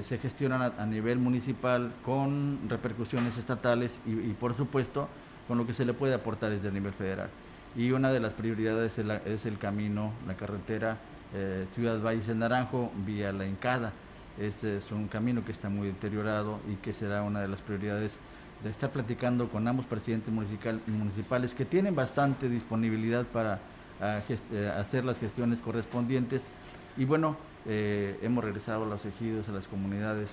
se 0.02 0.16
gestionan 0.16 0.72
a, 0.78 0.86
nivel 0.86 1.18
municipal 1.18 1.92
con 2.02 2.60
repercusiones 2.66 3.36
estatales 3.36 4.00
y, 4.06 4.32
por 4.32 4.54
supuesto 4.54 5.06
con 5.48 5.58
lo 5.58 5.66
que 5.66 5.74
se 5.74 5.84
le 5.84 5.94
puede 5.94 6.14
aportar 6.14 6.50
desde 6.50 6.68
el 6.68 6.74
nivel 6.74 6.92
federal. 6.92 7.28
Y 7.74 7.90
una 7.92 8.10
de 8.12 8.20
las 8.20 8.32
prioridades 8.32 8.98
es 8.98 9.46
el, 9.46 9.58
camino, 9.58 10.12
la 10.26 10.34
carretera 10.34 10.98
Ciudad 11.74 12.02
Valles 12.02 12.26
del 12.26 12.38
Naranjo 12.38 12.92
vía 13.06 13.32
la 13.32 13.46
Encada 13.46 13.92
este 14.38 14.78
es 14.78 14.90
un 14.90 15.08
camino 15.08 15.44
que 15.44 15.52
está 15.52 15.68
muy 15.68 15.88
deteriorado 15.88 16.60
y 16.70 16.76
que 16.76 16.92
será 16.92 17.22
una 17.22 17.40
de 17.40 17.48
las 17.48 17.60
prioridades 17.60 18.12
de 18.64 18.70
estar 18.70 18.90
platicando 18.90 19.48
con 19.48 19.66
ambos 19.68 19.84
presidentes 19.86 20.32
municipales 20.86 21.54
que 21.54 21.64
tienen 21.64 21.94
bastante 21.94 22.48
disponibilidad 22.48 23.26
para 23.26 23.58
ah, 24.00 24.20
eh, 24.28 24.72
hacer 24.78 25.04
las 25.04 25.18
gestiones 25.18 25.60
correspondientes. 25.60 26.42
Y 26.96 27.04
bueno, 27.04 27.36
eh, 27.66 28.18
hemos 28.22 28.44
regresado 28.44 28.84
a 28.84 28.86
los 28.86 29.04
ejidos, 29.04 29.48
a 29.48 29.52
las 29.52 29.66
comunidades, 29.66 30.30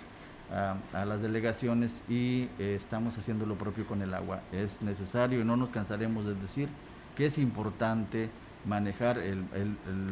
a, 0.52 1.06
las 1.06 1.22
delegaciones 1.22 1.92
y 2.10 2.50
eh, 2.60 2.76
estamos 2.76 3.18
haciendo 3.18 3.46
lo 3.46 3.56
propio 3.56 3.86
con 3.86 4.02
el 4.02 4.14
agua. 4.14 4.42
Es 4.52 4.82
necesario 4.82 5.42
y 5.42 5.44
no 5.44 5.56
nos 5.56 5.70
cansaremos 5.70 6.26
de 6.26 6.36
decir 6.36 6.70
que 7.16 7.26
es 7.28 7.38
importante 7.38 8.30
manejar 8.66 9.18
el, 9.18 9.46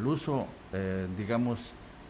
uso, 0.06 0.46
digamos, 1.16 1.58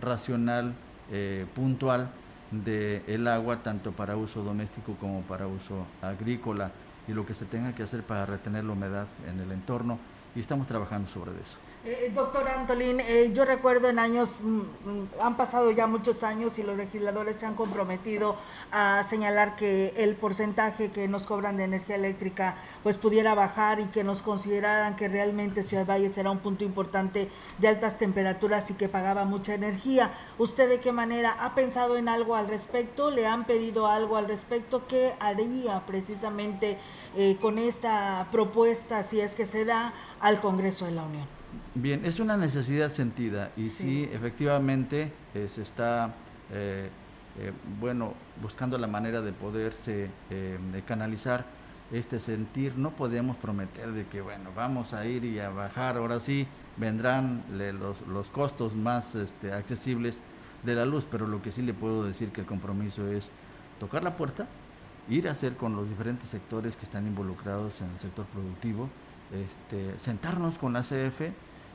racional 0.01 0.75
eh, 1.11 1.47
puntual 1.55 2.11
del 2.51 3.03
el 3.07 3.29
agua 3.29 3.63
tanto 3.63 3.93
para 3.93 4.17
uso 4.17 4.43
doméstico 4.43 4.95
como 5.01 5.23
para 5.23 5.47
uso 5.47 5.87
agrícola 6.03 6.71
y 7.07 7.13
lo 7.13 7.25
que 7.27 7.35
se 7.35 7.45
tenga 7.45 7.75
que 7.75 7.83
hacer 7.83 8.03
para 8.03 8.27
retener 8.27 8.65
la 8.65 8.73
humedad 8.73 9.07
en 9.27 9.41
el 9.41 9.53
entorno 9.53 9.99
y 10.35 10.41
estamos 10.41 10.67
trabajando 10.67 11.09
sobre 11.09 11.33
eso. 11.33 11.68
Eh, 11.85 12.07
eh, 12.07 12.13
doctor 12.13 12.49
Antolín, 12.49 12.99
eh, 12.99 13.31
yo 13.33 13.45
recuerdo 13.45 13.89
en 13.89 14.01
años, 14.01 14.31
mm, 14.43 14.59
mm, 14.59 15.09
han 15.23 15.37
pasado 15.37 15.71
ya 15.71 15.87
muchos 15.87 16.25
años 16.25 16.59
y 16.59 16.65
los 16.65 16.77
legisladores 16.77 17.37
se 17.37 17.47
han 17.47 17.55
comprometido 17.55 18.35
a 18.73 19.05
señalar 19.05 19.55
que 19.55 19.95
el 19.97 20.17
porcentaje 20.17 20.91
que 20.91 21.07
nos 21.07 21.25
cobran 21.25 21.57
de 21.57 21.65
energía 21.65 21.95
eléctrica 21.95 22.57
pues 22.83 22.97
pudiera 22.97 23.35
bajar 23.35 23.79
y 23.79 23.87
que 23.87 24.03
nos 24.03 24.23
consideraran 24.23 24.97
que 24.97 25.07
realmente 25.07 25.63
Ciudad 25.63 25.87
Valles 25.87 26.19
era 26.19 26.33
un 26.33 26.41
punto 26.41 26.65
importante 26.65 27.31
de 27.59 27.69
altas 27.69 27.97
temperaturas 27.97 28.69
y 28.71 28.75
que 28.75 28.89
pagaba 28.89 29.25
mucha 29.25 29.55
energía. 29.55 30.11
¿Usted 30.37 30.69
de 30.69 30.81
qué 30.81 30.91
manera 30.91 31.31
ha 31.31 31.55
pensado 31.55 31.97
en 31.97 32.09
algo 32.09 32.35
al 32.35 32.49
respecto? 32.49 33.13
¿Le 33.13 33.29
han 33.29 33.45
pedido 33.45 33.87
algo 33.87 34.17
al 34.17 34.27
respecto? 34.27 34.89
¿Qué 34.89 35.15
haría 35.21 35.87
precisamente 35.87 36.79
con 37.41 37.59
esta 37.59 38.27
propuesta 38.33 39.05
si 39.05 39.21
es 39.21 39.37
que 39.37 39.47
se 39.47 39.65
da 39.65 39.93
al 40.21 40.41
Congreso 40.41 40.85
de 40.87 40.93
la 40.93 41.05
Unión? 41.05 41.38
Bien, 41.75 42.05
es 42.05 42.21
una 42.21 42.37
necesidad 42.37 42.91
sentida 42.91 43.53
y 43.57 43.67
sí, 43.67 44.09
efectivamente 44.13 45.13
eh, 45.35 45.49
se 45.55 45.63
está, 45.63 46.15
eh, 46.53 46.91
eh, 47.39 47.53
bueno, 47.81 48.15
buscando 48.43 48.77
la 48.79 48.87
manera 48.87 49.23
de 49.23 49.33
poderse 49.33 50.11
de 50.29 50.83
canalizar 50.83 51.47
este 51.93 52.21
sentir. 52.21 52.77
No 52.77 52.91
podemos 52.91 53.37
prometer 53.37 53.93
de 53.93 54.07
que, 54.07 54.21
bueno, 54.21 54.51
vamos 54.55 54.93
a 54.93 55.07
ir 55.07 55.25
y 55.25 55.39
a 55.39 55.51
bajar, 55.51 55.97
ahora 55.97 56.21
sí 56.21 56.47
vendrán 56.77 57.45
los, 57.51 58.01
los, 58.07 58.29
costos 58.31 58.75
más 58.75 59.15
este, 59.15 59.53
accesibles 59.53 60.19
de 60.65 60.75
la 60.75 60.85
luz, 60.85 61.07
pero 61.11 61.27
lo 61.27 61.41
que 61.43 61.53
sí 61.53 61.63
le 61.63 61.75
puedo 61.75 62.05
decir 62.05 62.31
que 62.31 62.43
el 62.43 62.47
compromiso 62.47 63.07
es 63.09 63.31
tocar 63.81 64.03
la 64.05 64.17
puerta, 64.17 64.47
ir 65.09 65.29
a 65.29 65.33
hacer 65.33 65.57
con 65.57 65.75
los 65.77 65.89
diferentes 65.89 66.29
sectores 66.29 66.77
que 66.77 66.85
están 66.85 67.07
involucrados 67.07 67.81
en 67.81 67.89
el 67.91 67.99
sector 67.99 68.27
productivo, 68.27 68.89
este, 69.33 69.99
sentarnos 69.99 70.59
con 70.59 70.73
la 70.73 70.83
CF 70.83 71.23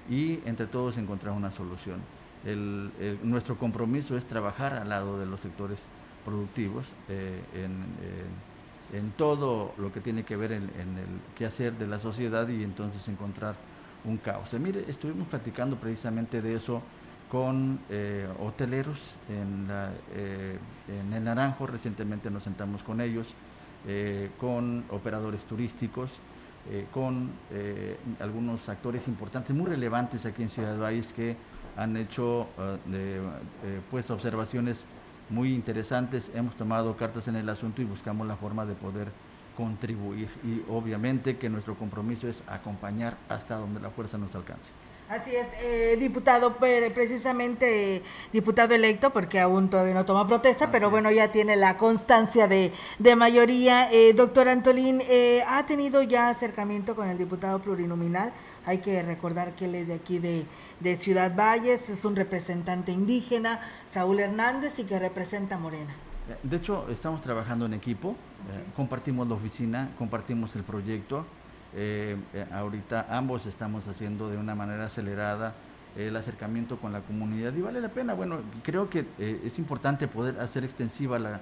y 0.09 0.39
entre 0.45 0.67
todos 0.67 0.97
encontrar 0.97 1.33
una 1.33 1.51
solución. 1.51 2.01
nuestro 3.23 3.57
compromiso 3.57 4.17
es 4.17 4.25
trabajar 4.25 4.73
al 4.73 4.89
lado 4.89 5.19
de 5.19 5.25
los 5.25 5.39
sectores 5.39 5.79
productivos 6.23 6.85
eh, 7.09 7.41
en, 7.55 9.11
todo 9.17 9.73
lo 9.77 9.91
que 9.91 10.01
tiene 10.01 10.23
que 10.23 10.35
ver 10.35 10.51
en, 10.51 10.63
el 10.63 11.35
quehacer 11.35 11.73
de 11.73 11.87
la 11.87 11.99
sociedad 11.99 12.47
y 12.47 12.63
entonces 12.63 13.07
encontrar 13.07 13.55
un 14.05 14.17
caos. 14.17 14.53
mire, 14.53 14.85
estuvimos 14.87 15.27
platicando 15.27 15.77
precisamente 15.77 16.41
de 16.41 16.55
eso 16.55 16.81
con 17.29 17.79
eh, 17.89 18.27
hoteleros 18.39 18.99
en, 19.29 19.67
eh, 20.13 20.57
en, 20.87 21.13
el 21.13 21.23
Naranjo, 21.23 21.65
recientemente 21.65 22.29
nos 22.29 22.43
sentamos 22.43 22.83
con 22.83 23.01
ellos, 23.01 23.33
con 24.39 24.85
operadores 24.91 25.43
turísticos, 25.43 26.09
eh, 26.69 26.85
con 26.93 27.29
eh, 27.51 27.97
algunos 28.21 28.69
actores 28.69 29.07
importantes, 29.09 29.53
muy 29.53 29.69
relevantes 29.69 30.25
aquí 30.25 30.43
en 30.43 30.49
Ciudad 30.49 30.77
Valles, 30.77 31.11
que 31.11 31.35
han 31.75 31.97
hecho 31.97 32.47
eh, 32.89 33.19
pues 33.91 34.09
observaciones 34.09 34.85
muy 35.29 35.53
interesantes. 35.53 36.31
Hemos 36.33 36.55
tomado 36.55 36.95
cartas 36.95 37.27
en 37.27 37.35
el 37.35 37.49
asunto 37.49 37.81
y 37.81 37.85
buscamos 37.85 38.27
la 38.27 38.37
forma 38.37 38.65
de 38.65 38.75
poder 38.75 39.09
contribuir. 39.57 40.29
Y 40.43 40.61
obviamente 40.69 41.37
que 41.37 41.49
nuestro 41.49 41.75
compromiso 41.75 42.29
es 42.29 42.41
acompañar 42.47 43.17
hasta 43.27 43.55
donde 43.55 43.81
la 43.81 43.89
fuerza 43.89 44.17
nos 44.17 44.33
alcance. 44.33 44.71
Así 45.09 45.35
es, 45.35 45.47
eh, 45.61 45.97
diputado, 45.99 46.55
precisamente 46.55 48.01
diputado 48.31 48.73
electo, 48.73 49.11
porque 49.11 49.39
aún 49.39 49.69
todavía 49.69 49.93
no 49.93 50.05
toma 50.05 50.25
protesta, 50.27 50.71
pero 50.71 50.89
bueno, 50.89 51.11
ya 51.11 51.31
tiene 51.31 51.57
la 51.57 51.77
constancia 51.77 52.47
de, 52.47 52.71
mayoría. 53.15 53.91
Eh, 53.91 54.13
doctor 54.13 54.47
Antolín, 54.47 55.01
eh, 55.01 55.43
¿ha 55.47 55.65
tenido 55.65 56.01
ya 56.03 56.29
acercamiento 56.29 56.95
con 56.95 57.09
el 57.09 57.17
diputado 57.17 57.59
plurinominal? 57.59 58.31
Hay 58.65 58.77
que 58.77 59.03
recordar 59.03 59.55
que 59.55 59.65
él 59.65 59.75
es 59.75 59.89
de 59.89 59.95
aquí 59.95 60.19
de, 60.19 60.45
de 60.79 60.95
Ciudad 60.95 61.35
Valles, 61.35 61.89
es 61.89 62.05
un 62.05 62.15
representante 62.15 62.93
indígena, 62.93 63.59
Saúl 63.91 64.21
Hernández, 64.21 64.79
y 64.79 64.85
que 64.85 64.97
representa 64.99 65.57
Morena. 65.57 65.93
De 66.41 66.55
hecho, 66.55 66.87
estamos 66.89 67.21
trabajando 67.21 67.65
en 67.65 67.73
equipo, 67.73 68.15
compartimos 68.77 69.27
la 69.27 69.35
oficina, 69.35 69.91
compartimos 69.97 70.55
el 70.55 70.63
proyecto. 70.63 71.25
Eh, 71.75 72.15
eh, 72.33 72.45
ahorita 72.51 73.07
ambos 73.09 73.45
estamos 73.45 73.87
haciendo 73.87 74.29
de 74.29 74.37
una 74.37 74.53
manera 74.53 74.85
acelerada 74.85 75.55
el 75.95 76.15
acercamiento 76.15 76.77
con 76.77 76.91
la 76.91 77.01
comunidad 77.01 77.53
y 77.55 77.61
vale 77.61 77.81
la 77.81 77.89
pena. 77.89 78.13
Bueno, 78.13 78.39
creo 78.63 78.89
que 78.89 79.05
eh, 79.19 79.41
es 79.45 79.59
importante 79.59 80.07
poder 80.07 80.39
hacer 80.39 80.63
extensiva 80.63 81.19
la, 81.19 81.41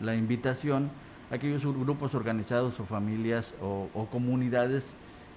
la, 0.00 0.14
invitación 0.14 0.90
a 1.30 1.34
aquellos 1.34 1.62
grupos 1.62 2.14
organizados 2.14 2.80
o 2.80 2.84
familias 2.84 3.54
o, 3.60 3.88
comunidades 4.10 4.86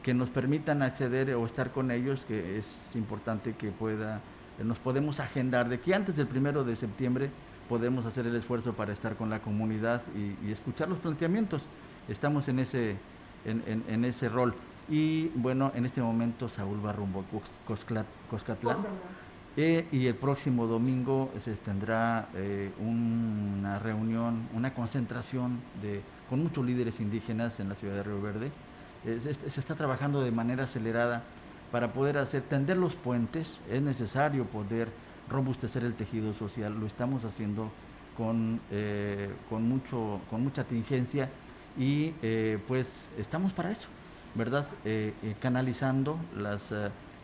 que 0.02 0.14
nos 0.14 0.30
permitan 0.30 0.82
acceder 0.82 1.34
o 1.36 1.46
estar 1.46 1.72
con 1.72 1.92
ellos, 1.92 2.26
que 2.26 2.58
es 2.58 2.90
importante 2.96 3.54
que 3.54 3.72
pueda, 3.72 4.22
nos 4.64 4.80
podemos 4.80 5.20
agendar 5.20 5.70
de 5.70 5.80
que 5.80 5.94
antes 5.94 6.16
del 6.16 6.28
primero 6.28 6.64
de 6.64 6.76
septiembre 6.76 7.30
podemos 7.70 8.06
hacer 8.06 8.28
el 8.28 8.36
esfuerzo 8.36 8.74
para 8.74 8.92
estar 8.92 9.16
con 9.16 9.30
la 9.30 9.40
comunidad 9.40 10.02
y, 10.16 10.52
escuchar 10.52 10.90
los 10.90 11.00
planteamientos. 11.00 11.64
Estamos 12.10 12.48
en 12.50 12.60
ese, 12.60 12.98
en, 13.46 14.06
ese 14.06 14.30
rol. 14.30 14.54
Y 14.90 15.30
bueno, 15.36 15.72
en 15.76 15.86
este 15.86 16.02
momento 16.02 16.50
Saúl 16.50 16.86
va 16.86 16.92
rumbo 16.92 17.22
a 17.22 17.70
Coscatlán. 18.30 18.78
Eh, 19.56 19.88
y 19.92 20.08
el 20.08 20.16
próximo 20.16 20.66
domingo 20.66 21.32
se 21.40 21.54
tendrá 21.54 22.28
eh, 22.34 22.72
una 22.80 23.78
reunión, 23.78 24.48
una 24.54 24.74
concentración 24.74 25.60
de, 25.80 26.02
con 26.28 26.42
muchos 26.42 26.66
líderes 26.66 27.00
indígenas 27.00 27.60
en 27.60 27.70
la 27.70 27.76
ciudad 27.76 27.96
de 27.96 28.04
Río 28.04 28.20
Verde. 28.20 28.52
se 29.04 29.60
está 29.60 29.76
trabajando 29.76 30.24
de 30.24 30.32
manera 30.32 30.64
acelerada 30.64 31.22
para 31.72 31.94
poder 31.94 32.18
hacer, 32.18 32.42
tender 32.44 32.78
los 32.78 32.96
puentes. 32.96 33.60
Es 33.70 33.82
necesario 33.82 34.46
poder 34.46 34.90
robustecer 35.30 35.84
el 35.84 35.94
tejido 35.94 36.34
social. 36.34 36.80
Lo 36.80 36.86
estamos 36.86 37.26
haciendo 37.26 37.72
con, 38.16 38.60
eh, 38.72 39.30
con, 39.50 39.68
mucho, 39.68 40.22
con 40.30 40.44
mucha 40.44 40.64
tingencia 40.64 41.30
y 41.78 42.12
pues 42.68 42.88
estamos 43.18 43.54
para 43.54 43.72
eso, 43.72 43.88
¿verdad? 44.36 44.68
canalizando 45.42 46.18
las 46.36 46.62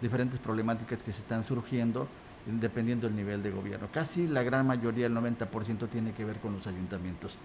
diferentes 0.02 0.40
problemáticas 0.40 1.04
que 1.04 1.12
se 1.12 1.22
están 1.22 1.46
surgiendo 1.46 2.08
dependiendo 2.46 3.08
del 3.08 3.16
nivel 3.16 3.44
de 3.44 3.52
gobierno. 3.52 3.88
Casi 3.94 4.28
la 4.28 4.44
gran 4.44 4.66
mayoría, 4.66 5.08
el 5.08 5.16
90%, 5.16 5.90
tiene 5.90 6.14
que 6.14 6.26
ver 6.26 6.38
con 6.38 6.54
los 6.54 6.66
ayuntamientos. 6.68 7.38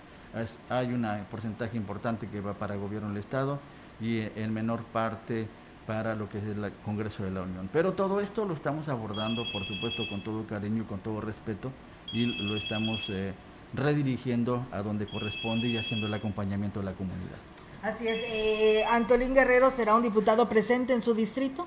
hay 0.68 0.92
un 0.92 1.06
porcentaje 1.30 1.76
importante 1.76 2.28
que 2.28 2.40
va 2.40 2.54
para 2.54 2.76
gobierno 2.76 3.08
del 3.08 3.18
Estado 3.18 3.58
y 4.00 4.20
en 4.20 4.52
menor 4.52 4.84
parte 4.84 5.46
para 5.86 6.14
lo 6.14 6.28
que 6.28 6.38
es 6.38 6.44
el 6.44 6.72
Congreso 6.84 7.24
de 7.24 7.30
la 7.30 7.42
Unión. 7.42 7.68
Pero 7.72 7.92
todo 7.92 8.20
esto 8.20 8.44
lo 8.44 8.54
estamos 8.54 8.88
abordando, 8.88 9.44
por 9.52 9.64
supuesto, 9.64 10.08
con 10.08 10.22
todo 10.24 10.46
cariño 10.46 10.82
y 10.82 10.86
con 10.86 11.00
todo 11.00 11.20
respeto 11.20 11.70
y 12.12 12.26
lo 12.26 12.56
estamos 12.56 13.00
eh, 13.08 13.34
redirigiendo 13.74 14.66
a 14.72 14.82
donde 14.82 15.06
corresponde 15.06 15.68
y 15.68 15.76
haciendo 15.76 16.06
el 16.06 16.14
acompañamiento 16.14 16.80
de 16.80 16.86
la 16.86 16.92
comunidad. 16.92 17.38
Así 17.82 18.08
es. 18.08 18.16
Eh, 18.28 18.84
Antolín 18.90 19.34
Guerrero 19.34 19.70
será 19.70 19.94
un 19.94 20.02
diputado 20.02 20.48
presente 20.48 20.94
en 20.94 21.02
su 21.02 21.14
distrito. 21.14 21.66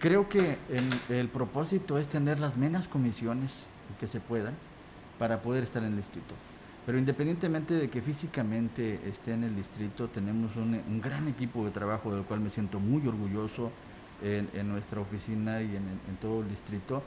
Creo 0.00 0.28
que 0.28 0.58
el, 1.08 1.28
propósito 1.28 1.98
es 1.98 2.08
tener 2.08 2.40
las 2.40 2.56
menos 2.56 2.88
comisiones 2.88 3.52
que 4.00 4.06
se 4.06 4.20
puedan 4.20 4.54
para 5.18 5.42
poder 5.42 5.64
estar 5.64 5.82
en 5.82 5.90
el 5.90 5.96
distrito. 5.96 6.34
Pero 6.86 6.98
independientemente 6.98 7.74
de 7.74 7.90
que 7.90 8.00
físicamente 8.00 9.00
esté 9.08 9.32
en 9.32 9.44
el 9.44 9.54
distrito, 9.54 10.08
tenemos 10.08 10.54
un, 10.56 11.00
gran 11.00 11.28
equipo 11.28 11.64
de 11.64 11.70
trabajo 11.70 12.14
del 12.14 12.24
cual 12.24 12.40
me 12.40 12.50
siento 12.50 12.80
muy 12.80 13.06
orgulloso 13.06 13.70
en, 14.22 14.68
nuestra 14.68 15.00
oficina 15.00 15.60
y 15.62 15.76
en, 15.76 16.16
todo 16.20 16.42
el 16.42 16.48
distrito, 16.48 17.02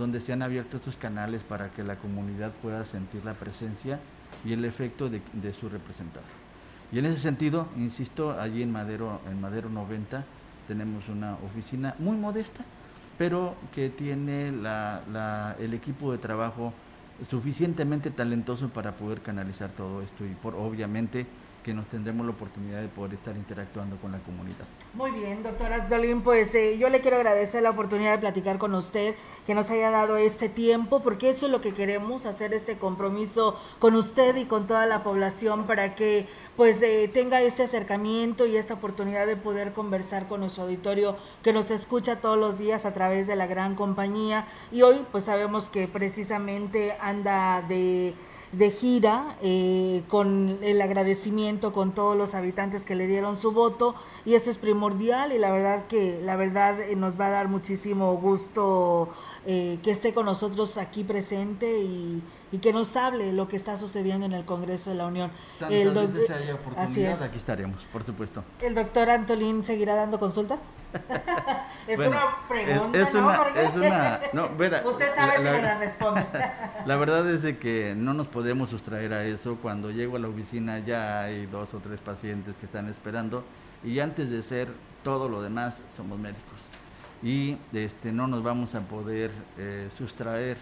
donde 0.00 0.22
se 0.22 0.32
han 0.32 0.40
abierto 0.40 0.78
estos 0.78 0.96
canales 0.96 1.42
para 1.42 1.68
que 1.72 1.84
la 1.84 1.96
comunidad 1.96 2.52
pueda 2.62 2.86
sentir 2.86 3.22
la 3.22 3.34
presencia 3.34 4.00
y 4.46 4.54
el 4.54 4.64
efecto 4.64 5.10
de, 5.10 5.20
su 5.52 5.68
representado. 5.68 6.24
Y 6.90 6.98
en 6.98 7.04
ese 7.04 7.20
sentido, 7.20 7.68
insisto, 7.76 8.32
allí 8.40 8.62
en 8.62 8.72
Madero, 8.72 9.20
en 9.30 9.38
Madero 9.42 9.68
90, 9.68 10.24
tenemos 10.66 11.06
una 11.10 11.34
oficina 11.34 11.96
muy 11.98 12.16
modesta, 12.16 12.64
pero 13.18 13.54
que 13.74 13.90
tiene 13.90 14.48
el 14.48 15.74
equipo 15.74 16.12
de 16.12 16.18
trabajo 16.18 16.72
suficientemente 17.28 18.10
talentoso 18.10 18.70
para 18.70 18.92
poder 18.92 19.20
canalizar 19.20 19.68
todo 19.68 20.00
esto 20.00 20.24
y 20.24 20.30
por 20.30 20.54
obviamente 20.54 21.26
que 21.62 21.74
nos 21.74 21.86
tendremos 21.88 22.24
la 22.24 22.32
oportunidad 22.32 22.80
de 22.80 22.88
poder 22.88 23.14
estar 23.14 23.36
interactuando 23.36 23.96
con 23.96 24.12
la 24.12 24.18
comunidad. 24.20 24.64
Muy 24.94 25.10
bien, 25.10 25.42
doctora 25.42 25.86
Dolin, 25.88 26.22
pues 26.22 26.54
eh, 26.54 26.78
yo 26.78 26.88
le 26.88 27.00
quiero 27.00 27.18
agradecer 27.18 27.62
la 27.62 27.70
oportunidad 27.70 28.12
de 28.12 28.18
platicar 28.18 28.58
con 28.58 28.74
usted, 28.74 29.14
que 29.46 29.54
nos 29.54 29.70
haya 29.70 29.90
dado 29.90 30.16
este 30.16 30.48
tiempo, 30.48 31.02
porque 31.02 31.30
eso 31.30 31.46
es 31.46 31.52
lo 31.52 31.60
que 31.60 31.74
queremos, 31.74 32.26
hacer 32.26 32.54
este 32.54 32.78
compromiso 32.78 33.58
con 33.78 33.94
usted 33.94 34.36
y 34.36 34.46
con 34.46 34.66
toda 34.66 34.86
la 34.86 35.02
población 35.02 35.66
para 35.66 35.94
que 35.94 36.26
pues 36.56 36.80
eh, 36.82 37.10
tenga 37.12 37.40
ese 37.42 37.64
acercamiento 37.64 38.46
y 38.46 38.56
esa 38.56 38.74
oportunidad 38.74 39.26
de 39.26 39.36
poder 39.36 39.72
conversar 39.72 40.28
con 40.28 40.40
nuestro 40.40 40.64
auditorio 40.64 41.16
que 41.42 41.52
nos 41.52 41.70
escucha 41.70 42.20
todos 42.20 42.38
los 42.38 42.58
días 42.58 42.84
a 42.84 42.94
través 42.94 43.26
de 43.26 43.36
la 43.36 43.46
gran 43.46 43.74
compañía 43.74 44.46
y 44.72 44.82
hoy 44.82 45.04
pues 45.12 45.24
sabemos 45.24 45.68
que 45.68 45.88
precisamente 45.88 46.96
anda 47.00 47.62
de 47.62 48.14
de 48.52 48.70
gira 48.72 49.36
eh, 49.42 50.02
con 50.08 50.58
el 50.62 50.82
agradecimiento 50.82 51.72
con 51.72 51.92
todos 51.92 52.16
los 52.16 52.34
habitantes 52.34 52.84
que 52.84 52.96
le 52.96 53.06
dieron 53.06 53.36
su 53.36 53.52
voto 53.52 53.94
y 54.24 54.34
eso 54.34 54.50
es 54.50 54.58
primordial 54.58 55.32
y 55.32 55.38
la 55.38 55.52
verdad 55.52 55.86
que 55.86 56.20
la 56.24 56.34
verdad 56.34 56.80
eh, 56.80 56.96
nos 56.96 57.18
va 57.18 57.28
a 57.28 57.30
dar 57.30 57.48
muchísimo 57.48 58.16
gusto 58.16 59.08
eh, 59.46 59.78
que 59.84 59.92
esté 59.92 60.12
con 60.12 60.26
nosotros 60.26 60.76
aquí 60.78 61.04
presente 61.04 61.80
y, 61.80 62.22
y, 62.52 62.58
que 62.58 62.72
nos 62.72 62.96
hable 62.96 63.32
lo 63.32 63.48
que 63.48 63.56
está 63.56 63.78
sucediendo 63.78 64.26
en 64.26 64.32
el 64.32 64.44
Congreso 64.44 64.90
de 64.90 64.96
la 64.96 65.06
Unión. 65.06 65.30
el 65.68 65.88
oportunidad, 65.88 67.22
aquí 67.22 67.38
estaremos, 67.38 67.82
por 67.92 68.04
supuesto. 68.04 68.44
¿El 68.60 68.74
doctor 68.74 69.10
Antolín 69.10 69.64
seguirá 69.64 69.94
dando 69.94 70.18
consultas? 70.18 70.58
es 71.86 71.98
una 71.98 72.48
pregunta, 72.48 72.98
es, 72.98 73.14
¿no? 73.14 73.20
Una, 73.20 74.20
no 74.32 74.44
Usted 74.90 75.14
sabe 75.14 75.36
si 75.36 75.42
me 75.42 75.62
la 75.62 75.78
responde. 75.78 76.26
la 76.86 76.96
verdad 76.96 77.30
es 77.30 77.42
de 77.42 77.58
que 77.58 77.94
no 77.96 78.12
nos 78.14 78.26
podemos 78.26 78.70
sustraer 78.70 79.12
a 79.12 79.24
eso. 79.24 79.56
Cuando 79.62 79.90
llego 79.90 80.16
a 80.16 80.18
la 80.18 80.28
oficina 80.28 80.80
ya 80.80 81.22
hay 81.22 81.46
dos 81.46 81.72
o 81.74 81.78
tres 81.78 82.00
pacientes 82.00 82.56
que 82.56 82.66
están 82.66 82.88
esperando 82.88 83.44
y 83.84 84.00
antes 84.00 84.30
de 84.30 84.42
ser 84.42 84.68
todo 85.04 85.28
lo 85.28 85.40
demás 85.40 85.76
somos 85.96 86.18
médicos 86.18 86.58
y 87.22 87.58
este 87.72 88.12
no 88.12 88.26
nos 88.26 88.42
vamos 88.42 88.74
a 88.74 88.80
poder 88.80 89.30
eh, 89.58 89.88
sustraer 89.96 90.56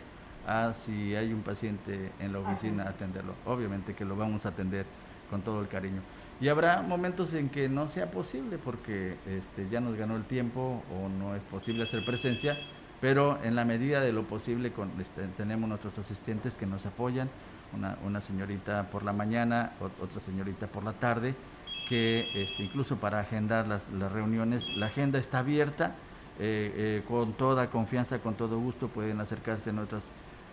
a 0.49 0.73
si 0.73 1.15
hay 1.15 1.33
un 1.33 1.43
paciente 1.43 2.11
en 2.19 2.33
la 2.33 2.41
oficina 2.41 2.85
atenderlo. 2.85 3.35
Obviamente 3.45 3.95
que 3.95 4.05
lo 4.05 4.17
vamos 4.17 4.47
a 4.47 4.49
atender 4.49 4.87
con 5.31 5.43
todo 5.43 5.61
el 5.61 5.69
cariño. 5.69 6.01
Y 6.41 6.49
habrá 6.49 6.83
momentos 6.83 7.35
en 7.35 7.49
que 7.49 7.69
no 7.69 7.89
sea 7.89 8.11
posible 8.11 8.59
porque 8.59 9.17
este, 9.27 9.69
ya 9.71 9.81
nos 9.81 9.97
ganó 9.97 10.17
el 10.17 10.25
tiempo 10.25 10.83
o 10.91 11.09
no 11.09 11.35
es 11.35 11.43
posible 11.43 11.83
hacer 11.83 12.05
presencia, 12.05 12.57
pero 13.01 13.39
en 13.43 13.55
la 13.55 13.65
medida 13.65 14.01
de 14.01 14.13
lo 14.13 14.25
posible 14.25 14.73
con, 14.73 14.91
este, 15.01 15.27
tenemos 15.37 15.69
nuestros 15.69 15.99
asistentes 15.99 16.55
que 16.55 16.67
nos 16.67 16.87
apoyan, 16.87 17.29
una, 17.77 17.99
una, 18.05 18.21
señorita 18.21 18.89
por 18.91 19.03
la 19.03 19.13
mañana, 19.13 19.73
otra 19.81 20.21
señorita 20.21 20.69
por 20.69 20.85
la 20.85 20.95
tarde, 20.95 21.35
que 21.89 22.29
este, 22.35 22.63
incluso 22.63 22.97
para 22.97 23.21
agendar 23.21 23.67
las, 23.67 23.89
las, 23.91 24.11
reuniones, 24.11 24.69
la 24.77 24.87
agenda 24.87 25.19
está 25.19 25.41
abierta, 25.41 25.97
eh, 26.39 26.73
eh, 26.77 27.03
con 27.09 27.33
toda 27.33 27.69
confianza, 27.69 28.21
con 28.21 28.35
todo 28.35 28.61
gusto 28.61 28.87
pueden 28.87 29.21
acercarse 29.21 29.71
a 29.71 29.73
nuestros 29.73 30.05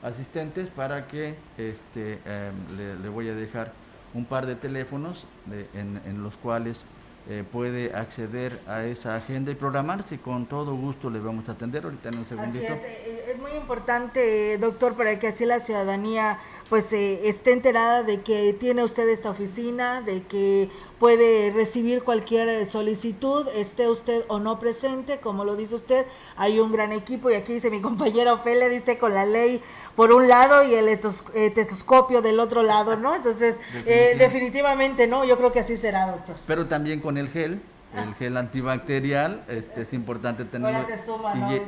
asistentes 0.05 0.69
para 0.69 1.07
que 1.07 1.35
este, 1.57 2.19
em, 2.25 2.77
le, 2.77 2.95
le 2.95 3.09
voy 3.09 3.27
a 3.29 3.35
dejar 3.35 3.73
un 4.15 4.25
par 4.25 4.45
de 4.45 4.55
teléfonos 4.55 5.25
en, 5.73 6.23
los 6.23 6.37
cuales 6.37 6.85
eh, 7.29 7.43
puede 7.51 7.93
acceder 7.93 8.61
a 8.65 8.85
esa 8.85 9.15
agenda 9.15 9.51
y 9.51 9.55
programarse. 9.55 10.19
Con 10.19 10.45
todo 10.45 10.75
gusto 10.75 11.09
le 11.09 11.19
vamos 11.19 11.49
a 11.49 11.51
atender 11.51 11.83
ahorita 11.83 12.09
en 12.09 12.19
un 12.19 12.25
segundito. 12.25 12.65
Así 12.65 12.73
es, 12.73 12.83
eh, 12.83 13.25
es 13.33 13.39
muy 13.39 13.51
importante, 13.51 14.57
doctor, 14.57 14.95
para 14.95 15.19
que 15.19 15.27
así 15.27 15.45
la 15.45 15.59
ciudadanía 15.59 16.39
pues 16.69 16.91
eh, 16.93 17.27
esté 17.27 17.51
enterada 17.51 18.03
de 18.03 18.21
que 18.21 18.53
tiene 18.53 18.83
usted 18.83 19.09
esta 19.09 19.29
oficina, 19.29 20.01
de 20.01 20.23
que 20.23 20.69
puede 20.99 21.51
recibir 21.51 22.03
cualquier 22.03 22.69
solicitud, 22.69 23.47
esté 23.53 23.89
usted 23.89 24.23
o 24.29 24.39
no 24.39 24.59
presente, 24.59 25.19
como 25.19 25.43
lo 25.43 25.57
dice 25.57 25.75
usted, 25.75 26.05
hay 26.37 26.59
un 26.59 26.71
gran 26.71 26.93
equipo 26.93 27.29
y 27.29 27.33
aquí 27.33 27.53
dice 27.53 27.69
mi 27.69 27.81
compañera 27.89 28.33
Ofelia, 28.33 28.69
dice 28.69 28.97
con 28.97 29.13
la 29.13 29.25
ley 29.25 29.61
por 29.95 30.11
un 30.11 30.27
lado 30.27 30.63
y 30.63 30.73
el 30.73 30.87
estetoscopio 30.89 32.21
del 32.21 32.39
otro 32.39 32.63
lado, 32.63 32.95
¿no? 32.97 33.15
Entonces, 33.15 33.57
eh, 33.85 34.15
definitivamente 34.17 35.07
no, 35.07 35.23
yo 35.25 35.37
creo 35.37 35.51
que 35.51 35.61
así 35.61 35.77
será, 35.77 36.11
doctor. 36.11 36.35
Pero 36.45 36.65
también 36.67 36.99
con 36.99 37.17
el 37.17 37.29
gel, 37.29 37.61
el 37.93 38.09
ah. 38.09 38.15
gel 38.19 38.37
antibacterial, 38.37 39.43
este 39.47 39.83
es 39.83 39.93
importante 39.93 40.43
tenerlo. 40.45 40.79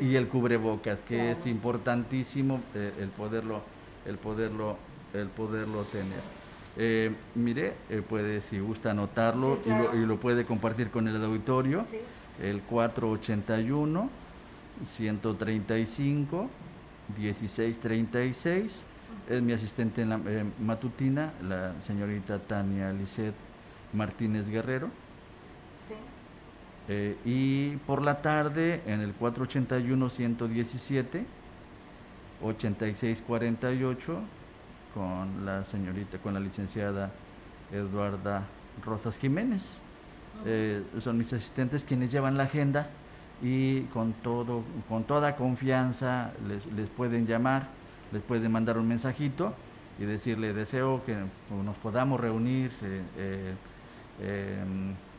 y, 0.01 0.15
el 0.15 0.27
cubrebocas, 0.27 0.99
que 1.01 1.31
es 1.31 1.45
importantísimo 1.45 2.61
eh, 2.75 2.91
el 2.99 3.09
poderlo, 3.09 3.61
el 4.05 4.17
poderlo, 4.17 4.77
el 5.13 5.27
poderlo 5.29 5.83
tener. 5.83 6.37
Eh, 6.79 7.11
mire, 7.33 7.73
puede, 8.07 8.41
si 8.41 8.59
gusta 8.59 8.91
anotarlo 8.91 9.57
y, 9.65 9.69
lo, 9.69 9.95
y, 9.95 10.05
lo, 10.05 10.17
puede 10.17 10.45
compartir 10.45 10.91
con 10.91 11.07
el 11.07 11.23
auditorio. 11.23 11.85
El 12.39 12.61
481 12.61 14.09
135 14.95 16.49
1636. 17.15 18.83
Es 19.29 19.41
mi 19.41 19.53
asistente 19.53 20.01
en 20.01 20.09
la 20.09 20.19
eh, 20.25 20.43
matutina, 20.59 21.31
la 21.47 21.73
señorita 21.85 22.39
Tania 22.39 22.91
Lisset 22.91 23.33
Martínez 23.93 24.49
Guerrero. 24.49 24.89
Sí. 25.77 25.93
Eh, 26.89 27.17
y 27.25 27.75
por 27.85 28.01
la 28.01 28.21
tarde 28.21 28.81
en 28.85 29.01
el 29.01 29.17
481-117, 29.17 31.25
8648, 32.41 34.19
con 34.93 35.45
la 35.45 35.65
señorita, 35.65 36.17
con 36.19 36.33
la 36.33 36.39
licenciada 36.39 37.11
Eduarda 37.71 38.43
Rosas 38.85 39.17
Jiménez. 39.17 39.79
eh, 40.45 40.83
son 41.01 41.17
mis 41.17 41.33
asistentes 41.33 41.83
quienes 41.83 42.11
llevan 42.11 42.37
la 42.37 42.43
agenda 42.43 42.87
y 43.41 43.82
con, 43.93 44.13
todo, 44.13 44.63
con 44.89 45.04
toda 45.04 45.36
confianza 45.36 46.32
les, 46.47 46.65
les 46.73 46.89
pueden 46.89 47.28
llamar, 47.28 47.67
les 48.12 48.21
pueden 48.21 48.52
mandar 48.52 48.78
un 48.78 48.88
mensajito 48.88 49.54
y 50.00 50.06
decirle 50.06 50.54
deseo 50.54 51.04
que 51.06 51.15
nos 51.63 51.76
podamos 51.78 52.19
reunir 52.19 52.71
eh, 52.82 53.54
eh, 54.19 54.63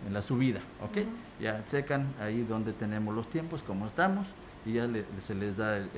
en 0.07 0.13
la 0.15 0.23
subida, 0.23 0.61
¿ok? 0.83 0.99
Ya 1.41 1.65
checan 1.67 2.15
ahí 2.21 2.43
donde 2.43 2.73
tenemos 2.73 3.15
los 3.15 3.29
tiempos, 3.29 3.63
cómo 3.67 3.87
estamos 3.87 4.27
y 4.65 4.75
ya 4.75 4.89
se 5.27 5.35
les 5.35 5.57
da 5.57 5.77
el, 5.77 5.89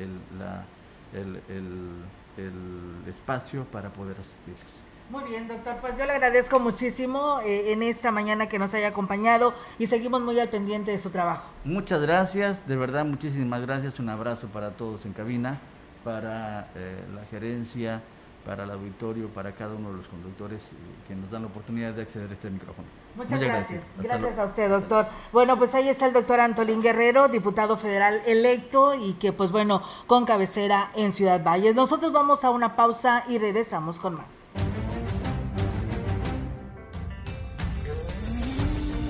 el, 1.13 1.41
el, 1.49 3.09
espacio 3.09 3.65
para 3.65 3.91
poder 3.91 4.17
asistirles. 4.19 4.90
Muy 5.11 5.25
bien, 5.25 5.49
doctor. 5.49 5.77
Pues 5.81 5.99
yo 5.99 6.07
le 6.07 6.13
agradezco 6.13 6.61
muchísimo 6.61 7.41
eh, 7.45 7.73
en 7.73 7.83
esta 7.83 8.11
mañana 8.11 8.49
que 8.49 8.59
nos 8.59 8.73
haya 8.75 8.89
acompañado 8.89 9.55
y 9.79 9.87
seguimos 9.87 10.21
muy 10.21 10.39
al 10.39 10.49
pendiente 10.49 10.91
de 10.91 10.99
su 10.99 11.11
trabajo. 11.11 11.45
Muchas 11.65 12.01
gracias, 12.01 12.67
de 12.67 12.77
verdad, 12.77 13.05
muchísimas 13.05 13.61
gracias. 13.63 13.99
Un 13.99 14.09
abrazo 14.09 14.47
para 14.49 14.71
todos 14.71 15.05
en 15.05 15.13
cabina, 15.13 15.61
para 16.05 16.69
la 17.15 17.25
gerencia 17.31 18.03
para 18.45 18.65
el 18.65 18.71
auditorio, 18.71 19.29
para 19.29 19.53
cada 19.53 19.75
uno 19.75 19.91
de 19.91 19.99
los 19.99 20.07
conductores 20.07 20.63
que 21.07 21.15
nos 21.15 21.31
dan 21.31 21.43
la 21.43 21.49
oportunidad 21.49 21.93
de 21.93 22.03
acceder 22.03 22.31
a 22.31 22.33
este 22.33 22.51
micrófono. 22.51 22.89
Muchas, 23.15 23.39
gracias. 23.39 23.85
Gracias, 23.99 24.39
a 24.39 24.45
usted, 24.45 24.71
doctor. 24.71 25.07
Bueno, 25.33 25.59
pues 25.59 25.75
ahí 25.75 25.89
está 25.89 26.07
el 26.07 26.13
doctor 26.13 26.41
Antolín 26.41 26.81
Guerrero, 26.81 27.29
diputado 27.29 27.77
federal 27.77 28.23
electo 28.27 28.95
y 28.95 29.15
que, 29.15 29.33
pues 29.33 29.51
bueno, 29.51 29.83
con 30.07 30.25
cabecera 30.25 30.91
en 30.95 31.13
Ciudad 31.13 31.43
Valles. 31.43 31.75
Nosotros 31.75 32.13
vamos 32.13 32.45
a 32.45 32.51
una 32.51 32.77
pausa 32.77 33.25
y 33.29 33.39
regresamos 33.39 33.99
con 33.99 34.15
más. 34.15 34.40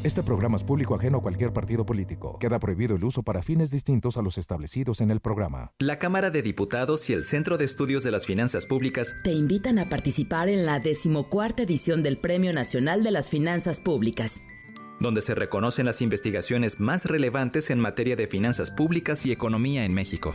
Este 0.05 0.23
programa 0.23 0.57
es 0.57 0.65
público 0.65 0.95
ajeno 0.95 1.19
a 1.19 1.23
cualquier 1.23 1.53
partido 1.53 1.85
político. 1.85 2.39
Queda 2.39 2.61
prohibido 2.61 2.97
el 2.97 3.05
uso 3.05 3.23
para 3.25 3.43
fines 3.43 3.71
distintos 3.71 4.17
a 4.17 4.23
los 4.23 4.39
establecidos 4.39 5.01
en 5.01 5.11
el 5.11 5.21
programa. 5.21 5.73
La 5.81 5.99
Cámara 5.99 6.31
de 6.31 6.43
Diputados 6.43 7.09
y 7.11 7.13
el 7.13 7.25
Centro 7.25 7.59
de 7.59 7.65
Estudios 7.65 8.05
de 8.05 8.13
las 8.13 8.27
Finanzas 8.27 8.67
Públicas 8.67 9.17
te 9.25 9.33
invitan 9.33 9.81
a 9.81 9.89
participar 9.89 10.49
en 10.49 10.65
la 10.65 10.79
decimocuarta 10.79 11.63
edición 11.63 12.05
del 12.05 12.19
Premio 12.19 12.53
Nacional 12.53 13.03
de 13.03 13.11
las 13.11 13.31
Finanzas 13.31 13.81
Públicas 13.81 14.41
donde 15.01 15.21
se 15.21 15.35
reconocen 15.35 15.87
las 15.87 16.03
investigaciones 16.03 16.81
más 16.81 17.07
relevantes 17.07 17.71
en 17.71 17.81
materia 17.81 18.17
de 18.17 18.29
finanzas 18.29 18.71
públicas 18.71 19.27
y 19.27 19.33
economía 19.33 19.85
en 19.85 19.95
México. 19.95 20.35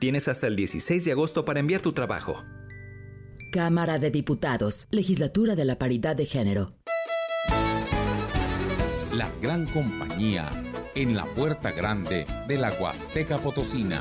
Tienes 0.00 0.28
hasta 0.28 0.46
el 0.46 0.56
16 0.56 1.04
de 1.04 1.12
agosto 1.12 1.44
para 1.44 1.60
enviar 1.60 1.80
tu 1.82 1.92
trabajo. 1.92 2.44
Cámara 3.52 3.98
de 3.98 4.10
Diputados, 4.10 4.88
Legislatura 4.90 5.54
de 5.54 5.66
la 5.66 5.78
Paridad 5.78 6.16
de 6.16 6.24
Género. 6.24 6.74
La 9.12 9.30
gran 9.42 9.66
compañía 9.66 10.50
en 10.94 11.14
la 11.14 11.26
puerta 11.26 11.70
grande 11.70 12.26
de 12.48 12.58
la 12.58 12.72
Huasteca 12.72 13.38
Potosina. 13.38 14.00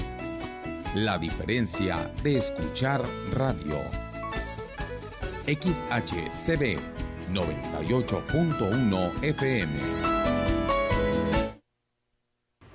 La 0.95 1.17
diferencia 1.17 2.11
de 2.21 2.35
escuchar 2.35 3.01
radio. 3.31 3.77
XHCB 5.45 6.77
98.1 7.31 9.23
FM. 9.23 9.71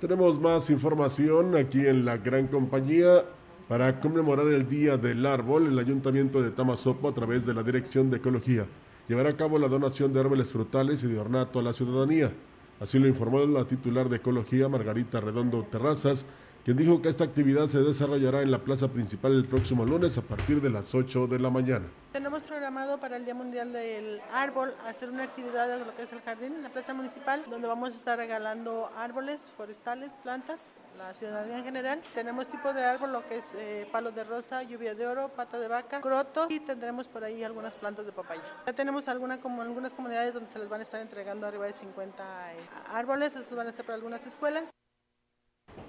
Tenemos 0.01 0.39
más 0.39 0.71
información 0.71 1.55
aquí 1.55 1.85
en 1.85 2.05
la 2.05 2.17
gran 2.17 2.47
compañía. 2.47 3.23
Para 3.67 3.99
conmemorar 3.99 4.47
el 4.47 4.67
Día 4.67 4.97
del 4.97 5.23
Árbol, 5.23 5.67
el 5.67 5.77
Ayuntamiento 5.77 6.41
de 6.41 6.49
Tamazopo, 6.49 7.09
a 7.09 7.13
través 7.13 7.45
de 7.45 7.53
la 7.53 7.61
Dirección 7.61 8.09
de 8.09 8.17
Ecología, 8.17 8.65
llevará 9.07 9.29
a 9.29 9.37
cabo 9.37 9.59
la 9.59 9.67
donación 9.67 10.11
de 10.11 10.21
árboles 10.21 10.49
frutales 10.49 11.03
y 11.03 11.07
de 11.07 11.19
ornato 11.19 11.59
a 11.59 11.61
la 11.61 11.73
ciudadanía. 11.73 12.31
Así 12.79 12.97
lo 12.97 13.07
informó 13.07 13.45
la 13.45 13.65
titular 13.65 14.09
de 14.09 14.15
Ecología, 14.15 14.69
Margarita 14.69 15.19
Redondo 15.19 15.67
Terrazas, 15.69 16.25
quien 16.67 16.75
dijo 16.75 17.01
que 17.01 17.07
esta 17.07 17.23
actividad 17.23 17.69
se 17.69 17.79
desarrollará 17.79 18.41
en 18.41 18.51
la 18.51 18.57
plaza 18.57 18.89
principal 18.89 19.31
el 19.31 19.45
próximo 19.45 19.85
lunes 19.85 20.17
a 20.17 20.21
partir 20.21 20.59
de 20.59 20.69
las 20.69 20.93
8 20.93 21.27
de 21.27 21.39
la 21.39 21.49
mañana. 21.49 21.85
Tenemos 22.11 22.41
programado 22.41 22.99
para 22.99 23.15
el 23.15 23.23
Día 23.23 23.33
Mundial 23.33 23.71
del 23.71 24.19
Árbol 24.33 24.75
hacer 24.85 25.09
una 25.09 25.23
actividad 25.23 25.69
de 25.69 25.85
lo 25.85 25.95
que 25.95 26.03
es 26.03 26.11
el 26.11 26.19
jardín 26.19 26.55
en 26.55 26.63
la 26.63 26.69
plaza 26.69 26.93
municipal, 26.93 27.45
donde 27.49 27.69
vamos 27.69 27.91
a 27.91 27.93
estar 27.93 28.17
regalando 28.17 28.91
árboles 28.97 29.49
forestales, 29.55 30.17
plantas, 30.17 30.77
la 30.97 31.13
ciudadanía 31.13 31.59
en 31.59 31.63
general. 31.63 32.01
Tenemos 32.13 32.47
tipo 32.47 32.73
de 32.73 32.83
árbol, 32.83 33.13
lo 33.13 33.25
que 33.25 33.37
es 33.37 33.53
eh, 33.53 33.87
palo 33.89 34.11
de 34.11 34.25
rosa, 34.25 34.61
lluvia 34.63 34.93
de 34.93 35.07
oro, 35.07 35.29
pata 35.29 35.57
de 35.59 35.69
vaca, 35.69 36.01
croto 36.01 36.47
y 36.49 36.59
tendremos 36.59 37.07
por 37.07 37.23
ahí 37.23 37.45
algunas 37.45 37.75
plantas 37.75 38.05
de 38.05 38.11
papaya. 38.11 38.41
Ya 38.65 38.73
tenemos 38.73 39.07
alguna, 39.07 39.39
como 39.39 39.61
algunas 39.61 39.93
comunidades 39.93 40.33
donde 40.33 40.49
se 40.49 40.59
les 40.59 40.67
van 40.67 40.81
a 40.81 40.83
estar 40.83 40.99
entregando 40.99 41.47
arriba 41.47 41.65
de 41.65 41.71
50 41.71 42.23
eh, 42.55 42.57
árboles, 42.91 43.37
esos 43.37 43.55
van 43.55 43.67
a 43.67 43.71
ser 43.71 43.85
para 43.85 43.95
algunas 43.95 44.25
escuelas. 44.25 44.71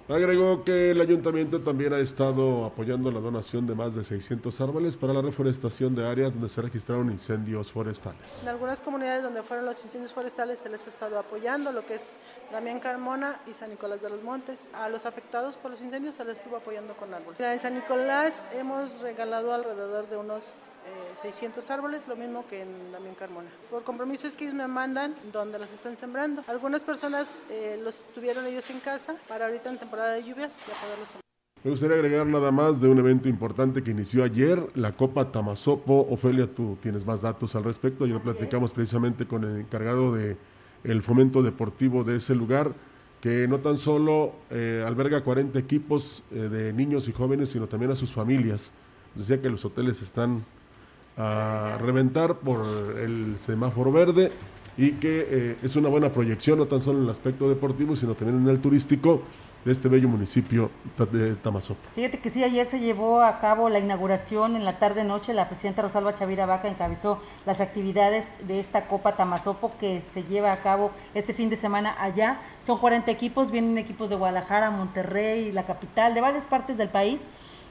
Agregó 0.09 0.63
que 0.63 0.89
el 0.89 1.01
ayuntamiento 1.01 1.59
también 1.61 1.93
ha 1.93 1.99
estado 1.99 2.65
apoyando 2.65 3.11
la 3.11 3.19
donación 3.19 3.67
de 3.67 3.75
más 3.75 3.93
de 3.93 4.03
600 4.03 4.59
árboles 4.59 4.97
para 4.97 5.13
la 5.13 5.21
reforestación 5.21 5.93
de 5.93 6.07
áreas 6.07 6.33
donde 6.33 6.49
se 6.49 6.63
registraron 6.63 7.11
incendios 7.11 7.71
forestales. 7.71 8.41
En 8.41 8.49
algunas 8.49 8.81
comunidades 8.81 9.21
donde 9.21 9.43
fueron 9.43 9.67
los 9.67 9.83
incendios 9.83 10.11
forestales 10.11 10.61
se 10.61 10.69
les 10.69 10.87
ha 10.87 10.89
estado 10.89 11.19
apoyando, 11.19 11.71
lo 11.71 11.85
que 11.85 11.93
es 11.93 12.13
Damián 12.51 12.79
Carmona 12.79 13.39
y 13.47 13.53
San 13.53 13.69
Nicolás 13.69 14.01
de 14.01 14.09
los 14.09 14.23
Montes. 14.23 14.71
A 14.73 14.89
los 14.89 15.05
afectados 15.05 15.57
por 15.57 15.69
los 15.69 15.81
incendios 15.81 16.15
se 16.15 16.25
les 16.25 16.39
estuvo 16.39 16.57
apoyando 16.57 16.95
con 16.95 17.13
árboles. 17.13 17.39
En 17.39 17.59
San 17.59 17.75
Nicolás 17.75 18.45
hemos 18.53 19.01
regalado 19.01 19.53
alrededor 19.53 20.09
de 20.09 20.17
unos 20.17 20.69
600 21.21 21.69
eh, 21.69 21.73
árboles, 21.73 22.07
lo 22.07 22.15
mismo 22.15 22.45
que 22.47 22.61
en 22.61 22.91
Damián 22.91 23.15
Carmona. 23.15 23.49
Por 23.69 23.83
compromiso 23.83 24.27
es 24.27 24.35
que 24.35 24.45
ellos 24.45 24.55
me 24.55 24.67
mandan 24.67 25.15
donde 25.31 25.59
los 25.59 25.71
están 25.71 25.97
sembrando. 25.97 26.43
Algunas 26.47 26.83
personas 26.83 27.39
eh, 27.49 27.79
los 27.83 27.99
tuvieron 28.13 28.45
ellos 28.45 28.69
en 28.69 28.79
casa 28.79 29.15
para 29.27 29.45
ahorita 29.45 29.69
en 29.69 29.77
temporada 29.77 30.13
de 30.13 30.23
lluvias 30.23 30.65
ya 30.67 30.73
poderlos 30.81 31.07
sembrar. 31.09 31.29
Me 31.61 31.71
gustaría 31.71 31.97
agregar 31.97 32.25
nada 32.25 32.51
más 32.51 32.79
de 32.79 32.87
un 32.87 32.99
evento 32.99 33.27
importante 33.27 33.83
que 33.83 33.91
inició 33.91 34.23
ayer, 34.23 34.65
la 34.75 34.93
Copa 34.93 35.29
Tamasopo. 35.29 36.07
Ofelia, 36.09 36.47
tú 36.47 36.77
tienes 36.81 37.05
más 37.05 37.21
datos 37.21 37.53
al 37.53 37.65
respecto. 37.65 38.05
Ayer 38.05 38.21
platicamos 38.21 38.71
precisamente 38.71 39.25
con 39.25 39.43
el 39.43 39.59
encargado 39.59 40.15
de 40.15 40.37
el 40.85 41.01
fomento 41.01 41.43
deportivo 41.43 42.05
de 42.05 42.15
ese 42.15 42.33
lugar, 42.33 42.71
que 43.19 43.45
no 43.49 43.59
tan 43.59 43.75
solo 43.75 44.35
eh, 44.49 44.83
alberga 44.87 45.21
40 45.21 45.59
equipos 45.59 46.23
eh, 46.31 46.35
de 46.35 46.71
niños 46.71 47.09
y 47.09 47.11
jóvenes, 47.11 47.49
sino 47.49 47.67
también 47.67 47.91
a 47.91 47.97
sus 47.97 48.13
familias. 48.13 48.71
Decía 49.15 49.41
que 49.41 49.49
los 49.49 49.65
hoteles 49.65 50.01
están 50.01 50.45
a 51.19 51.77
reventar 51.79 52.35
por 52.35 52.65
el 52.97 53.37
semáforo 53.37 53.91
verde 53.91 54.31
y 54.77 54.93
que 54.93 55.27
eh, 55.29 55.57
es 55.61 55.75
una 55.75 55.89
buena 55.89 56.09
proyección, 56.09 56.57
no 56.57 56.65
tan 56.65 56.79
solo 56.79 56.99
en 56.99 57.03
el 57.03 57.09
aspecto 57.11 57.49
deportivo, 57.49 57.97
sino 57.97 58.13
también 58.13 58.41
en 58.41 58.47
el 58.47 58.61
turístico 58.61 59.21
de 59.65 59.73
este 59.73 59.89
bello 59.89 60.07
municipio 60.07 60.71
de 61.11 61.35
Tamazopo. 61.35 61.81
Fíjate 61.93 62.19
que 62.19 62.29
sí, 62.29 62.41
ayer 62.45 62.65
se 62.65 62.79
llevó 62.79 63.21
a 63.21 63.41
cabo 63.41 63.67
la 63.67 63.79
inauguración 63.79 64.55
en 64.55 64.63
la 64.63 64.79
tarde-noche, 64.79 65.33
la 65.33 65.49
presidenta 65.49 65.81
Rosalba 65.81 66.13
Chavira 66.13 66.45
Vaca 66.45 66.69
encabezó 66.69 67.21
las 67.45 67.59
actividades 67.59 68.31
de 68.47 68.61
esta 68.61 68.87
Copa 68.87 69.17
Tamazopo 69.17 69.73
que 69.77 70.01
se 70.13 70.23
lleva 70.23 70.53
a 70.53 70.61
cabo 70.61 70.91
este 71.13 71.33
fin 71.33 71.49
de 71.49 71.57
semana 71.57 72.01
allá. 72.01 72.39
Son 72.65 72.77
40 72.77 73.11
equipos, 73.11 73.51
vienen 73.51 73.77
equipos 73.77 74.09
de 74.09 74.15
Guadalajara, 74.15 74.71
Monterrey, 74.71 75.51
la 75.51 75.65
capital, 75.65 76.13
de 76.13 76.21
varias 76.21 76.45
partes 76.45 76.77
del 76.77 76.87
país 76.87 77.19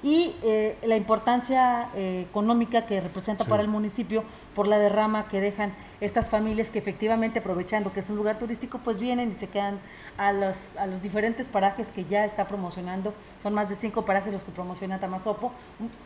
y 0.02 0.34
eh, 0.42 0.76
la 0.84 0.96
importancia 0.96 1.88
eh, 1.94 2.24
económica 2.28 2.86
que 2.86 3.00
representa 3.00 3.44
para 3.44 3.62
el 3.62 3.68
municipio 3.68 4.22
por 4.54 4.68
la 4.68 4.78
derrama 4.78 5.28
que 5.28 5.40
dejan 5.40 5.72
estas 6.00 6.28
familias 6.28 6.70
que 6.70 6.78
efectivamente 6.78 7.40
aprovechando 7.40 7.92
que 7.92 8.00
es 8.00 8.08
un 8.08 8.16
lugar 8.16 8.38
turístico 8.38 8.78
pues 8.84 9.00
vienen 9.00 9.32
y 9.32 9.34
se 9.34 9.48
quedan 9.48 9.80
a 10.16 10.32
los, 10.32 10.56
a 10.78 10.86
los 10.86 11.02
diferentes 11.02 11.48
parajes 11.48 11.90
que 11.90 12.04
ya 12.04 12.24
está 12.24 12.46
promocionando, 12.46 13.12
son 13.42 13.54
más 13.54 13.68
de 13.68 13.74
cinco 13.74 14.04
parajes 14.04 14.32
los 14.32 14.44
que 14.44 14.52
promociona 14.52 15.00
Tamazopo, 15.00 15.52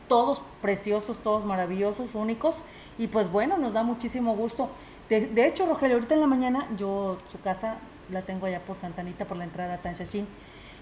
todos 0.08 0.42
preciosos, 0.62 1.18
todos 1.18 1.44
maravillosos, 1.44 2.14
únicos. 2.14 2.54
Y 2.98 3.08
pues 3.08 3.30
bueno, 3.30 3.56
nos 3.58 3.72
da 3.72 3.82
muchísimo 3.82 4.34
gusto. 4.36 4.68
De, 5.08 5.26
de 5.26 5.46
hecho, 5.46 5.66
Rogelio, 5.66 5.96
ahorita 5.96 6.14
en 6.14 6.20
la 6.20 6.26
mañana 6.26 6.68
yo 6.76 7.18
su 7.30 7.40
casa 7.40 7.76
la 8.10 8.22
tengo 8.22 8.46
allá 8.46 8.60
por 8.60 8.76
Santanita, 8.76 9.24
por 9.24 9.36
la 9.36 9.44
entrada 9.44 9.74
a 9.74 9.78
Tanchachín, 9.78 10.26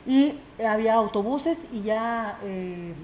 y 0.06 0.34
había 0.64 0.94
autobuses 0.94 1.58
y 1.72 1.82
ya 1.82 2.38
eh, 2.44 2.94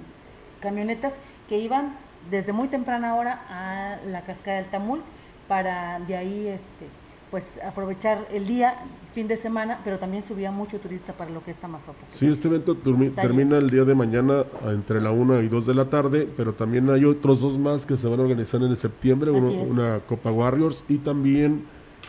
camionetas 0.60 1.18
que 1.48 1.58
iban 1.58 1.94
desde 2.30 2.52
muy 2.52 2.68
temprana 2.68 3.14
hora 3.14 3.44
a 3.48 3.98
la 4.06 4.22
cascada 4.22 4.58
del 4.58 4.66
Tamul 4.66 5.02
para 5.48 6.00
de 6.00 6.16
ahí 6.16 6.48
este 6.48 6.86
pues 7.30 7.58
aprovechar 7.64 8.28
el 8.32 8.46
día, 8.46 8.76
fin 9.14 9.26
de 9.26 9.36
semana, 9.36 9.80
pero 9.84 9.98
también 9.98 10.24
subía 10.26 10.50
mucho 10.52 10.78
turista 10.78 11.12
para 11.12 11.30
lo 11.30 11.42
que 11.42 11.50
es 11.50 11.58
Tamazopo. 11.58 11.98
Sí, 12.12 12.26
este 12.26 12.48
evento 12.48 12.76
termina 12.76 13.58
el 13.58 13.68
día 13.68 13.84
de 13.84 13.94
mañana 13.94 14.44
entre 14.66 15.00
la 15.00 15.10
1 15.10 15.42
y 15.42 15.48
2 15.48 15.66
de 15.66 15.74
la 15.74 15.86
tarde, 15.86 16.28
pero 16.36 16.52
también 16.52 16.88
hay 16.88 17.04
otros 17.04 17.40
dos 17.40 17.58
más 17.58 17.84
que 17.84 17.96
se 17.96 18.06
van 18.06 18.20
a 18.20 18.22
organizar 18.22 18.62
en 18.62 18.74
septiembre, 18.76 19.30
una 19.32 20.00
Copa 20.00 20.30
Warriors 20.30 20.84
y 20.88 20.98
también 20.98 21.64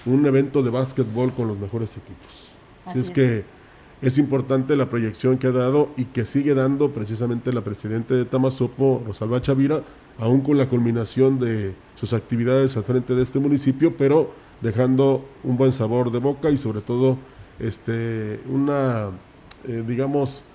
un 0.06 0.26
evento 0.26 0.62
de 0.62 0.70
básquetbol 0.70 1.34
con 1.34 1.48
los 1.48 1.58
mejores 1.58 1.92
equipos. 1.98 2.52
Así, 2.86 3.00
es, 3.00 3.10
que 3.10 3.44
es 4.02 4.18
importante 4.18 4.76
la 4.76 4.90
proyección 4.90 5.38
que 5.38 5.48
ha 5.48 5.52
dado 5.52 5.90
y 5.98 6.06
que 6.06 6.26
sigue 6.26 6.54
dando 6.54 6.92
precisamente 6.92 7.52
la 7.52 7.62
presidenta 7.62 8.14
de 8.14 8.26
Tamazopo, 8.26 9.04
Rosalba 9.06 9.42
Chavira, 9.42 9.82
aún 10.20 10.42
con 10.42 10.58
la 10.58 10.70
culminación 10.70 11.40
de 11.40 11.74
sus 11.96 12.14
actividades 12.14 12.78
al 12.78 12.84
frente 12.84 13.16
de 13.16 13.24
este 13.24 13.40
municipio, 13.40 13.96
pero 13.98 14.32
dejando 14.62 15.26
un 15.44 15.58
buen 15.58 15.72
sabor 15.72 16.12
de 16.12 16.20
boca 16.20 16.50
y 16.52 16.58
sobre 16.58 16.82
todo 16.82 17.18
este, 17.60 18.40
una, 18.50 19.10
eh, 19.68 19.84
digamos, 19.88 20.46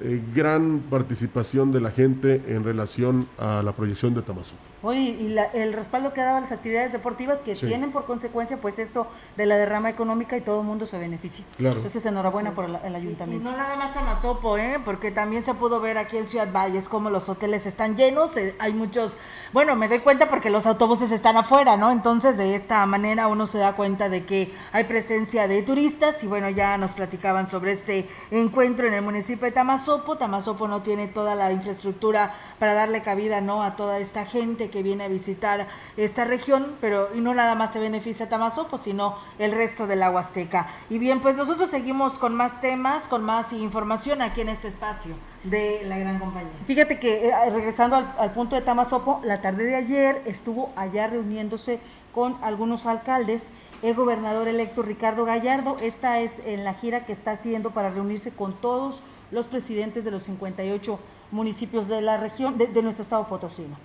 eh, 0.00 0.22
gran 0.34 0.80
participación 0.90 1.72
de 1.72 1.80
la 1.80 1.90
gente 1.90 2.42
en 2.48 2.64
relación 2.64 3.26
a 3.38 3.62
la 3.62 3.72
proyección 3.72 4.14
de 4.14 4.22
Tamazopo. 4.22 4.73
Oye, 4.84 5.00
y 5.00 5.36
el 5.54 5.72
respaldo 5.72 6.12
que 6.12 6.20
ha 6.20 6.26
dado 6.26 6.36
a 6.36 6.40
las 6.42 6.52
actividades 6.52 6.92
deportivas 6.92 7.38
que 7.38 7.54
tienen 7.54 7.90
por 7.90 8.04
consecuencia 8.04 8.58
pues 8.58 8.78
esto 8.78 9.06
de 9.34 9.46
la 9.46 9.56
derrama 9.56 9.88
económica 9.88 10.36
y 10.36 10.42
todo 10.42 10.60
el 10.60 10.66
mundo 10.66 10.86
se 10.86 10.98
beneficia. 10.98 11.42
Entonces 11.58 12.04
enhorabuena 12.04 12.52
por 12.52 12.66
el, 12.66 12.94
ayuntamiento. 12.94 13.48
Y, 13.48 13.50
no 13.50 13.56
nada 13.56 13.76
más 13.76 13.94
Tamazopo, 13.94 14.58
¿eh? 14.58 14.78
porque 14.84 15.10
también 15.10 15.42
se 15.42 15.54
pudo 15.54 15.80
ver 15.80 15.96
aquí 15.96 16.18
en 16.18 16.26
Ciudad 16.26 16.52
Valles 16.52 16.90
como 16.90 17.08
los 17.08 17.30
hoteles 17.30 17.64
están 17.64 17.96
llenos, 17.96 18.36
eh, 18.36 18.54
hay 18.58 18.74
muchos, 18.74 19.16
bueno, 19.54 19.74
me 19.74 19.88
doy 19.88 20.00
cuenta 20.00 20.28
porque 20.28 20.50
los 20.50 20.66
autobuses 20.66 21.10
están 21.12 21.38
afuera, 21.38 21.78
¿no? 21.78 21.90
Entonces 21.90 22.36
de 22.36 22.54
esta 22.54 22.84
manera 22.84 23.28
uno 23.28 23.46
se 23.46 23.56
da 23.56 23.72
cuenta 23.72 24.10
de 24.10 24.26
que 24.26 24.52
hay 24.72 24.84
presencia 24.84 25.48
de 25.48 25.62
turistas 25.62 26.22
y 26.22 26.26
bueno, 26.26 26.50
ya 26.50 26.76
nos 26.76 26.92
platicaban 26.92 27.46
sobre 27.46 27.72
este 27.72 28.06
encuentro 28.30 28.86
en 28.86 28.92
el 28.92 29.02
municipio 29.02 29.46
de 29.46 29.52
Tamazopo. 29.52 30.16
Tamazopo 30.16 30.68
no 30.68 30.82
tiene 30.82 31.08
toda 31.08 31.34
la 31.34 31.52
infraestructura 31.52 32.34
para 32.64 32.72
darle 32.72 33.02
cabida, 33.02 33.42
¿no? 33.42 33.62
A 33.62 33.76
toda 33.76 33.98
esta 33.98 34.24
gente 34.24 34.70
que 34.70 34.82
viene 34.82 35.04
a 35.04 35.08
visitar 35.08 35.68
esta 35.98 36.24
región, 36.24 36.76
pero 36.80 37.10
y 37.14 37.20
no 37.20 37.34
nada 37.34 37.54
más 37.54 37.74
se 37.74 37.78
beneficia 37.78 38.30
Tamazopo, 38.30 38.78
sino 38.78 39.18
el 39.38 39.52
resto 39.52 39.86
del 39.86 40.00
la 40.00 40.10
Huasteca. 40.10 40.70
Y 40.88 40.96
bien, 40.96 41.20
pues 41.20 41.36
nosotros 41.36 41.68
seguimos 41.68 42.16
con 42.16 42.34
más 42.34 42.62
temas, 42.62 43.06
con 43.06 43.22
más 43.22 43.52
información 43.52 44.22
aquí 44.22 44.40
en 44.40 44.48
este 44.48 44.68
espacio 44.68 45.14
de 45.42 45.82
la 45.84 45.98
gran 45.98 46.18
compañía. 46.18 46.54
Fíjate 46.66 46.98
que 46.98 47.28
eh, 47.28 47.34
regresando 47.50 47.96
al, 47.96 48.32
punto 48.32 48.56
de 48.56 48.62
Tamazopo, 48.62 49.20
la 49.24 49.42
tarde 49.42 49.64
de 49.66 49.76
ayer 49.76 50.22
estuvo 50.24 50.72
allá 50.74 51.06
reuniéndose 51.06 51.80
con 52.14 52.38
algunos 52.42 52.86
alcaldes 52.86 53.42
el 53.82 53.94
gobernador 53.94 54.48
electo 54.48 54.80
Ricardo 54.80 55.26
Gallardo. 55.26 55.76
Esta 55.82 56.20
es 56.20 56.38
en 56.46 56.64
la 56.64 56.72
gira 56.72 57.04
que 57.04 57.12
está 57.12 57.32
haciendo 57.32 57.72
para 57.72 57.90
reunirse 57.90 58.30
con 58.30 58.54
todos 58.54 59.02
los 59.30 59.46
presidentes 59.46 60.04
de 60.04 60.10
los 60.10 60.22
58 60.24 60.98
municipios 61.34 61.88
de 61.88 62.00
la 62.00 62.16
región, 62.16 62.56
de, 62.56 62.82
nuestro 62.82 63.02
estado 63.02 63.26
potosino. 63.26 63.76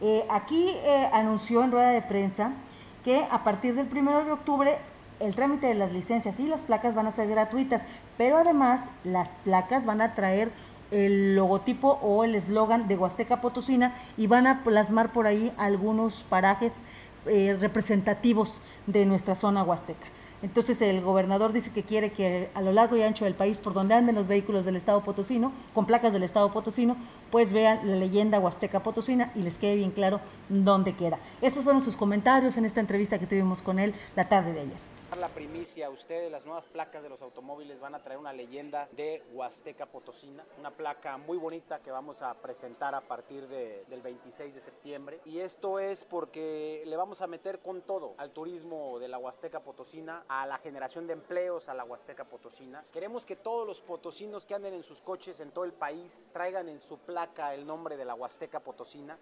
Eh, 0.00 0.24
aquí 0.30 0.70
eh, 0.70 1.08
anunció 1.12 1.62
en 1.62 1.70
rueda 1.70 1.90
de 1.90 2.00
prensa 2.02 2.52
que 3.04 3.24
a 3.30 3.44
partir 3.44 3.74
del 3.74 3.86
primero 3.86 4.24
de 4.24 4.32
octubre 4.32 4.78
el 5.20 5.36
trámite 5.36 5.66
de 5.66 5.74
las 5.74 5.92
licencias 5.92 6.40
y 6.40 6.46
las 6.46 6.62
placas 6.62 6.94
van 6.94 7.06
a 7.06 7.12
ser 7.12 7.28
gratuitas, 7.28 7.82
pero 8.16 8.38
además 8.38 8.88
las 9.04 9.28
placas 9.44 9.84
van 9.84 10.00
a 10.00 10.14
traer 10.14 10.50
el 10.90 11.36
logotipo 11.36 11.98
o 12.02 12.24
el 12.24 12.34
eslogan 12.34 12.88
de 12.88 12.96
Huasteca 12.96 13.40
Potosina 13.40 13.94
y 14.16 14.26
van 14.26 14.46
a 14.46 14.64
plasmar 14.64 15.12
por 15.12 15.26
ahí 15.26 15.52
algunos 15.58 16.24
parajes 16.24 16.72
eh, 17.26 17.56
representativos 17.60 18.60
de 18.86 19.04
nuestra 19.04 19.34
zona 19.34 19.62
huasteca. 19.62 20.06
Entonces 20.42 20.80
el 20.82 21.00
gobernador 21.00 21.52
dice 21.52 21.70
que 21.70 21.82
quiere 21.82 22.12
que 22.12 22.50
a 22.54 22.60
lo 22.60 22.72
largo 22.72 22.96
y 22.96 23.02
ancho 23.02 23.24
del 23.24 23.34
país, 23.34 23.58
por 23.58 23.72
donde 23.72 23.94
anden 23.94 24.14
los 24.14 24.28
vehículos 24.28 24.64
del 24.64 24.76
Estado 24.76 25.02
Potosino, 25.02 25.52
con 25.72 25.86
placas 25.86 26.12
del 26.12 26.22
Estado 26.22 26.52
Potosino, 26.52 26.96
pues 27.30 27.52
vean 27.52 27.80
la 27.84 27.96
leyenda 27.96 28.40
Huasteca 28.40 28.82
Potosina 28.82 29.32
y 29.34 29.42
les 29.42 29.56
quede 29.56 29.76
bien 29.76 29.90
claro 29.90 30.20
dónde 30.48 30.94
queda. 30.94 31.18
Estos 31.40 31.64
fueron 31.64 31.82
sus 31.82 31.96
comentarios 31.96 32.56
en 32.56 32.64
esta 32.64 32.80
entrevista 32.80 33.18
que 33.18 33.26
tuvimos 33.26 33.62
con 33.62 33.78
él 33.78 33.94
la 34.16 34.28
tarde 34.28 34.52
de 34.52 34.60
ayer 34.60 34.93
la 35.18 35.28
primicia 35.28 35.86
a 35.86 35.90
ustedes, 35.90 36.30
las 36.30 36.44
nuevas 36.44 36.64
placas 36.66 37.02
de 37.02 37.08
los 37.08 37.22
automóviles 37.22 37.78
van 37.78 37.94
a 37.94 38.02
traer 38.02 38.18
una 38.18 38.32
leyenda 38.32 38.88
de 38.92 39.22
Huasteca 39.32 39.86
Potosina, 39.86 40.44
una 40.58 40.72
placa 40.72 41.18
muy 41.18 41.38
bonita 41.38 41.78
que 41.80 41.90
vamos 41.90 42.20
a 42.20 42.34
presentar 42.34 42.94
a 42.94 43.00
partir 43.00 43.46
del 43.46 44.02
26 44.02 44.54
de 44.54 44.60
septiembre. 44.60 45.20
Y 45.24 45.38
esto 45.38 45.78
es 45.78 46.04
porque 46.04 46.82
le 46.86 46.96
vamos 46.96 47.20
a 47.22 47.26
meter 47.26 47.60
con 47.60 47.82
todo 47.82 48.14
al 48.18 48.32
turismo 48.32 48.98
de 48.98 49.08
la 49.08 49.18
Huasteca 49.18 49.60
Potosina, 49.60 50.24
a 50.28 50.46
la 50.46 50.58
generación 50.58 51.06
de 51.06 51.12
empleos 51.12 51.68
a 51.68 51.74
la 51.74 51.84
Huasteca 51.84 52.24
Potosina. 52.24 52.84
Queremos 52.92 53.24
que 53.24 53.36
todos 53.36 53.66
los 53.66 53.80
potosinos 53.80 54.46
que 54.46 54.54
anden 54.54 54.74
en 54.74 54.82
sus 54.82 55.00
coches 55.00 55.38
en 55.38 55.52
todo 55.52 55.64
el 55.64 55.72
país 55.72 56.30
traigan 56.32 56.68
en 56.68 56.80
su 56.80 56.98
placa 56.98 57.54
el 57.54 57.66
nombre 57.66 57.96
de 57.96 58.04
la 58.04 58.14
Huasteca 58.14 58.60
Potosina. 58.60 59.18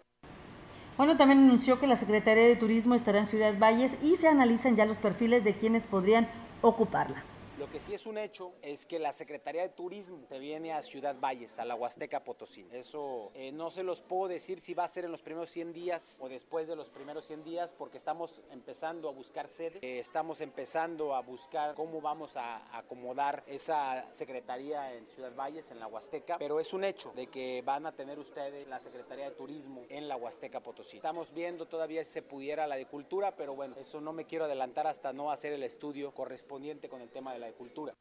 Bueno, 0.96 1.16
también 1.16 1.38
anunció 1.40 1.80
que 1.80 1.86
la 1.86 1.96
Secretaría 1.96 2.44
de 2.44 2.56
Turismo 2.56 2.94
estará 2.94 3.18
en 3.18 3.26
Ciudad 3.26 3.54
Valles 3.58 3.96
y 4.02 4.16
se 4.16 4.28
analizan 4.28 4.76
ya 4.76 4.84
los 4.84 4.98
perfiles 4.98 5.42
de 5.42 5.54
quienes 5.54 5.84
podrían 5.84 6.28
ocuparla. 6.60 7.24
Que 7.72 7.80
sí 7.80 7.94
es 7.94 8.04
un 8.04 8.18
hecho 8.18 8.52
es 8.60 8.84
que 8.84 8.98
la 8.98 9.14
Secretaría 9.14 9.62
de 9.62 9.70
Turismo 9.70 10.26
se 10.28 10.38
viene 10.38 10.74
a 10.74 10.82
Ciudad 10.82 11.16
Valles, 11.18 11.58
a 11.58 11.64
la 11.64 11.74
Huasteca 11.74 12.22
Potosí. 12.22 12.66
Eso 12.70 13.32
eh, 13.34 13.50
no 13.50 13.70
se 13.70 13.82
los 13.82 14.02
puedo 14.02 14.28
decir 14.28 14.60
si 14.60 14.74
va 14.74 14.84
a 14.84 14.88
ser 14.88 15.06
en 15.06 15.10
los 15.10 15.22
primeros 15.22 15.48
100 15.48 15.72
días 15.72 16.18
o 16.20 16.28
después 16.28 16.68
de 16.68 16.76
los 16.76 16.90
primeros 16.90 17.24
100 17.24 17.44
días, 17.44 17.72
porque 17.72 17.96
estamos 17.96 18.42
empezando 18.50 19.08
a 19.08 19.12
buscar 19.12 19.48
sede, 19.48 19.78
eh, 19.80 19.98
estamos 19.98 20.42
empezando 20.42 21.14
a 21.14 21.22
buscar 21.22 21.74
cómo 21.74 22.02
vamos 22.02 22.36
a 22.36 22.76
acomodar 22.76 23.42
esa 23.46 24.06
Secretaría 24.12 24.92
en 24.94 25.06
Ciudad 25.06 25.34
Valles, 25.34 25.70
en 25.70 25.80
la 25.80 25.86
Huasteca, 25.86 26.36
pero 26.36 26.60
es 26.60 26.74
un 26.74 26.84
hecho 26.84 27.12
de 27.16 27.28
que 27.28 27.62
van 27.62 27.86
a 27.86 27.92
tener 27.92 28.18
ustedes 28.18 28.68
la 28.68 28.80
Secretaría 28.80 29.30
de 29.30 29.34
Turismo 29.34 29.86
en 29.88 30.08
la 30.08 30.16
Huasteca 30.16 30.60
Potosí. 30.60 30.96
Estamos 30.96 31.32
viendo 31.32 31.64
todavía 31.64 32.04
si 32.04 32.12
se 32.12 32.20
pudiera 32.20 32.66
la 32.66 32.76
de 32.76 32.84
Cultura, 32.84 33.34
pero 33.34 33.54
bueno, 33.54 33.76
eso 33.78 34.02
no 34.02 34.12
me 34.12 34.26
quiero 34.26 34.44
adelantar 34.44 34.86
hasta 34.86 35.14
no 35.14 35.30
hacer 35.30 35.54
el 35.54 35.62
estudio 35.62 36.12
correspondiente 36.12 36.90
con 36.90 37.00
el 37.00 37.08
tema 37.08 37.32
de 37.32 37.38
la 37.38 37.46
cultura 37.46 37.61
cultura. 37.62 37.94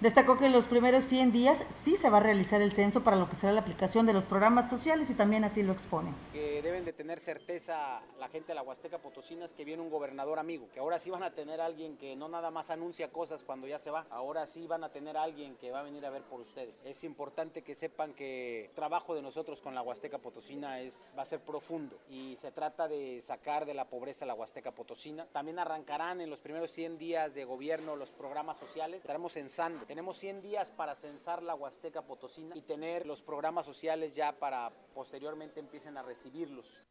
Destacó 0.00 0.36
que 0.36 0.44
en 0.44 0.52
los 0.52 0.66
primeros 0.66 1.06
100 1.06 1.32
días 1.32 1.58
sí 1.82 1.96
se 1.96 2.10
va 2.10 2.18
a 2.18 2.20
realizar 2.20 2.60
el 2.60 2.70
censo 2.70 3.02
para 3.02 3.16
lo 3.16 3.30
que 3.30 3.36
será 3.36 3.54
la 3.54 3.62
aplicación 3.62 4.04
de 4.04 4.12
los 4.12 4.26
programas 4.26 4.68
sociales 4.68 5.08
y 5.08 5.14
también 5.14 5.42
así 5.42 5.62
lo 5.62 5.72
expone. 5.72 6.12
Que 6.34 6.60
deben 6.60 6.84
de 6.84 6.92
tener 6.92 7.18
certeza 7.18 8.02
la 8.18 8.28
gente 8.28 8.48
de 8.48 8.56
la 8.56 8.62
Huasteca 8.62 8.98
Potosina 8.98 9.46
es 9.46 9.54
que 9.54 9.64
viene 9.64 9.82
un 9.82 9.88
gobernador 9.88 10.38
amigo, 10.38 10.68
que 10.74 10.80
ahora 10.80 10.98
sí 10.98 11.08
van 11.08 11.22
a 11.22 11.30
tener 11.30 11.62
alguien 11.62 11.96
que 11.96 12.14
no 12.14 12.28
nada 12.28 12.50
más 12.50 12.68
anuncia 12.68 13.10
cosas 13.10 13.42
cuando 13.42 13.66
ya 13.66 13.78
se 13.78 13.90
va, 13.90 14.04
ahora 14.10 14.46
sí 14.46 14.66
van 14.66 14.84
a 14.84 14.90
tener 14.90 15.16
alguien 15.16 15.56
que 15.56 15.70
va 15.70 15.80
a 15.80 15.82
venir 15.82 16.04
a 16.04 16.10
ver 16.10 16.20
por 16.24 16.40
ustedes. 16.42 16.74
Es 16.84 17.02
importante 17.02 17.62
que 17.62 17.74
sepan 17.74 18.12
que 18.12 18.66
el 18.66 18.70
trabajo 18.72 19.14
de 19.14 19.22
nosotros 19.22 19.62
con 19.62 19.74
la 19.74 19.80
Huasteca 19.80 20.18
Potosina 20.18 20.82
es, 20.82 21.14
va 21.16 21.22
a 21.22 21.26
ser 21.26 21.40
profundo 21.40 21.96
y 22.10 22.36
se 22.36 22.52
trata 22.52 22.86
de 22.86 23.22
sacar 23.22 23.64
de 23.64 23.72
la 23.72 23.86
pobreza 23.86 24.26
la 24.26 24.34
Huasteca 24.34 24.72
Potosina. 24.72 25.24
También 25.32 25.58
arrancarán 25.58 26.20
en 26.20 26.28
los 26.28 26.42
primeros 26.42 26.70
100 26.72 26.98
días 26.98 27.34
de 27.34 27.46
gobierno 27.46 27.96
los 27.96 28.12
programas 28.12 28.58
sociales. 28.58 29.00
Estaremos 29.00 29.32
censando 29.32 29.85
tenemos 29.86 30.18
100 30.18 30.42
días 30.42 30.70
para 30.70 30.94
censar 30.94 31.42
la 31.42 31.54
Huasteca 31.54 32.02
Potosina 32.02 32.56
y 32.56 32.62
tener 32.62 33.06
los 33.06 33.22
programas 33.22 33.66
sociales 33.66 34.14
ya 34.14 34.32
para 34.32 34.70
posteriormente 34.94 35.60
empiecen 35.60 35.96
a 35.96 36.02
recibirlos. 36.02 36.82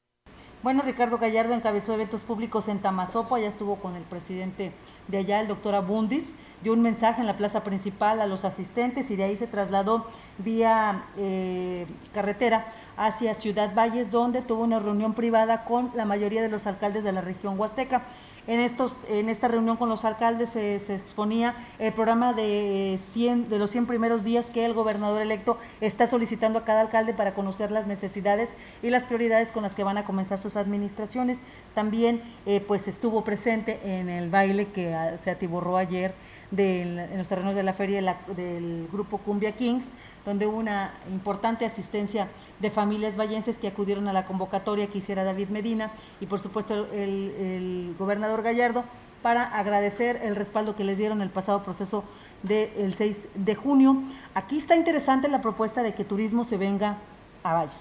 Bueno, 0.63 0.81
Ricardo 0.81 1.19
Gallardo 1.19 1.53
encabezó 1.53 1.93
eventos 1.93 2.21
públicos 2.21 2.67
en 2.69 2.81
Tamazopo, 2.81 3.35
allá 3.35 3.47
estuvo 3.47 3.75
con 3.75 3.95
el 3.95 4.03
presidente 4.03 4.71
de 5.07 5.17
allá, 5.17 5.41
el 5.41 5.47
doctor 5.47 5.75
Abundis, 5.75 6.33
dio 6.63 6.73
un 6.73 6.81
mensaje 6.81 7.21
en 7.21 7.27
la 7.27 7.37
plaza 7.37 7.63
principal 7.63 8.19
a 8.19 8.25
los 8.25 8.45
asistentes 8.45 9.11
y 9.11 9.15
de 9.15 9.25
ahí 9.25 9.35
se 9.35 9.45
trasladó 9.45 10.07
vía 10.39 11.05
eh, 11.17 11.85
carretera 12.13 12.73
hacia 12.97 13.35
Ciudad 13.35 13.75
Valles, 13.75 14.09
donde 14.09 14.41
tuvo 14.41 14.63
una 14.63 14.79
reunión 14.79 15.13
privada 15.13 15.65
con 15.65 15.91
la 15.93 16.05
mayoría 16.05 16.41
de 16.41 16.49
los 16.49 16.65
alcaldes 16.65 17.03
de 17.03 17.11
la 17.11 17.21
región 17.21 17.59
huasteca. 17.59 18.05
En, 18.47 18.59
estos, 18.59 18.95
en 19.09 19.29
esta 19.29 19.47
reunión 19.47 19.77
con 19.77 19.89
los 19.89 20.05
alcaldes 20.05 20.49
se, 20.49 20.75
exponía 20.75 21.55
el 21.79 21.93
programa 21.93 22.33
de, 22.33 22.99
100, 23.13 23.49
de 23.49 23.57
los 23.57 23.71
100 23.71 23.87
primeros 23.87 24.23
días 24.23 24.51
que 24.51 24.65
el 24.65 24.73
gobernador 24.73 25.21
electo 25.21 25.57
está 25.81 26.07
solicitando 26.07 26.59
a 26.59 26.63
cada 26.63 26.81
alcalde 26.81 27.13
para 27.13 27.33
conocer 27.33 27.71
las 27.71 27.87
necesidades 27.87 28.49
y 28.83 28.89
las 28.89 29.03
prioridades 29.03 29.51
con 29.51 29.63
las 29.63 29.73
que 29.73 29.83
van 29.83 29.97
a 29.97 30.05
comenzar 30.05 30.39
sus 30.39 30.55
administraciones. 30.55 31.41
También 31.73 32.21
eh, 32.45 32.63
pues 32.65 32.87
estuvo 32.87 33.23
presente 33.23 33.79
en 33.83 34.09
el 34.09 34.29
baile 34.29 34.67
que 34.67 34.93
ah, 34.93 35.17
se 35.23 35.31
atiborró 35.31 35.77
ayer 35.77 36.13
en 36.55 37.17
los 37.17 37.27
terrenos 37.27 37.55
de 37.55 37.63
la 37.63 37.73
feria 37.73 38.17
del 38.35 38.87
grupo 38.91 39.17
Cumbia 39.19 39.53
Kings 39.53 39.85
donde 40.25 40.47
hubo 40.47 40.57
una 40.57 40.91
importante 41.11 41.65
asistencia 41.65 42.27
de 42.59 42.71
familias 42.71 43.15
vallenses 43.15 43.57
que 43.57 43.67
acudieron 43.67 44.07
a 44.07 44.13
la 44.13 44.25
convocatoria 44.25 44.87
que 44.87 44.97
hiciera 44.97 45.23
David 45.23 45.49
Medina 45.49 45.91
y 46.19 46.25
por 46.25 46.39
supuesto 46.39 46.87
el, 46.91 47.95
gobernador 47.97 48.41
Gallardo 48.41 48.83
para 49.21 49.43
agradecer 49.43 50.19
el 50.23 50.35
respaldo 50.35 50.75
que 50.75 50.83
les 50.83 50.97
dieron 50.97 51.21
el 51.21 51.29
pasado 51.29 51.63
proceso 51.63 52.03
del 52.43 52.93
6 52.95 53.27
de 53.35 53.55
junio. 53.55 54.03
Aquí 54.33 54.57
está 54.57 54.75
interesante 54.75 55.27
la 55.27 55.41
propuesta 55.41 55.83
de 55.83 55.93
que 55.93 56.03
turismo 56.03 56.43
se 56.43 56.57
venga 56.57 56.97
a 57.43 57.53
Valles, 57.53 57.79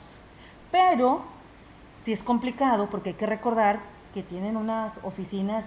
pero 0.70 1.22
sí 2.02 2.12
es 2.12 2.22
complicado 2.22 2.88
porque 2.90 3.10
hay 3.10 3.16
que 3.16 3.26
recordar 3.26 3.80
que 4.12 4.22
tienen 4.22 4.56
unas 4.56 4.98
oficinas 5.02 5.64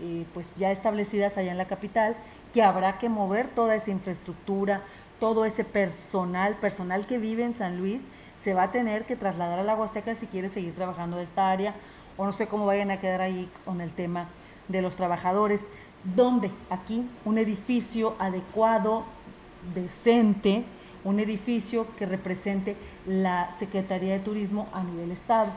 eh, 0.00 0.24
pues 0.34 0.52
ya 0.56 0.70
establecidas 0.70 1.36
allá 1.36 1.52
en 1.52 1.58
la 1.58 1.66
capital, 1.66 2.16
que 2.52 2.62
habrá 2.62 2.98
que 2.98 3.08
mover 3.08 3.48
toda 3.48 3.74
esa 3.74 3.90
infraestructura, 3.90 4.82
todo 5.20 5.44
ese 5.44 5.64
personal, 5.64 6.54
personal 6.56 7.06
que 7.06 7.18
vive 7.18 7.44
en 7.44 7.54
San 7.54 7.78
Luis, 7.78 8.06
se 8.42 8.54
va 8.54 8.64
a 8.64 8.72
tener 8.72 9.04
que 9.04 9.16
trasladar 9.16 9.58
a 9.58 9.64
la 9.64 9.74
Huasteca 9.74 10.14
si 10.14 10.26
quiere 10.26 10.50
seguir 10.50 10.74
trabajando 10.74 11.16
en 11.16 11.24
esta 11.24 11.50
área, 11.50 11.74
o 12.16 12.24
no 12.24 12.32
sé 12.32 12.46
cómo 12.46 12.66
vayan 12.66 12.90
a 12.90 13.00
quedar 13.00 13.20
ahí 13.20 13.48
con 13.64 13.80
el 13.80 13.90
tema 13.90 14.28
de 14.68 14.82
los 14.82 14.96
trabajadores. 14.96 15.68
¿Dónde? 16.04 16.50
Aquí 16.68 17.08
un 17.24 17.38
edificio 17.38 18.14
adecuado, 18.18 19.04
decente, 19.74 20.64
un 21.02 21.20
edificio 21.20 21.86
que 21.96 22.06
represente 22.06 22.76
la 23.06 23.50
Secretaría 23.58 24.12
de 24.12 24.20
Turismo 24.20 24.68
a 24.72 24.82
nivel 24.82 25.10
Estado. 25.10 25.50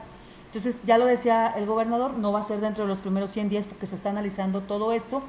Entonces, 0.57 0.81
ya 0.87 0.97
lo 0.97 1.05
decía 1.05 1.53
el 1.55 1.67
gobernador, 1.67 2.17
no 2.17 2.31
va 2.31 2.39
a 2.39 2.43
ser 2.43 2.59
dentro 2.61 2.85
de 2.85 2.89
los 2.89 2.97
primeros 2.97 3.29
100 3.29 3.49
días 3.49 3.67
porque 3.67 3.85
se 3.85 3.93
está 3.93 4.09
analizando 4.09 4.61
todo 4.61 4.91
esto. 4.91 5.21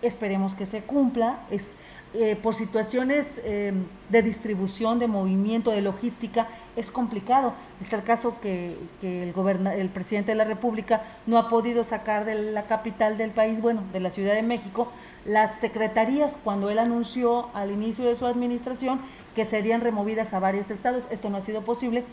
Esperemos 0.00 0.54
que 0.54 0.64
se 0.64 0.80
cumpla. 0.80 1.40
Es, 1.50 1.66
eh, 2.14 2.36
por 2.42 2.54
situaciones 2.54 3.38
eh, 3.44 3.74
de 4.08 4.22
distribución, 4.22 4.98
de 4.98 5.08
movimiento, 5.08 5.72
de 5.72 5.82
logística, 5.82 6.48
es 6.74 6.90
complicado. 6.90 7.52
Está 7.82 7.96
el 7.96 8.02
caso 8.02 8.34
que, 8.40 8.78
el 9.02 9.90
presidente 9.90 10.32
de 10.32 10.36
la 10.36 10.44
República 10.44 11.02
no 11.26 11.36
ha 11.36 11.50
podido 11.50 11.84
sacar 11.84 12.24
de 12.24 12.34
la 12.34 12.62
capital 12.62 13.18
del 13.18 13.30
país, 13.30 13.60
bueno, 13.60 13.82
de 13.92 14.00
la 14.00 14.10
Ciudad 14.10 14.32
de 14.32 14.42
México, 14.42 14.90
las 15.26 15.60
secretarías 15.60 16.38
cuando 16.42 16.70
él 16.70 16.78
anunció 16.78 17.50
al 17.52 17.70
inicio 17.70 18.06
de 18.06 18.16
su 18.16 18.24
administración 18.24 19.00
que 19.34 19.44
serían 19.44 19.82
removidas 19.82 20.32
a 20.32 20.38
varios 20.38 20.70
estados. 20.70 21.08
Esto 21.10 21.28
no 21.28 21.36
ha 21.36 21.42
sido 21.42 21.60
posible 21.60 22.04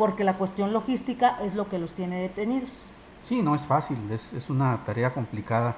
porque 0.00 0.24
la 0.24 0.38
cuestión 0.38 0.72
logística 0.72 1.36
es 1.42 1.54
lo 1.54 1.68
que 1.68 1.78
los 1.78 1.92
tiene 1.92 2.22
detenidos. 2.22 2.70
Sí, 3.28 3.42
no 3.42 3.54
es 3.54 3.66
fácil, 3.66 3.98
es, 4.10 4.32
es 4.32 4.48
una 4.48 4.82
tarea 4.82 5.12
complicada 5.12 5.76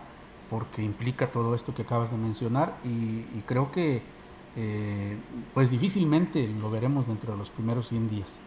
porque 0.48 0.80
implica 0.80 1.26
todo 1.26 1.56
esto 1.56 1.74
que 1.74 1.82
acabas 1.82 2.12
de 2.12 2.18
mencionar 2.18 2.76
y, 2.84 3.24
creo 3.46 3.72
que 3.72 4.00
eh, 4.54 5.16
pues 5.52 5.70
difícilmente 5.70 6.46
lo 6.60 6.70
veremos 6.70 7.08
dentro 7.08 7.32
de 7.32 7.38
los 7.38 7.50
primeros 7.50 7.88
100 7.88 8.10
días. 8.10 8.38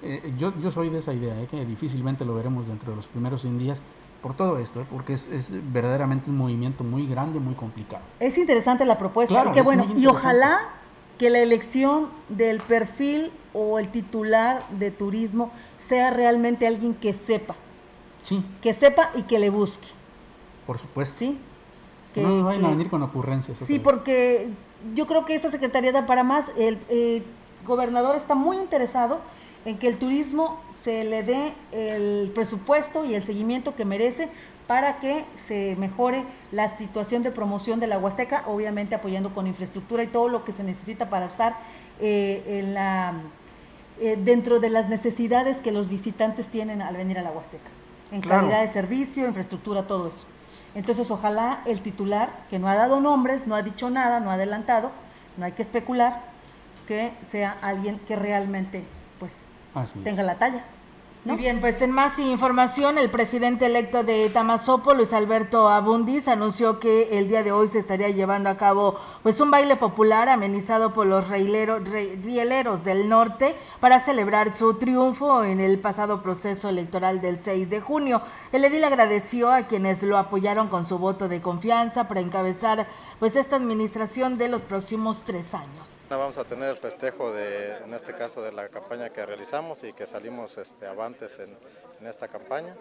Eh, 0.00 0.32
yo, 0.38 0.58
yo, 0.62 0.70
soy 0.70 0.88
de 0.88 0.96
esa 0.96 1.12
idea, 1.12 1.38
eh, 1.42 1.46
que 1.46 1.62
difícilmente 1.66 2.24
lo 2.24 2.34
veremos 2.34 2.66
dentro 2.66 2.92
de 2.92 2.96
los 2.96 3.06
primeros 3.06 3.42
100 3.42 3.58
días 3.58 3.82
por 4.22 4.34
todo 4.34 4.58
esto, 4.60 4.86
porque 4.90 5.12
es, 5.12 5.28
es, 5.28 5.48
verdaderamente 5.74 6.30
un 6.30 6.38
movimiento 6.38 6.84
muy 6.84 7.06
grande, 7.06 7.38
muy 7.38 7.54
complicado. 7.54 8.02
Es 8.18 8.38
interesante 8.38 8.86
la 8.86 8.96
propuesta, 8.96 9.52
y, 9.54 9.60
bueno, 9.60 9.92
y 9.94 10.06
ojalá 10.06 10.70
que 11.18 11.28
la 11.28 11.40
elección 11.40 12.08
del 12.30 12.62
perfil 12.62 13.30
o 13.54 13.78
el 13.78 13.88
titular 13.88 14.62
de 14.70 14.90
turismo 14.90 15.50
sea 15.88 16.10
realmente 16.10 16.66
alguien 16.66 16.94
que 16.94 17.14
sepa. 17.14 17.54
Sí. 18.22 18.44
Que 18.60 18.74
sepa 18.74 19.10
y 19.14 19.22
que 19.22 19.38
le 19.38 19.50
busque. 19.50 19.88
Por 20.66 20.78
supuesto. 20.78 21.16
Sí. 21.18 21.38
Que, 22.14 22.22
no 22.22 22.44
vayan 22.44 22.64
a 22.64 22.70
venir 22.70 22.90
con 22.90 23.02
ocurrencias. 23.02 23.58
Sí, 23.58 23.78
porque 23.78 24.48
yo 24.94 25.06
creo 25.06 25.24
que 25.24 25.34
esa 25.34 25.50
secretaría 25.50 25.92
da 25.92 26.06
para 26.06 26.22
más. 26.22 26.44
El, 26.56 27.24
gobernador 27.64 28.16
está 28.16 28.34
muy 28.34 28.56
interesado 28.56 29.20
en 29.64 29.78
que 29.78 29.86
el 29.86 29.96
turismo 29.96 30.60
se 30.82 31.04
le 31.04 31.22
dé 31.22 31.52
el 31.70 32.32
presupuesto 32.34 33.04
y 33.04 33.14
el 33.14 33.22
seguimiento 33.22 33.76
que 33.76 33.84
merece 33.84 34.28
para 34.66 34.98
que 34.98 35.24
se 35.46 35.76
mejore 35.76 36.24
la 36.50 36.76
situación 36.76 37.22
de 37.22 37.30
promoción 37.30 37.78
de 37.78 37.86
la 37.86 37.98
Huasteca, 37.98 38.42
obviamente 38.48 38.96
apoyando 38.96 39.32
con 39.32 39.46
infraestructura 39.46 40.02
y 40.02 40.08
todo 40.08 40.28
lo 40.28 40.44
que 40.44 40.50
se 40.50 40.64
necesita 40.64 41.08
para 41.08 41.26
estar 41.26 41.56
eh, 42.00 42.42
en 42.48 42.74
la, 42.74 43.14
eh, 44.00 44.18
dentro 44.22 44.60
de 44.60 44.70
las 44.70 44.88
necesidades 44.88 45.58
que 45.58 45.72
los 45.72 45.88
visitantes 45.88 46.48
tienen 46.48 46.82
al 46.82 46.96
venir 46.96 47.18
a 47.18 47.22
la 47.22 47.30
Huasteca, 47.30 47.70
en 48.10 48.20
calidad 48.20 48.62
de 48.62 48.72
servicio, 48.72 49.26
infraestructura, 49.26 49.86
todo 49.86 50.08
eso. 50.08 50.24
Entonces, 50.74 51.10
ojalá 51.10 51.62
el 51.66 51.82
titular, 51.82 52.30
que 52.48 52.58
no 52.58 52.68
ha 52.68 52.74
dado 52.74 53.00
nombres, 53.00 53.46
no 53.46 53.54
ha 53.54 53.62
dicho 53.62 53.90
nada, 53.90 54.20
no 54.20 54.30
ha 54.30 54.34
adelantado, 54.34 54.90
no 55.36 55.44
hay 55.44 55.52
que 55.52 55.62
especular, 55.62 56.22
que 56.88 57.12
sea 57.30 57.56
alguien 57.62 57.98
que 58.08 58.16
realmente 58.16 58.84
pues 59.18 59.32
tenga 60.02 60.22
la 60.22 60.36
talla. 60.36 60.64
Muy 61.24 61.36
bien, 61.36 61.60
pues 61.60 61.80
en 61.82 61.92
más 61.92 62.18
información, 62.18 62.98
el 62.98 63.08
presidente 63.08 63.66
electo 63.66 64.02
de 64.02 64.28
Tamazopo, 64.28 64.92
Luis 64.92 65.12
Alberto 65.12 65.68
Abundis, 65.68 66.26
anunció 66.26 66.80
que 66.80 67.16
el 67.16 67.28
día 67.28 67.44
de 67.44 67.52
hoy 67.52 67.68
se 67.68 67.78
estaría 67.78 68.08
llevando 68.08 68.50
a 68.50 68.56
cabo 68.56 68.98
pues 69.22 69.40
un 69.40 69.48
baile 69.48 69.76
popular 69.76 70.28
amenizado 70.28 70.92
por 70.92 71.06
los 71.06 71.28
rieleros 71.28 72.82
del 72.82 73.08
norte 73.08 73.54
para 73.78 74.00
celebrar 74.00 74.52
su 74.52 74.74
triunfo 74.74 75.44
en 75.44 75.60
el 75.60 75.78
pasado 75.78 76.24
proceso 76.24 76.68
electoral 76.68 77.20
del 77.20 77.38
6 77.38 77.70
de 77.70 77.80
junio. 77.80 78.22
El 78.50 78.64
edil 78.64 78.82
agradeció 78.82 79.52
a 79.52 79.68
quienes 79.68 80.02
lo 80.02 80.18
apoyaron 80.18 80.66
con 80.66 80.86
su 80.86 80.98
voto 80.98 81.28
de 81.28 81.40
confianza 81.40 82.08
para 82.08 82.20
encabezar 82.20 82.88
pues 83.20 83.36
esta 83.36 83.54
administración 83.54 84.38
de 84.38 84.48
los 84.48 84.62
próximos 84.62 85.22
tres 85.24 85.54
años. 85.54 86.08
Vamos 86.10 86.36
a 86.36 86.44
tener 86.44 86.68
el 86.68 86.76
festejo 86.76 87.32
de, 87.32 87.76
en 87.78 87.94
este 87.94 88.12
caso, 88.12 88.42
de 88.42 88.52
la 88.52 88.68
campaña 88.68 89.10
que 89.10 89.24
realizamos 89.24 89.82
y 89.84 89.92
que 89.92 90.06
salimos 90.06 90.58
este, 90.58 90.86
avantes 91.12 91.38
en, 91.38 91.82
esta 92.08 92.26
campaña. 92.26 92.74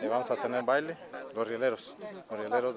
Y 0.00 0.06
vamos 0.06 0.30
a 0.30 0.36
tener 0.36 0.62
baile, 0.62 0.96
los 1.34 1.48
rieleros, 1.48 1.96
los 2.30 2.38
rieleros 2.38 2.76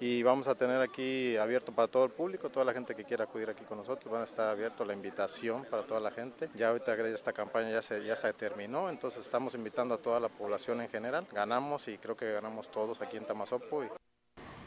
y 0.00 0.20
vamos 0.24 0.48
a 0.48 0.56
tener 0.56 0.80
aquí 0.80 1.36
abierto 1.36 1.70
para 1.70 1.86
todo 1.86 2.04
el 2.06 2.10
público, 2.10 2.50
toda 2.50 2.64
la 2.64 2.72
gente 2.72 2.92
que 2.96 3.04
quiera 3.04 3.22
acudir 3.22 3.48
aquí 3.48 3.62
con 3.62 3.78
nosotros, 3.78 4.12
van 4.12 4.22
a 4.22 4.24
estar 4.24 4.48
abierto 4.48 4.84
la 4.84 4.94
invitación 4.94 5.64
para 5.70 5.84
toda 5.84 6.00
la 6.00 6.10
gente. 6.10 6.50
Ya 6.56 6.70
ahorita 6.70 6.92
esta 7.06 7.32
campaña 7.32 7.70
ya 7.70 7.82
se, 7.82 8.04
ya 8.04 8.16
se 8.16 8.32
terminó, 8.32 8.90
entonces 8.90 9.22
estamos 9.22 9.54
invitando 9.54 9.94
a 9.94 9.98
toda 9.98 10.18
la 10.18 10.28
población 10.28 10.80
en 10.80 10.88
general. 10.88 11.24
Ganamos 11.32 11.86
y 11.86 11.98
creo 11.98 12.16
que 12.16 12.32
ganamos 12.32 12.68
todos 12.68 13.00
aquí 13.00 13.16
en 13.16 13.24
Tamazopo. 13.24 13.84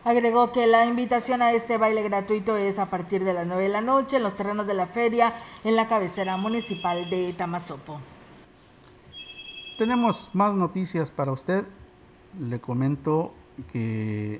Agregó 0.06 0.54
que 0.54 0.68
la 0.68 0.86
invitación 0.86 1.42
a 1.42 1.52
este 1.52 1.78
baile 1.78 2.02
gratuito 2.02 2.56
es 2.56 2.80
a 2.80 2.86
partir 2.86 3.26
de 3.26 3.34
las 3.34 3.46
9 3.46 3.64
de 3.64 3.70
la 3.70 3.82
noche 3.82 4.16
en 4.16 4.24
los 4.24 4.38
terrenos 4.38 4.68
de 4.68 4.74
la 4.74 4.88
feria 4.88 5.34
en 5.66 5.76
la 5.76 5.90
cabecera 5.90 6.38
municipal 6.38 7.10
de 7.10 7.34
Tamazopo. 7.34 8.00
Tenemos 9.82 10.30
más 10.34 10.54
noticias 10.54 11.10
para 11.10 11.32
usted. 11.32 11.64
Le 12.40 12.60
comento 12.60 13.34
que 13.74 14.40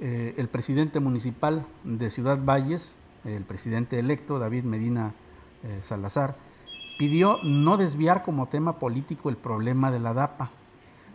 eh, 0.00 0.34
el 0.38 0.48
presidente 0.48 1.00
municipal 1.00 1.66
de 1.84 2.08
Ciudad 2.08 2.38
Valles, 2.42 2.94
el 3.26 3.44
presidente 3.44 3.98
electo 3.98 4.38
David 4.38 4.64
Medina 4.64 5.12
eh, 5.64 5.80
Salazar, 5.82 6.34
pidió 6.96 7.40
no 7.42 7.76
desviar 7.76 8.24
como 8.24 8.46
tema 8.46 8.78
político 8.78 9.28
el 9.28 9.36
problema 9.36 9.90
de 9.90 10.00
la 10.00 10.14
DAPA. 10.14 10.48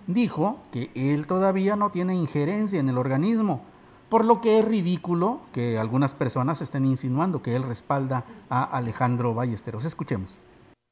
Dijo 0.05 0.59
que 0.72 0.91
él 0.93 1.26
todavía 1.26 1.76
no 1.76 1.89
tiene 1.89 2.13
injerencia 2.13 2.80
en 2.80 2.88
el 2.88 2.99
organismo, 2.99 3.65
por 4.09 4.26
lo 4.26 4.41
que 4.41 4.59
es 4.59 4.65
ridículo 4.65 5.39
que 5.53 5.80
algunas 5.80 6.11
personas 6.11 6.61
estén 6.61 6.86
insinuando 6.86 7.41
que 7.41 7.55
él 7.55 7.63
respalda 7.63 8.26
a 8.51 8.63
Alejandro 8.63 9.34
Ballesteros. 9.34 9.86
Escuchemos. 9.86 10.39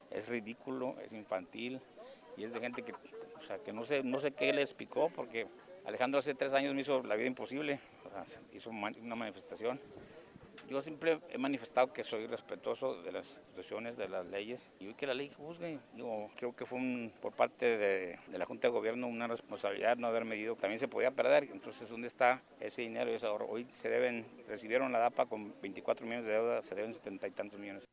Es 0.10 0.28
ridículo, 0.28 0.96
es 1.06 1.14
infantil 1.14 1.80
y 2.38 2.44
es 2.44 2.54
de 2.54 2.60
gente 2.60 2.84
que, 2.84 2.94
o 2.94 3.46
sea, 3.46 3.58
que 3.60 3.74
no, 3.74 3.86
sé, 3.86 4.04
no 4.04 4.20
sé 4.20 4.32
qué 4.32 4.54
le 4.54 4.62
explicó 4.62 5.10
porque 5.10 5.48
Alejandro 5.86 6.20
hace 6.20 6.34
tres 6.36 6.54
años 6.54 6.74
me 6.74 6.82
hizo 6.82 7.04
la 7.04 7.16
vida 7.16 7.28
imposible, 7.28 7.80
hizo 8.54 8.70
una 8.70 9.16
manifestación 9.16 9.80
yo 10.70 10.82
siempre 10.82 11.20
he 11.30 11.38
manifestado 11.38 11.94
que 11.94 12.04
soy 12.04 12.26
respetuoso 12.26 13.02
de 13.04 13.12
las 13.12 13.38
instituciones, 13.38 13.98
de 13.98 14.10
las 14.10 14.26
leyes 14.26 14.72
y 14.80 14.94
que 14.96 15.06
la 15.06 15.14
ley 15.14 15.32
juzgue. 15.38 15.80
Yo 15.96 16.30
creo 16.36 16.56
que 16.56 16.66
fue 16.66 17.12
por 17.22 17.34
parte 17.34 17.78
de, 17.78 18.18
la 18.32 18.46
Junta 18.46 18.68
de 18.68 18.74
Gobierno 18.74 19.08
una 19.08 19.28
responsabilidad 19.28 19.98
no 19.98 20.08
haber 20.08 20.26
medido. 20.26 20.56
También 20.56 20.80
se 20.80 20.88
podía 20.88 21.12
perder. 21.12 21.50
Entonces, 21.52 21.88
¿dónde 21.88 22.08
está 22.08 22.42
ese 22.60 22.82
dinero 22.82 23.12
y 23.12 23.16
ese 23.16 23.28
ahorro? 23.28 23.48
Hoy 23.48 23.68
se 23.70 23.90
deben, 23.90 24.26
recibieron 24.48 24.92
la 24.92 25.00
DAPA 25.00 25.28
con 25.28 25.54
24 25.62 26.06
millones 26.06 26.26
de 26.26 26.34
deuda, 26.34 26.64
se 26.64 26.74
deben 26.74 26.94
70 26.94 27.28
y 27.28 27.32
tantos 27.32 27.60
millones. 27.60 27.86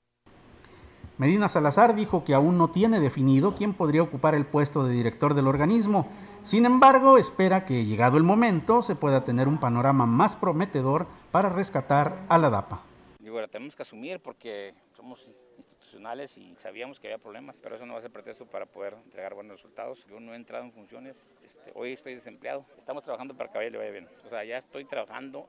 Medina 1.22 1.48
Salazar 1.48 1.94
dijo 1.94 2.24
que 2.24 2.34
aún 2.34 2.58
no 2.58 2.70
tiene 2.70 2.98
definido 2.98 3.54
quién 3.54 3.74
podría 3.74 4.02
ocupar 4.02 4.34
el 4.34 4.44
puesto 4.44 4.84
de 4.84 4.92
director 4.92 5.34
del 5.34 5.46
organismo 5.46 6.08
sin 6.44 6.66
embargo, 6.66 7.18
espera 7.18 7.64
que 7.64 7.84
llegado 7.84 8.16
el 8.16 8.24
momento 8.24 8.82
se 8.82 8.96
pueda 8.96 9.22
tener 9.22 9.46
un 9.46 9.60
panorama 9.60 10.06
más 10.06 10.34
prometedor 10.34 11.06
para 11.30 11.48
rescatar 11.48 12.18
a 12.28 12.36
la 12.36 12.50
DAPA. 12.50 12.82
Digo, 13.20 13.40
la 13.40 13.46
tenemos 13.46 13.76
que 13.76 13.82
asumir 13.82 14.18
porque 14.18 14.74
somos 14.96 15.24
institucionales 15.56 16.36
y 16.38 16.56
sabíamos 16.56 16.98
que 16.98 17.06
había 17.06 17.18
problemas, 17.18 17.60
pero 17.62 17.76
eso 17.76 17.86
no 17.86 17.92
va 17.92 18.00
a 18.00 18.02
ser 18.02 18.10
pretexto 18.10 18.44
para 18.44 18.66
poder 18.66 18.94
entregar 19.04 19.34
buenos 19.34 19.58
resultados. 19.58 20.04
Yo 20.10 20.18
no 20.18 20.32
he 20.32 20.36
entrado 20.36 20.64
en 20.64 20.72
funciones, 20.72 21.24
este, 21.44 21.70
hoy 21.74 21.92
estoy 21.92 22.14
desempleado, 22.14 22.66
estamos 22.76 23.04
trabajando 23.04 23.36
para 23.36 23.52
que 23.52 23.58
a 23.58 23.62
le 23.62 23.78
vaya 23.78 23.92
bien. 23.92 24.08
O 24.26 24.28
sea, 24.28 24.42
ya 24.42 24.58
estoy 24.58 24.84
trabajando, 24.84 25.48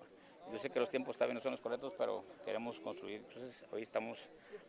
yo 0.52 0.60
sé 0.60 0.70
que 0.70 0.80
los 0.80 0.90
tiempos 0.90 1.16
todavía 1.16 1.36
no 1.36 1.42
son 1.42 1.52
los 1.52 1.62
correctos, 1.62 1.94
pero 1.98 2.24
queremos 2.46 2.80
construir. 2.80 3.24
Entonces, 3.28 3.64
hoy 3.72 3.82
estamos 3.82 4.18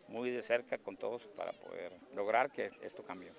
muy 0.09 0.31
de 0.31 0.43
cerca 0.43 0.79
con 0.79 0.97
todos 0.97 1.27
para 1.37 1.53
poder 1.53 1.93
lograr 2.15 2.51
que 2.51 2.71
esto 2.83 3.03
cambie. 3.03 3.31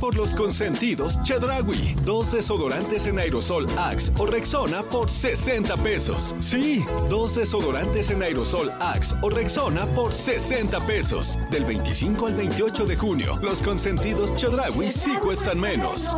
por 0.00 0.16
los 0.16 0.34
consentidos 0.34 1.22
Chedragui. 1.22 1.94
Dos 2.04 2.32
desodorantes 2.32 3.06
en 3.06 3.18
aerosol 3.18 3.66
Axe 3.78 4.10
o 4.18 4.26
Rexona 4.26 4.82
por 4.82 5.08
60 5.08 5.76
pesos. 5.76 6.34
Sí, 6.36 6.82
dos 7.08 7.36
desodorantes 7.36 8.10
en 8.10 8.22
aerosol 8.22 8.70
Axe 8.80 9.14
o 9.22 9.30
Rexona 9.30 9.84
por 9.94 10.12
60 10.12 10.80
pesos. 10.80 11.38
Del 11.50 11.64
25 11.64 12.26
al 12.26 12.34
28 12.34 12.86
de 12.86 12.96
junio, 12.96 13.38
los 13.42 13.62
consentidos 13.62 14.34
Chedragui 14.36 14.90
sí 14.90 15.14
cuestan 15.16 15.60
menos. 15.60 16.16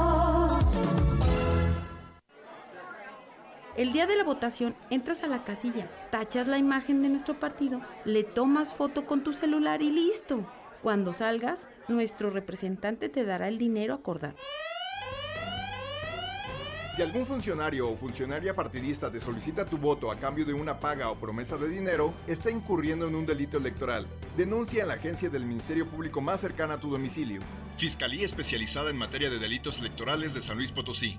El 3.75 3.95
día 3.95 4.07
de 4.07 4.17
la 4.17 4.25
votación 4.25 4.77
entras 4.91 5.23
a 5.23 5.27
la 5.27 5.45
casilla, 5.45 5.91
tachas 6.11 6.47
la 6.47 6.59
imagen 6.59 7.03
de 7.03 7.09
nuestro 7.09 7.41
partido, 7.41 7.81
le 8.05 8.23
tomas 8.23 8.75
foto 8.75 9.07
con 9.07 9.25
tu 9.25 9.33
celular 9.33 9.81
y 9.81 9.91
listo. 9.91 10.47
Cuando 10.83 11.13
salgas, 11.15 11.69
nuestro 11.89 12.31
representante 12.31 13.09
te 13.09 13.25
dará 13.25 13.49
el 13.49 13.59
dinero 13.59 13.95
acordado. 13.95 14.37
Si 16.95 17.01
algún 17.01 17.25
funcionario 17.25 17.89
o 17.89 17.97
funcionaria 17.97 18.55
partidista 18.55 19.11
te 19.11 19.19
solicita 19.19 19.65
tu 19.65 19.79
voto 19.79 20.11
a 20.11 20.17
cambio 20.17 20.45
de 20.45 20.53
una 20.53 20.79
paga 20.79 21.09
o 21.09 21.17
promesa 21.17 21.57
de 21.57 21.67
dinero, 21.69 22.13
está 22.27 22.51
incurriendo 22.51 23.09
en 23.09 23.15
un 23.15 23.25
delito 23.25 23.57
electoral. 23.57 24.07
Denuncia 24.37 24.83
en 24.83 24.89
la 24.89 24.95
agencia 24.95 25.31
del 25.31 25.47
Ministerio 25.47 25.89
Público 25.89 26.21
más 26.21 26.43
cercana 26.43 26.75
a 26.75 26.81
tu 26.81 26.91
domicilio. 26.91 27.41
Fiscalía 27.79 28.27
especializada 28.27 28.91
en 28.91 28.99
materia 28.99 29.31
de 29.31 29.39
delitos 29.39 29.79
electorales 29.79 30.35
de 30.35 30.43
San 30.43 30.59
Luis 30.59 30.71
Potosí. 30.71 31.19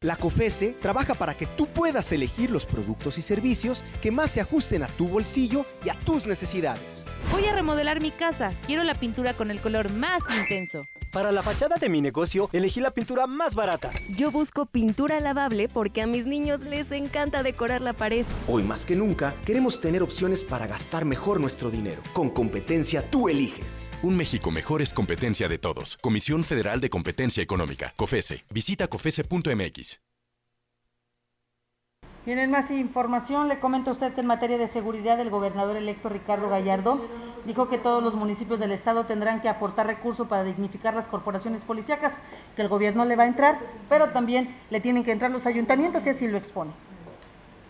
La 0.00 0.14
COFESE 0.14 0.76
trabaja 0.80 1.14
para 1.14 1.34
que 1.34 1.46
tú 1.46 1.66
puedas 1.66 2.12
elegir 2.12 2.52
los 2.52 2.64
productos 2.64 3.18
y 3.18 3.22
servicios 3.22 3.82
que 4.00 4.12
más 4.12 4.30
se 4.30 4.40
ajusten 4.40 4.84
a 4.84 4.86
tu 4.86 5.08
bolsillo 5.08 5.66
y 5.84 5.88
a 5.88 5.94
tus 5.94 6.26
necesidades. 6.28 7.03
Voy 7.30 7.46
a 7.46 7.52
remodelar 7.52 8.00
mi 8.00 8.10
casa. 8.10 8.50
Quiero 8.66 8.84
la 8.84 8.94
pintura 8.94 9.34
con 9.34 9.50
el 9.50 9.60
color 9.60 9.92
más 9.92 10.22
intenso. 10.38 10.84
Para 11.12 11.30
la 11.30 11.44
fachada 11.44 11.76
de 11.76 11.88
mi 11.88 12.00
negocio, 12.00 12.50
elegí 12.52 12.80
la 12.80 12.90
pintura 12.90 13.28
más 13.28 13.54
barata. 13.54 13.90
Yo 14.16 14.32
busco 14.32 14.66
pintura 14.66 15.20
lavable 15.20 15.68
porque 15.68 16.02
a 16.02 16.06
mis 16.08 16.26
niños 16.26 16.62
les 16.62 16.90
encanta 16.90 17.44
decorar 17.44 17.82
la 17.82 17.92
pared. 17.92 18.26
Hoy 18.48 18.64
más 18.64 18.84
que 18.84 18.96
nunca, 18.96 19.36
queremos 19.46 19.80
tener 19.80 20.02
opciones 20.02 20.42
para 20.42 20.66
gastar 20.66 21.04
mejor 21.04 21.40
nuestro 21.40 21.70
dinero. 21.70 22.02
Con 22.14 22.30
competencia 22.30 23.08
tú 23.10 23.28
eliges. 23.28 23.92
Un 24.02 24.16
México 24.16 24.50
mejor 24.50 24.82
es 24.82 24.92
competencia 24.92 25.46
de 25.46 25.58
todos. 25.58 25.98
Comisión 26.00 26.42
Federal 26.42 26.80
de 26.80 26.90
Competencia 26.90 27.44
Económica, 27.44 27.92
COFESE. 27.96 28.44
Visita 28.50 28.88
COFESE.mx. 28.88 30.00
Tienen 32.24 32.50
más 32.50 32.70
información, 32.70 33.48
le 33.48 33.60
comento 33.60 33.90
a 33.90 33.92
usted 33.92 34.14
que 34.14 34.22
en 34.22 34.26
materia 34.26 34.56
de 34.56 34.66
seguridad 34.66 35.20
el 35.20 35.28
gobernador 35.28 35.76
electo 35.76 36.08
Ricardo 36.08 36.48
Gallardo 36.48 36.98
dijo 37.44 37.68
que 37.68 37.76
todos 37.76 38.02
los 38.02 38.14
municipios 38.14 38.58
del 38.58 38.72
estado 38.72 39.04
tendrán 39.04 39.42
que 39.42 39.50
aportar 39.50 39.86
recursos 39.86 40.26
para 40.26 40.42
dignificar 40.42 40.94
las 40.94 41.06
corporaciones 41.06 41.64
policíacas, 41.64 42.14
que 42.56 42.62
el 42.62 42.68
gobierno 42.68 43.04
le 43.04 43.16
va 43.16 43.24
a 43.24 43.26
entrar, 43.26 43.58
pero 43.90 44.08
también 44.12 44.56
le 44.70 44.80
tienen 44.80 45.04
que 45.04 45.12
entrar 45.12 45.30
los 45.30 45.44
ayuntamientos 45.44 46.06
y 46.06 46.08
así 46.08 46.26
lo 46.26 46.38
expone. 46.38 46.70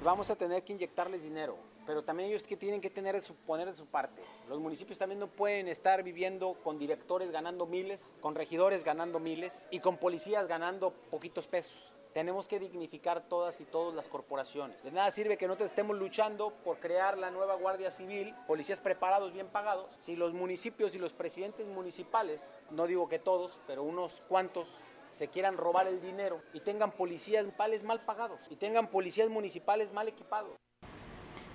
Vamos 0.05 0.31
a 0.31 0.37
tener 0.37 0.63
que 0.63 0.73
inyectarles 0.73 1.25
dinero, 1.25 1.57
pero 1.87 2.05
también 2.05 2.31
ellos 2.31 2.43
que 2.45 2.57
tienen 2.57 2.81
que 2.81 2.91
tener 2.91 3.21
su, 3.21 3.35
poner 3.35 3.69
de 3.69 3.75
su 3.75 3.87
parte. 3.87 4.23
Los 4.49 4.61
municipios 4.61 4.99
también 4.99 5.21
no 5.21 5.29
pueden 5.29 5.69
estar 5.69 6.03
viviendo 6.03 6.55
con 6.63 6.79
directores 6.79 7.31
ganando 7.31 7.67
miles, 7.67 8.15
con 8.21 8.35
regidores 8.35 8.85
ganando 8.85 9.21
miles 9.21 9.69
y 9.71 9.81
con 9.81 9.97
policías 9.97 10.47
ganando 10.47 10.93
poquitos 11.11 11.47
pesos. 11.47 11.95
Tenemos 12.13 12.47
que 12.47 12.61
dignificar 12.61 13.29
todas 13.29 13.61
y 13.61 13.65
todas 13.65 13.93
las 13.93 14.07
corporaciones. 14.07 14.81
De 14.85 14.93
nada 14.93 15.11
sirve 15.11 15.37
que 15.37 15.47
nosotros 15.47 15.71
estemos 15.71 15.99
luchando 15.99 16.53
por 16.63 16.79
crear 16.79 17.19
la 17.19 17.33
nueva 17.33 17.57
Guardia 17.57 17.91
Civil, 17.91 18.33
policías 18.47 18.79
preparados, 18.79 19.33
bien 19.33 19.49
pagados, 19.49 19.97
si 20.05 20.15
los 20.15 20.33
municipios 20.33 20.95
y 20.95 20.99
los 20.99 21.13
presidentes 21.13 21.67
municipales, 21.67 22.41
no 22.71 22.87
digo 22.87 23.09
que 23.09 23.19
todos, 23.19 23.59
pero 23.67 23.83
unos 23.83 24.23
cuantos 24.29 24.83
se 25.11 25.29
quieran 25.29 25.57
robar 25.57 25.89
el 25.89 26.01
dinero 26.01 26.41
y 26.53 26.61
tengan 26.61 26.93
policías 26.93 27.45
municipales 27.45 27.83
mal 27.83 28.05
pagados 28.05 28.41
y 28.49 28.57
tengan 28.57 28.91
policías 28.91 29.29
municipales 29.29 29.93
mal 29.93 30.09
equipados. 30.09 30.57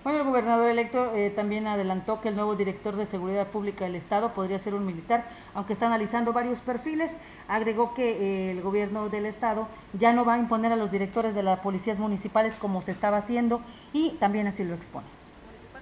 Bueno, 0.01 0.19
el 0.19 0.25
gobernador 0.25 0.69
electo 0.69 1.13
eh, 1.13 1.29
también 1.29 1.67
adelantó 1.67 2.21
que 2.21 2.29
el 2.29 2.35
nuevo 2.35 2.55
director 2.55 2.95
de 2.95 3.05
Seguridad 3.05 3.47
Pública 3.47 3.83
del 3.83 3.95
Estado 3.95 4.33
podría 4.33 4.57
ser 4.57 4.73
un 4.73 4.85
militar, 4.85 5.29
aunque 5.53 5.73
está 5.73 5.87
analizando 5.87 6.31
varios 6.31 6.61
perfiles. 6.61 7.11
Agregó 7.49 7.93
que 7.93 8.11
eh, 8.11 8.51
el 8.51 8.61
gobierno 8.61 9.09
del 9.09 9.25
Estado 9.25 9.67
ya 9.91 10.13
no 10.13 10.23
va 10.23 10.35
a 10.35 10.37
imponer 10.37 10.71
a 10.71 10.77
los 10.77 10.89
directores 10.89 11.35
de 11.35 11.43
las 11.43 11.59
policías 11.59 11.99
municipales 11.99 12.55
como 12.55 12.81
se 12.81 12.91
estaba 12.91 13.17
haciendo 13.17 13.61
y 13.91 14.11
también 14.11 14.47
así 14.47 14.63
lo 14.63 14.73
expone. 14.73 15.07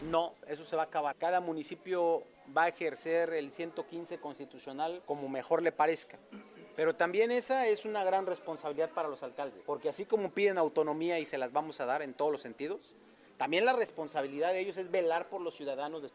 No, 0.10 0.34
eso 0.48 0.66
se 0.66 0.76
va 0.76 0.84
a 0.84 0.86
acabar. 0.86 1.16
Cada 1.16 1.40
municipio 1.40 2.24
va 2.56 2.64
a 2.64 2.68
ejercer 2.70 3.34
el 3.34 3.52
115 3.52 4.18
constitucional 4.18 5.04
como 5.06 5.30
mejor 5.30 5.62
le 5.62 5.72
parezca. 5.72 6.18
Pero 6.76 6.96
también 6.96 7.30
esa 7.30 7.68
es 7.68 7.86
una 7.86 8.04
gran 8.04 8.26
responsabilidad 8.26 8.90
para 8.90 9.10
los 9.10 9.22
alcaldes, 9.22 9.62
porque 9.64 9.90
así 9.90 10.06
como 10.06 10.32
piden 10.32 10.58
autonomía 10.58 11.20
y 11.20 11.26
se 11.26 11.38
las 11.38 11.52
vamos 11.52 11.82
a 11.82 11.86
dar 11.86 12.02
en 12.02 12.14
todos 12.14 12.32
los 12.32 12.42
sentidos, 12.42 12.96
también 13.38 13.66
la 13.66 13.74
responsabilidad 13.74 14.52
de 14.52 14.60
ellos 14.60 14.78
es 14.78 14.92
velar 14.92 15.30
por 15.30 15.42
los 15.42 15.56
ciudadanos. 15.56 16.12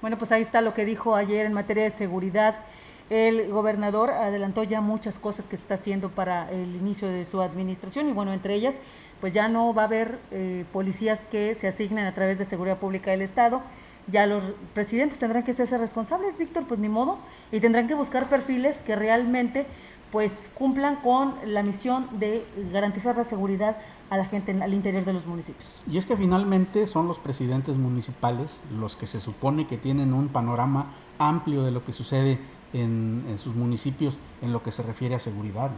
Bueno, 0.00 0.16
pues 0.16 0.32
ahí 0.32 0.42
está 0.42 0.60
lo 0.60 0.72
que 0.72 0.84
dijo 0.84 1.14
ayer 1.14 1.44
en 1.44 1.52
materia 1.52 1.84
de 1.84 1.90
seguridad. 1.90 2.64
El 3.10 3.50
gobernador 3.50 4.10
adelantó 4.10 4.62
ya 4.62 4.80
muchas 4.80 5.18
cosas 5.18 5.46
que 5.46 5.56
está 5.56 5.74
haciendo 5.74 6.10
para 6.10 6.50
el 6.52 6.76
inicio 6.76 7.08
de 7.08 7.24
su 7.24 7.42
administración 7.42 8.08
y 8.08 8.12
bueno, 8.12 8.32
entre 8.32 8.54
ellas, 8.54 8.80
pues 9.20 9.34
ya 9.34 9.48
no 9.48 9.74
va 9.74 9.82
a 9.82 9.84
haber 9.86 10.18
eh, 10.30 10.64
policías 10.72 11.24
que 11.24 11.54
se 11.56 11.66
asignen 11.66 12.06
a 12.06 12.14
través 12.14 12.38
de 12.38 12.44
Seguridad 12.44 12.78
Pública 12.78 13.10
del 13.10 13.22
Estado. 13.22 13.62
ya 14.06 14.26
los 14.26 14.42
presidentes 14.74 15.18
tendrán 15.18 15.42
que 15.42 15.50
hacerse 15.50 15.76
responsables, 15.76 16.38
Víctor, 16.38 16.64
pues 16.66 16.80
ni 16.80 16.88
modo, 16.88 17.18
y 17.52 17.60
tendrán 17.60 17.86
que 17.86 17.94
buscar 17.94 18.28
perfiles 18.28 18.82
que 18.82 18.96
realmente 18.96 19.66
pues 20.12 20.32
cumplan 20.54 20.96
con 20.96 21.34
la 21.46 21.62
misión 21.62 22.06
de 22.18 22.44
garantizar 22.72 23.16
la 23.16 23.24
seguridad 23.24 23.76
a 24.10 24.16
la 24.16 24.24
gente 24.24 24.52
al 24.60 24.74
interior 24.74 25.04
de 25.04 25.12
los 25.12 25.24
municipios. 25.24 25.80
Y 25.88 25.96
es 25.98 26.06
que 26.06 26.16
finalmente 26.16 26.86
son 26.86 27.06
los 27.06 27.18
presidentes 27.18 27.76
municipales 27.76 28.60
los 28.76 28.96
que 28.96 29.06
se 29.06 29.20
supone 29.20 29.66
que 29.66 29.78
tienen 29.78 30.12
un 30.12 30.28
panorama 30.28 30.92
amplio 31.18 31.62
de 31.62 31.70
lo 31.70 31.84
que 31.84 31.92
sucede 31.92 32.38
en, 32.72 33.36
sus 33.38 33.54
municipios 33.54 34.18
en 34.42 34.52
lo 34.52 34.62
que 34.62 34.72
se 34.72 34.82
refiere 34.82 35.14
a 35.14 35.20
seguridad. 35.20 35.70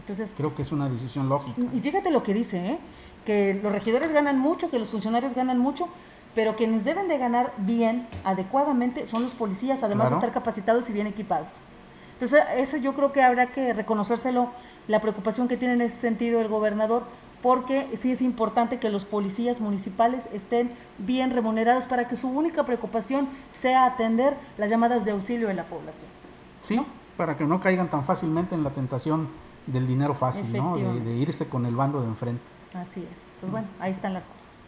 Entonces, 0.00 0.32
creo 0.36 0.54
que 0.54 0.62
es 0.62 0.72
una 0.72 0.88
decisión 0.88 1.28
lógica. 1.28 1.60
Y 1.72 1.80
fíjate 1.80 2.10
lo 2.10 2.22
que 2.22 2.34
dice, 2.34 2.58
¿eh? 2.58 2.78
que 3.24 3.58
los 3.62 3.72
regidores 3.72 4.12
ganan 4.12 4.38
mucho, 4.38 4.70
que 4.70 4.78
los 4.78 4.90
funcionarios 4.90 5.34
ganan 5.34 5.58
mucho, 5.58 5.88
pero 6.34 6.56
quienes 6.56 6.84
deben 6.84 7.08
de 7.08 7.18
ganar 7.18 7.52
bien, 7.58 8.06
adecuadamente, 8.24 9.06
son 9.06 9.22
los 9.22 9.34
policías, 9.34 9.82
además 9.82 10.10
de 10.10 10.16
estar 10.16 10.32
capacitados 10.32 10.88
y 10.88 10.92
bien 10.92 11.06
equipados. 11.06 11.50
Entonces, 12.20 12.42
eso 12.56 12.76
yo 12.76 12.94
creo 12.94 13.12
que 13.12 13.22
habrá 13.22 13.46
que 13.46 13.72
reconocérselo, 13.72 14.50
la 14.88 15.00
preocupación 15.00 15.46
que 15.46 15.56
tiene 15.56 15.74
en 15.74 15.82
ese 15.82 15.96
sentido 15.96 16.40
el 16.40 16.48
gobernador, 16.48 17.04
porque 17.42 17.88
sí 17.96 18.10
es 18.10 18.20
importante 18.22 18.80
que 18.80 18.90
los 18.90 19.04
policías 19.04 19.60
municipales 19.60 20.24
estén 20.32 20.72
bien 20.98 21.30
remunerados 21.30 21.84
para 21.84 22.08
que 22.08 22.16
su 22.16 22.28
única 22.28 22.64
preocupación 22.64 23.28
sea 23.60 23.86
atender 23.86 24.34
las 24.56 24.68
llamadas 24.68 25.04
de 25.04 25.12
auxilio 25.12 25.48
en 25.48 25.56
la 25.56 25.64
población. 25.64 26.10
Sí, 26.62 26.84
para 27.16 27.36
que 27.36 27.44
no 27.44 27.60
caigan 27.60 27.88
tan 27.88 28.04
fácilmente 28.04 28.56
en 28.56 28.64
la 28.64 28.70
tentación 28.70 29.28
del 29.66 29.86
dinero 29.86 30.14
fácil, 30.14 30.52
¿no? 30.52 30.76
De, 30.76 31.00
de, 31.00 31.16
irse 31.16 31.46
con 31.48 31.66
el 31.66 31.76
bando 31.76 32.00
de 32.00 32.08
enfrente. 32.08 32.42
Así 32.74 33.06
es. 33.14 33.30
Pues 33.40 33.52
bueno, 33.52 33.68
ahí 33.78 33.92
están 33.92 34.14
las 34.14 34.26
cosas. 34.26 34.64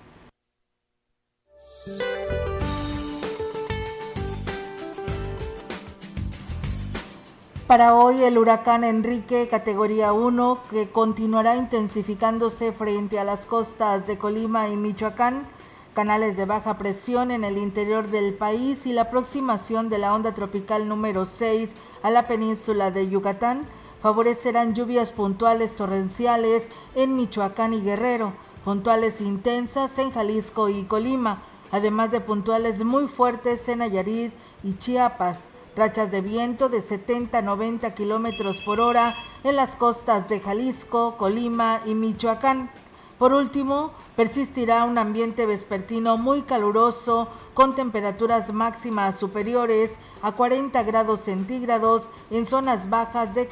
Para 7.71 7.95
hoy 7.95 8.25
el 8.25 8.37
huracán 8.37 8.83
Enrique, 8.83 9.47
categoría 9.49 10.13
1, 10.13 10.59
que 10.73 10.89
continuará 10.89 11.55
intensificándose 11.55 12.73
frente 12.73 13.21
a 13.21 13.23
las 13.23 13.47
costas 13.47 14.09
de 14.09 14.19
Colima 14.19 14.69
y 14.69 14.75
Michoacán, 14.75 15.47
canales 15.95 16.37
de 16.37 16.47
baja 16.47 16.79
presión 16.79 17.31
en 17.31 17.45
el 17.45 17.59
interior 17.59 18.09
del 18.09 18.35
país 18.35 18.87
y 18.87 18.93
la 18.93 19.03
aproximación 19.03 19.89
de 19.89 19.99
la 19.99 20.13
onda 20.13 20.35
tropical 20.35 20.89
número 20.89 21.25
6 21.25 21.71
a 22.03 22.11
la 22.11 22.27
península 22.27 22.91
de 22.91 23.09
Yucatán, 23.09 23.61
favorecerán 24.03 24.75
lluvias 24.75 25.13
puntuales 25.13 25.77
torrenciales 25.77 26.69
en 26.97 27.15
Michoacán 27.15 27.73
y 27.73 27.83
Guerrero, 27.83 28.33
puntuales 28.65 29.21
intensas 29.21 29.97
en 29.97 30.11
Jalisco 30.11 30.71
y 30.71 30.83
Colima, 30.83 31.45
además 31.71 32.11
de 32.11 32.19
puntuales 32.19 32.83
muy 32.83 33.07
fuertes 33.07 33.69
en 33.69 33.79
Nayarit 33.79 34.33
y 34.65 34.73
Chiapas 34.75 35.47
rachas 35.77 36.11
de 36.11 36.21
viento 36.21 36.69
de 36.69 36.83
70 36.83 37.39
a 37.39 37.43
90 37.43 37.95
kilómetros 37.95 38.61
por 38.61 38.81
hora 38.81 39.17
en 39.45 39.57
las 39.57 39.77
costas 39.77 40.29
de 40.29 40.41
Jalisco, 40.41 41.17
Colima 41.17 41.81
y 41.87 41.95
Michoacán. 41.95 42.71
Por 43.19 43.35
último, 43.35 43.93
persistirá 44.17 44.85
un 44.85 44.97
ambiente 44.97 45.45
vespertino 45.45 46.17
muy 46.17 46.43
caluroso 46.43 47.29
con 47.53 47.75
temperaturas 47.75 48.53
máximas 48.53 49.19
superiores 49.19 49.97
a 50.23 50.33
40 50.33 50.83
grados 50.85 51.21
centígrados. 51.21 52.09
En 52.31 52.47
zonas 52.47 52.89
bajas 52.89 53.35
de 53.35 53.47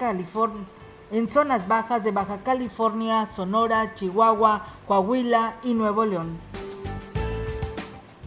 Baja 2.12 2.38
California, 2.44 3.26
Sonora, 3.26 3.94
Chihuahua, 3.94 4.66
Coahuila 4.86 5.56
y 5.62 5.74
Nuevo 5.74 6.04
León. 6.06 6.38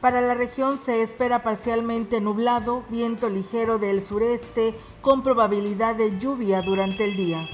Para 0.01 0.19
la 0.19 0.33
región 0.33 0.79
se 0.79 1.03
espera 1.03 1.43
parcialmente 1.43 2.21
nublado, 2.21 2.83
viento 2.89 3.29
ligero 3.29 3.77
del 3.77 4.01
sureste 4.01 4.73
con 5.01 5.21
probabilidad 5.21 5.93
de 5.93 6.17
lluvia 6.17 6.63
durante 6.63 7.05
el 7.05 7.15
día. 7.15 7.47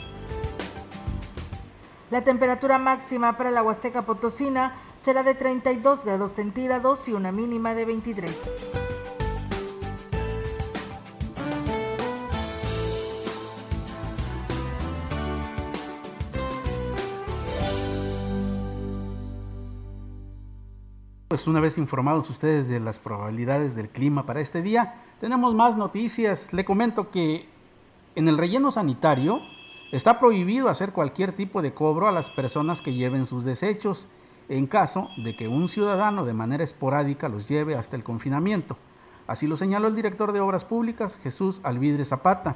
La 2.10 2.24
temperatura 2.24 2.78
máxima 2.78 3.36
para 3.36 3.52
la 3.52 3.64
Huasteca 3.64 4.04
Potosina 4.04 4.78
será 4.96 5.24
de 5.24 5.36
32 5.36 6.06
grados 6.06 6.32
centígrados 6.32 7.10
y 7.10 7.14
una 7.14 7.34
mínima 7.34 7.76
de 7.76 7.84
23. 7.84 8.87
Pues 21.38 21.46
una 21.46 21.60
vez 21.60 21.78
informados 21.78 22.32
ustedes 22.32 22.68
de 22.68 22.80
las 22.80 22.98
probabilidades 22.98 23.76
del 23.76 23.90
clima 23.90 24.26
para 24.26 24.42
este 24.42 24.64
día, 24.64 24.96
tenemos 25.20 25.54
más 25.54 25.78
noticias. 25.78 26.52
Le 26.52 26.66
comento 26.66 27.12
que 27.12 27.48
en 28.16 28.28
el 28.28 28.40
relleno 28.40 28.72
sanitario 28.72 29.42
está 29.92 30.20
prohibido 30.20 30.68
hacer 30.68 30.94
cualquier 30.94 31.34
tipo 31.34 31.62
de 31.62 31.76
cobro 31.76 32.08
a 32.08 32.12
las 32.12 32.32
personas 32.32 32.82
que 32.82 32.96
lleven 32.96 33.28
sus 33.28 33.44
desechos 33.44 34.08
en 34.50 34.66
caso 34.66 35.10
de 35.18 35.36
que 35.36 35.48
un 35.48 35.70
ciudadano 35.70 36.26
de 36.26 36.34
manera 36.34 36.64
esporádica 36.64 37.30
los 37.30 37.48
lleve 37.48 37.76
hasta 37.76 37.96
el 37.96 38.04
confinamiento. 38.04 38.76
Así 39.28 39.46
lo 39.46 39.58
señaló 39.58 39.90
el 39.90 39.96
director 39.96 40.32
de 40.32 40.40
Obras 40.40 40.66
Públicas, 40.66 41.20
Jesús 41.22 41.62
Alvidre 41.62 42.06
Zapata. 42.06 42.56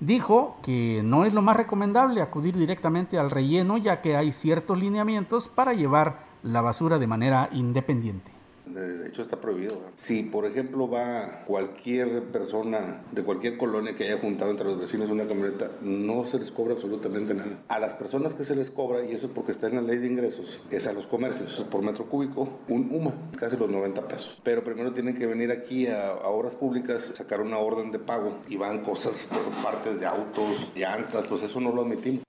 Dijo 0.00 0.56
que 0.62 1.02
no 1.04 1.26
es 1.26 1.34
lo 1.34 1.42
más 1.42 1.58
recomendable 1.58 2.22
acudir 2.22 2.56
directamente 2.56 3.18
al 3.18 3.30
relleno 3.30 3.76
ya 3.76 4.00
que 4.00 4.16
hay 4.16 4.32
ciertos 4.32 4.78
lineamientos 4.78 5.48
para 5.48 5.74
llevar 5.74 6.29
la 6.42 6.60
basura 6.60 6.98
de 6.98 7.06
manera 7.06 7.48
independiente. 7.52 8.30
De 8.74 9.08
hecho 9.08 9.22
está 9.22 9.40
prohibido. 9.40 9.80
Si 9.96 10.22
por 10.22 10.44
ejemplo 10.44 10.88
va 10.88 11.44
cualquier 11.46 12.24
persona 12.30 13.02
de 13.10 13.24
cualquier 13.24 13.58
colonia 13.58 13.96
que 13.96 14.04
haya 14.04 14.20
juntado 14.20 14.50
entre 14.50 14.66
los 14.66 14.78
vecinos 14.78 15.10
una 15.10 15.26
camioneta, 15.26 15.70
no 15.82 16.24
se 16.24 16.38
les 16.38 16.52
cobra 16.52 16.74
absolutamente 16.74 17.34
nada. 17.34 17.62
A 17.68 17.80
las 17.80 17.94
personas 17.94 18.34
que 18.34 18.44
se 18.44 18.54
les 18.54 18.70
cobra, 18.70 19.04
y 19.04 19.12
eso 19.12 19.30
porque 19.30 19.52
está 19.52 19.66
en 19.66 19.76
la 19.76 19.82
ley 19.82 19.98
de 19.98 20.06
ingresos, 20.06 20.60
es 20.70 20.86
a 20.86 20.92
los 20.92 21.06
comercios. 21.06 21.66
Por 21.70 21.82
metro 21.82 22.08
cúbico, 22.08 22.60
un 22.68 22.90
UMA, 22.92 23.12
casi 23.36 23.56
los 23.56 23.70
90 23.70 24.06
pesos. 24.06 24.40
Pero 24.44 24.62
primero 24.62 24.92
tienen 24.92 25.18
que 25.18 25.26
venir 25.26 25.50
aquí 25.50 25.88
a, 25.88 26.12
obras 26.24 26.54
públicas, 26.54 27.12
sacar 27.14 27.40
una 27.40 27.58
orden 27.58 27.90
de 27.90 27.98
pago 27.98 28.38
y 28.48 28.56
van 28.56 28.84
cosas, 28.84 29.28
partes 29.62 29.98
de 29.98 30.06
autos, 30.06 30.70
llantas, 30.76 31.26
pues 31.26 31.42
eso 31.42 31.60
no 31.60 31.72
lo 31.72 31.82
admitimos. 31.82 32.22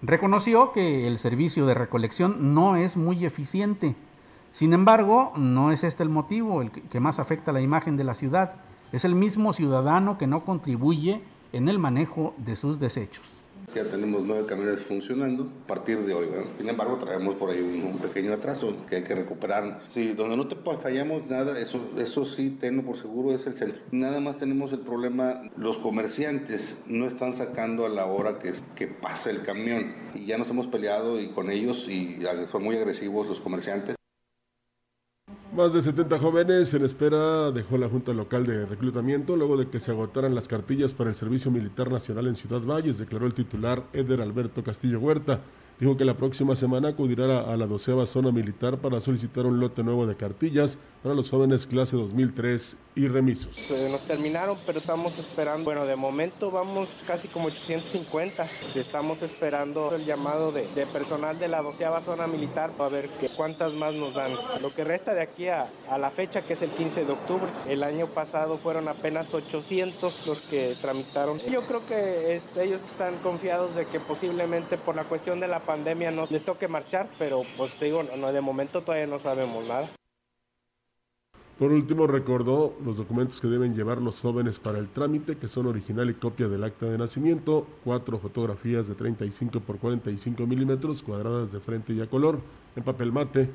Reconoció 0.00 0.70
que 0.70 1.08
el 1.08 1.18
servicio 1.18 1.66
de 1.66 1.74
recolección 1.74 2.54
no 2.54 2.76
es 2.76 2.96
muy 2.96 3.24
eficiente. 3.24 3.96
Sin 4.52 4.72
embargo, 4.72 5.32
no 5.36 5.72
es 5.72 5.82
este 5.82 6.04
el 6.04 6.08
motivo 6.08 6.62
el 6.62 6.70
que 6.70 7.00
más 7.00 7.18
afecta 7.18 7.50
la 7.50 7.60
imagen 7.60 7.96
de 7.96 8.04
la 8.04 8.14
ciudad. 8.14 8.54
Es 8.92 9.04
el 9.04 9.16
mismo 9.16 9.52
ciudadano 9.52 10.16
que 10.16 10.28
no 10.28 10.44
contribuye 10.44 11.20
en 11.52 11.68
el 11.68 11.80
manejo 11.80 12.32
de 12.36 12.54
sus 12.54 12.78
desechos. 12.78 13.37
Ya 13.74 13.84
tenemos 13.84 14.22
nueve 14.24 14.46
camiones 14.46 14.82
funcionando 14.82 15.50
a 15.64 15.66
partir 15.66 15.98
de 15.98 16.14
hoy. 16.14 16.26
Sin 16.58 16.68
embargo, 16.68 16.96
traemos 16.96 17.34
por 17.34 17.50
ahí 17.50 17.60
un, 17.60 17.98
pequeño 17.98 18.32
atraso 18.32 18.74
que 18.88 18.96
hay 18.96 19.04
que 19.04 19.14
recuperarnos. 19.14 19.84
Sí, 19.88 20.14
donde 20.14 20.36
no 20.36 20.48
te 20.48 20.56
fallamos 20.56 21.26
nada, 21.26 21.58
eso, 21.58 21.80
eso 21.98 22.24
sí, 22.24 22.50
tengo 22.50 22.82
por 22.82 22.96
seguro, 22.96 23.34
es 23.34 23.46
el 23.46 23.56
centro. 23.56 23.82
Nada 23.90 24.20
más 24.20 24.38
tenemos 24.38 24.72
el 24.72 24.80
problema, 24.80 25.42
los 25.56 25.78
comerciantes 25.78 26.78
no 26.86 27.06
están 27.06 27.34
sacando 27.34 27.84
a 27.84 27.88
la 27.88 28.06
hora 28.06 28.38
que, 28.38 28.52
que 28.74 28.86
pasa 28.86 29.30
el 29.30 29.42
camión. 29.42 29.94
Y 30.14 30.26
ya 30.26 30.38
nos 30.38 30.48
hemos 30.48 30.66
peleado 30.66 31.20
y 31.20 31.28
con 31.28 31.50
ellos 31.50 31.86
y 31.88 32.22
son 32.50 32.64
muy 32.64 32.76
agresivos 32.76 33.26
los 33.26 33.40
comerciantes. 33.40 33.97
Más 35.58 35.72
de 35.72 35.82
70 35.82 36.20
jóvenes 36.20 36.72
en 36.72 36.84
espera 36.84 37.50
dejó 37.50 37.78
la 37.78 37.88
Junta 37.88 38.12
Local 38.12 38.46
de 38.46 38.64
Reclutamiento 38.64 39.34
luego 39.36 39.56
de 39.56 39.68
que 39.68 39.80
se 39.80 39.90
agotaran 39.90 40.32
las 40.32 40.46
cartillas 40.46 40.92
para 40.94 41.10
el 41.10 41.16
Servicio 41.16 41.50
Militar 41.50 41.90
Nacional 41.90 42.28
en 42.28 42.36
Ciudad 42.36 42.60
Valles, 42.60 42.96
declaró 42.96 43.26
el 43.26 43.34
titular 43.34 43.82
Eder 43.92 44.20
Alberto 44.20 44.62
Castillo 44.62 45.00
Huerta. 45.00 45.40
Dijo 45.80 45.96
que 45.96 46.04
la 46.04 46.16
próxima 46.16 46.54
semana 46.54 46.90
acudirá 46.90 47.40
a 47.40 47.56
la 47.56 47.66
doceava 47.66 48.06
zona 48.06 48.30
militar 48.30 48.78
para 48.78 49.00
solicitar 49.00 49.46
un 49.46 49.58
lote 49.58 49.82
nuevo 49.82 50.06
de 50.06 50.14
cartillas 50.14 50.78
para 51.02 51.14
los 51.14 51.30
jóvenes 51.30 51.66
clase 51.66 51.96
2003 51.96 52.76
y 52.98 53.06
remisos. 53.06 53.70
nos 53.90 54.02
terminaron, 54.02 54.58
pero 54.66 54.80
estamos 54.80 55.18
esperando. 55.18 55.64
Bueno, 55.64 55.86
de 55.86 55.94
momento 55.94 56.50
vamos 56.50 57.04
casi 57.06 57.28
como 57.28 57.46
850. 57.46 58.48
Estamos 58.74 59.22
esperando 59.22 59.94
el 59.94 60.04
llamado 60.04 60.50
de, 60.50 60.64
personal 60.92 61.38
de 61.38 61.46
la 61.46 61.62
doceava 61.62 62.00
zona 62.00 62.26
militar 62.26 62.72
para 62.72 62.90
ver 62.90 63.08
que, 63.08 63.28
cuántas 63.28 63.72
más 63.74 63.94
nos 63.94 64.14
dan. 64.14 64.32
Lo 64.60 64.74
que 64.74 64.82
resta 64.82 65.14
de 65.14 65.22
aquí 65.22 65.46
a, 65.48 65.68
la 65.96 66.10
fecha, 66.10 66.42
que 66.42 66.54
es 66.54 66.62
el 66.62 66.70
15 66.70 67.04
de 67.04 67.12
octubre. 67.12 67.46
El 67.68 67.84
año 67.84 68.06
pasado 68.06 68.58
fueron 68.58 68.88
apenas 68.88 69.32
800 69.32 70.26
los 70.26 70.42
que 70.42 70.76
tramitaron. 70.80 71.38
Yo 71.50 71.62
creo 71.62 71.86
que 71.86 72.40
ellos 72.56 72.82
están 72.82 73.16
confiados 73.18 73.76
de 73.76 73.86
que 73.86 74.00
posiblemente 74.00 74.76
por 74.76 74.96
la 74.96 75.04
cuestión 75.04 75.38
de 75.38 75.46
la 75.46 75.60
pandemia 75.60 76.10
no 76.10 76.26
les 76.30 76.44
toque 76.44 76.66
marchar, 76.66 77.08
pero 77.18 77.42
pues 77.56 77.74
te 77.74 77.86
digo, 77.86 78.02
no, 78.02 78.32
de 78.32 78.40
momento 78.40 78.82
todavía 78.82 79.06
no 79.06 79.20
sabemos 79.20 79.68
nada. 79.68 79.88
Por 81.58 81.72
último, 81.72 82.06
recordó 82.06 82.76
los 82.84 82.98
documentos 82.98 83.40
que 83.40 83.48
deben 83.48 83.74
llevar 83.74 84.00
los 84.00 84.20
jóvenes 84.20 84.60
para 84.60 84.78
el 84.78 84.88
trámite, 84.88 85.36
que 85.36 85.48
son 85.48 85.66
original 85.66 86.08
y 86.08 86.14
copia 86.14 86.46
del 86.46 86.62
acta 86.62 86.86
de 86.86 86.96
nacimiento, 86.96 87.66
cuatro 87.82 88.20
fotografías 88.20 88.86
de 88.86 88.94
35 88.94 89.58
por 89.58 89.78
45 89.78 90.46
milímetros 90.46 91.02
cuadradas 91.02 91.50
de 91.50 91.58
frente 91.58 91.92
y 91.94 92.00
a 92.00 92.06
color, 92.06 92.38
en 92.76 92.84
papel 92.84 93.10
mate, 93.10 93.50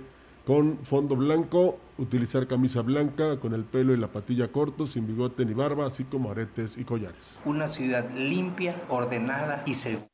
con 0.46 0.80
fondo 0.84 1.16
blanco, 1.16 1.78
utilizar 1.98 2.46
camisa 2.46 2.82
blanca 2.82 3.40
con 3.40 3.54
el 3.54 3.64
pelo 3.64 3.94
y 3.94 3.98
la 3.98 4.08
patilla 4.08 4.52
cortos, 4.52 4.92
sin 4.92 5.08
bigote 5.08 5.46
ni 5.46 5.54
barba, 5.54 5.86
así 5.86 6.04
como 6.04 6.30
aretes 6.30 6.78
y 6.78 6.84
collares. 6.84 7.40
Una 7.46 7.70
ciudad 7.70 8.10
limpia, 8.14 8.84
ordenada 8.90 9.64
y 9.66 9.76
segura. 9.76 10.13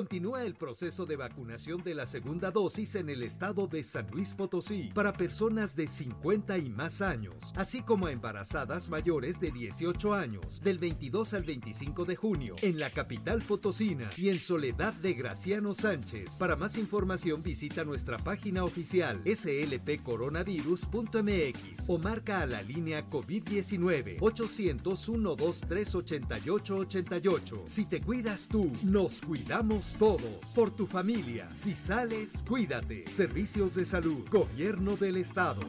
Continúa 0.00 0.46
el 0.46 0.54
proceso 0.54 1.04
de 1.04 1.16
vacunación 1.16 1.82
de 1.82 1.94
la 1.94 2.06
segunda 2.06 2.50
dosis 2.50 2.94
en 2.94 3.10
el 3.10 3.22
estado 3.22 3.66
de 3.66 3.82
San 3.82 4.10
Luis 4.10 4.32
Potosí 4.32 4.90
para 4.94 5.12
personas 5.12 5.76
de 5.76 5.86
50 5.86 6.56
y 6.56 6.70
más 6.70 7.02
años, 7.02 7.52
así 7.54 7.82
como 7.82 8.06
a 8.06 8.10
embarazadas 8.10 8.88
mayores 8.88 9.40
de 9.40 9.50
18 9.50 10.14
años, 10.14 10.62
del 10.62 10.78
22 10.78 11.34
al 11.34 11.42
25 11.42 12.06
de 12.06 12.16
junio, 12.16 12.56
en 12.62 12.78
la 12.78 12.88
capital 12.88 13.42
potosina 13.42 14.08
y 14.16 14.30
en 14.30 14.40
Soledad 14.40 14.94
de 14.94 15.12
Graciano 15.12 15.74
Sánchez. 15.74 16.38
Para 16.38 16.56
más 16.56 16.78
información 16.78 17.42
visita 17.42 17.84
nuestra 17.84 18.16
página 18.24 18.64
oficial 18.64 19.20
slpcoronavirus.mx 19.26 21.90
o 21.90 21.98
marca 21.98 22.40
a 22.40 22.46
la 22.46 22.62
línea 22.62 23.06
COVID-19 23.10 24.16
800 24.18 24.98
123 24.98 25.94
8888. 25.94 27.64
Si 27.66 27.84
te 27.84 28.00
cuidas 28.00 28.48
tú, 28.48 28.72
nos 28.82 29.20
cuidamos 29.20 29.89
todos. 29.98 30.54
Por 30.54 30.70
tu 30.70 30.86
familia. 30.86 31.48
Si 31.52 31.74
sales, 31.74 32.44
cuídate. 32.46 33.04
Servicios 33.10 33.74
de 33.74 33.84
salud. 33.84 34.28
Gobierno 34.30 34.96
del 34.96 35.16
Estado. 35.16 35.60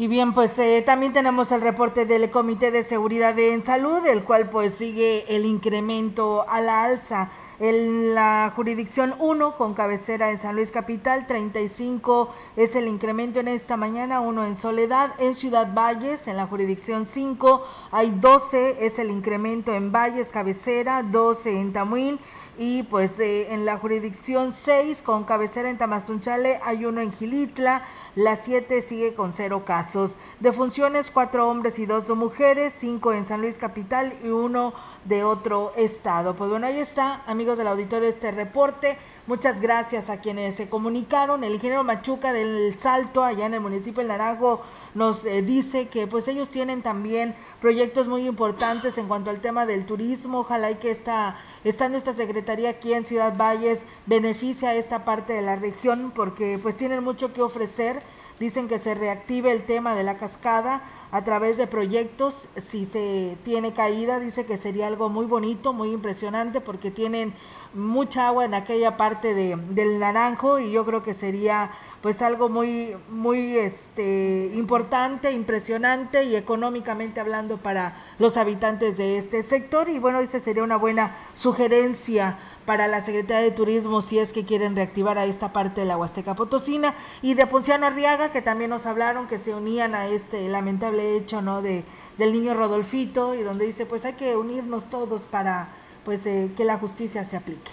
Y 0.00 0.06
bien, 0.06 0.32
pues 0.32 0.58
eh, 0.58 0.82
también 0.84 1.12
tenemos 1.12 1.52
el 1.52 1.60
reporte 1.60 2.06
del 2.06 2.30
Comité 2.30 2.70
de 2.70 2.84
Seguridad 2.84 3.38
en 3.38 3.62
Salud, 3.62 4.06
el 4.06 4.24
cual 4.24 4.48
pues 4.48 4.72
sigue 4.72 5.26
el 5.28 5.44
incremento 5.44 6.48
a 6.48 6.62
la 6.62 6.84
alza. 6.84 7.30
En 7.58 8.14
la 8.14 8.50
jurisdicción 8.56 9.14
1, 9.18 9.58
con 9.58 9.74
cabecera 9.74 10.30
en 10.30 10.38
San 10.38 10.56
Luis 10.56 10.70
Capital, 10.70 11.26
35 11.26 12.32
es 12.56 12.74
el 12.74 12.88
incremento 12.88 13.40
en 13.40 13.48
esta 13.48 13.76
mañana, 13.76 14.20
uno 14.20 14.46
en 14.46 14.56
Soledad, 14.56 15.12
en 15.18 15.34
Ciudad 15.34 15.74
Valles, 15.74 16.26
en 16.26 16.38
la 16.38 16.46
jurisdicción 16.46 17.04
5 17.04 17.62
hay 17.92 18.10
12, 18.12 18.86
es 18.86 18.98
el 18.98 19.10
incremento 19.10 19.74
en 19.74 19.92
Valles, 19.92 20.32
cabecera, 20.32 21.02
12 21.02 21.60
en 21.60 21.74
Tamuín, 21.74 22.18
y 22.58 22.82
pues 22.84 23.18
eh, 23.20 23.52
en 23.52 23.64
la 23.64 23.78
jurisdicción 23.78 24.52
6 24.52 25.02
con 25.02 25.24
cabecera 25.24 25.70
en 25.70 25.78
Tamazunchale 25.78 26.60
hay 26.62 26.84
uno 26.84 27.00
en 27.00 27.12
Gilitla, 27.12 27.84
la 28.14 28.36
7 28.36 28.82
sigue 28.82 29.14
con 29.14 29.32
cero 29.32 29.64
casos. 29.64 30.16
De 30.40 30.52
funciones, 30.52 31.10
cuatro 31.10 31.48
hombres 31.48 31.78
y 31.78 31.86
dos 31.86 32.08
mujeres, 32.10 32.74
cinco 32.76 33.12
en 33.12 33.26
San 33.26 33.40
Luis 33.40 33.56
Capital 33.56 34.14
y 34.24 34.28
uno 34.28 34.74
de 35.04 35.24
otro 35.24 35.72
estado. 35.76 36.34
Pues 36.34 36.50
bueno, 36.50 36.66
ahí 36.66 36.78
está, 36.78 37.22
amigos 37.26 37.58
del 37.58 37.68
auditorio, 37.68 38.08
este 38.08 38.30
reporte. 38.30 38.98
Muchas 39.30 39.60
gracias 39.60 40.10
a 40.10 40.20
quienes 40.20 40.56
se 40.56 40.68
comunicaron. 40.68 41.44
El 41.44 41.54
ingeniero 41.54 41.84
Machuca 41.84 42.32
del 42.32 42.76
Salto, 42.80 43.22
allá 43.22 43.46
en 43.46 43.54
el 43.54 43.60
municipio 43.60 44.00
del 44.00 44.08
Naranjo, 44.08 44.60
nos 44.92 45.24
eh, 45.24 45.40
dice 45.40 45.86
que 45.86 46.08
pues 46.08 46.26
ellos 46.26 46.48
tienen 46.48 46.82
también 46.82 47.36
proyectos 47.60 48.08
muy 48.08 48.26
importantes 48.26 48.98
en 48.98 49.06
cuanto 49.06 49.30
al 49.30 49.40
tema 49.40 49.66
del 49.66 49.86
turismo. 49.86 50.40
Ojalá 50.40 50.72
y 50.72 50.74
que 50.78 50.90
esta, 50.90 51.38
esta 51.62 51.88
nuestra 51.88 52.12
secretaría 52.12 52.70
aquí 52.70 52.92
en 52.92 53.06
Ciudad 53.06 53.36
Valles 53.36 53.84
beneficie 54.06 54.66
a 54.66 54.74
esta 54.74 55.04
parte 55.04 55.32
de 55.32 55.42
la 55.42 55.54
región 55.54 56.10
porque 56.12 56.58
pues 56.60 56.74
tienen 56.74 57.04
mucho 57.04 57.32
que 57.32 57.40
ofrecer. 57.40 58.02
Dicen 58.40 58.68
que 58.68 58.78
se 58.78 58.94
reactive 58.94 59.52
el 59.52 59.64
tema 59.64 59.94
de 59.94 60.02
la 60.02 60.16
cascada 60.16 60.82
a 61.12 61.22
través 61.22 61.56
de 61.56 61.66
proyectos. 61.66 62.48
Si 62.56 62.86
se 62.86 63.36
tiene 63.44 63.74
caída, 63.74 64.18
dice 64.18 64.46
que 64.46 64.56
sería 64.56 64.86
algo 64.86 65.08
muy 65.08 65.26
bonito, 65.26 65.72
muy 65.72 65.92
impresionante 65.92 66.60
porque 66.62 66.90
tienen 66.90 67.34
mucha 67.74 68.28
agua 68.28 68.44
en 68.44 68.54
aquella 68.54 68.96
parte 68.96 69.34
de, 69.34 69.56
del 69.56 69.98
naranjo 69.98 70.58
y 70.58 70.72
yo 70.72 70.84
creo 70.84 71.02
que 71.02 71.14
sería 71.14 71.70
pues 72.00 72.22
algo 72.22 72.48
muy 72.48 72.96
muy 73.10 73.58
este 73.58 74.50
importante, 74.54 75.32
impresionante 75.32 76.24
y 76.24 76.34
económicamente 76.34 77.20
hablando 77.20 77.58
para 77.58 78.02
los 78.18 78.36
habitantes 78.36 78.96
de 78.96 79.18
este 79.18 79.42
sector. 79.42 79.88
Y 79.90 79.98
bueno, 79.98 80.20
esa 80.20 80.40
sería 80.40 80.62
una 80.62 80.76
buena 80.76 81.16
sugerencia 81.34 82.38
para 82.64 82.88
la 82.88 83.02
Secretaría 83.02 83.42
de 83.42 83.50
Turismo 83.50 84.00
si 84.00 84.18
es 84.18 84.32
que 84.32 84.46
quieren 84.46 84.76
reactivar 84.76 85.18
a 85.18 85.26
esta 85.26 85.52
parte 85.52 85.82
de 85.82 85.86
la 85.86 85.98
Huasteca 85.98 86.34
Potosina. 86.34 86.94
Y 87.20 87.34
de 87.34 87.46
Ponciano 87.46 87.86
Arriaga 87.86 88.32
que 88.32 88.40
también 88.40 88.70
nos 88.70 88.86
hablaron 88.86 89.26
que 89.26 89.38
se 89.38 89.54
unían 89.54 89.94
a 89.94 90.06
este 90.06 90.48
lamentable 90.48 91.16
hecho 91.16 91.42
no 91.42 91.60
de 91.60 91.84
del 92.16 92.32
niño 92.32 92.54
Rodolfito 92.54 93.34
y 93.34 93.42
donde 93.42 93.66
dice 93.66 93.86
pues 93.86 94.04
hay 94.04 94.14
que 94.14 94.36
unirnos 94.36 94.88
todos 94.90 95.22
para 95.22 95.68
pues 96.10 96.26
eh, 96.26 96.50
que 96.56 96.64
la 96.64 96.76
justicia 96.76 97.22
se 97.22 97.36
aplique. 97.36 97.70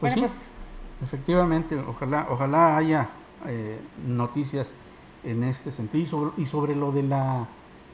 Pues 0.00 0.14
sí, 0.14 0.24
efectivamente, 1.00 1.78
ojalá, 1.78 2.26
ojalá 2.28 2.76
haya 2.76 3.08
eh, 3.46 3.78
noticias 4.04 4.66
en 5.22 5.44
este 5.44 5.70
sentido 5.70 6.02
y 6.02 6.06
sobre, 6.08 6.42
y 6.42 6.46
sobre 6.46 6.74
lo 6.74 6.90
de 6.90 7.04
la 7.04 7.46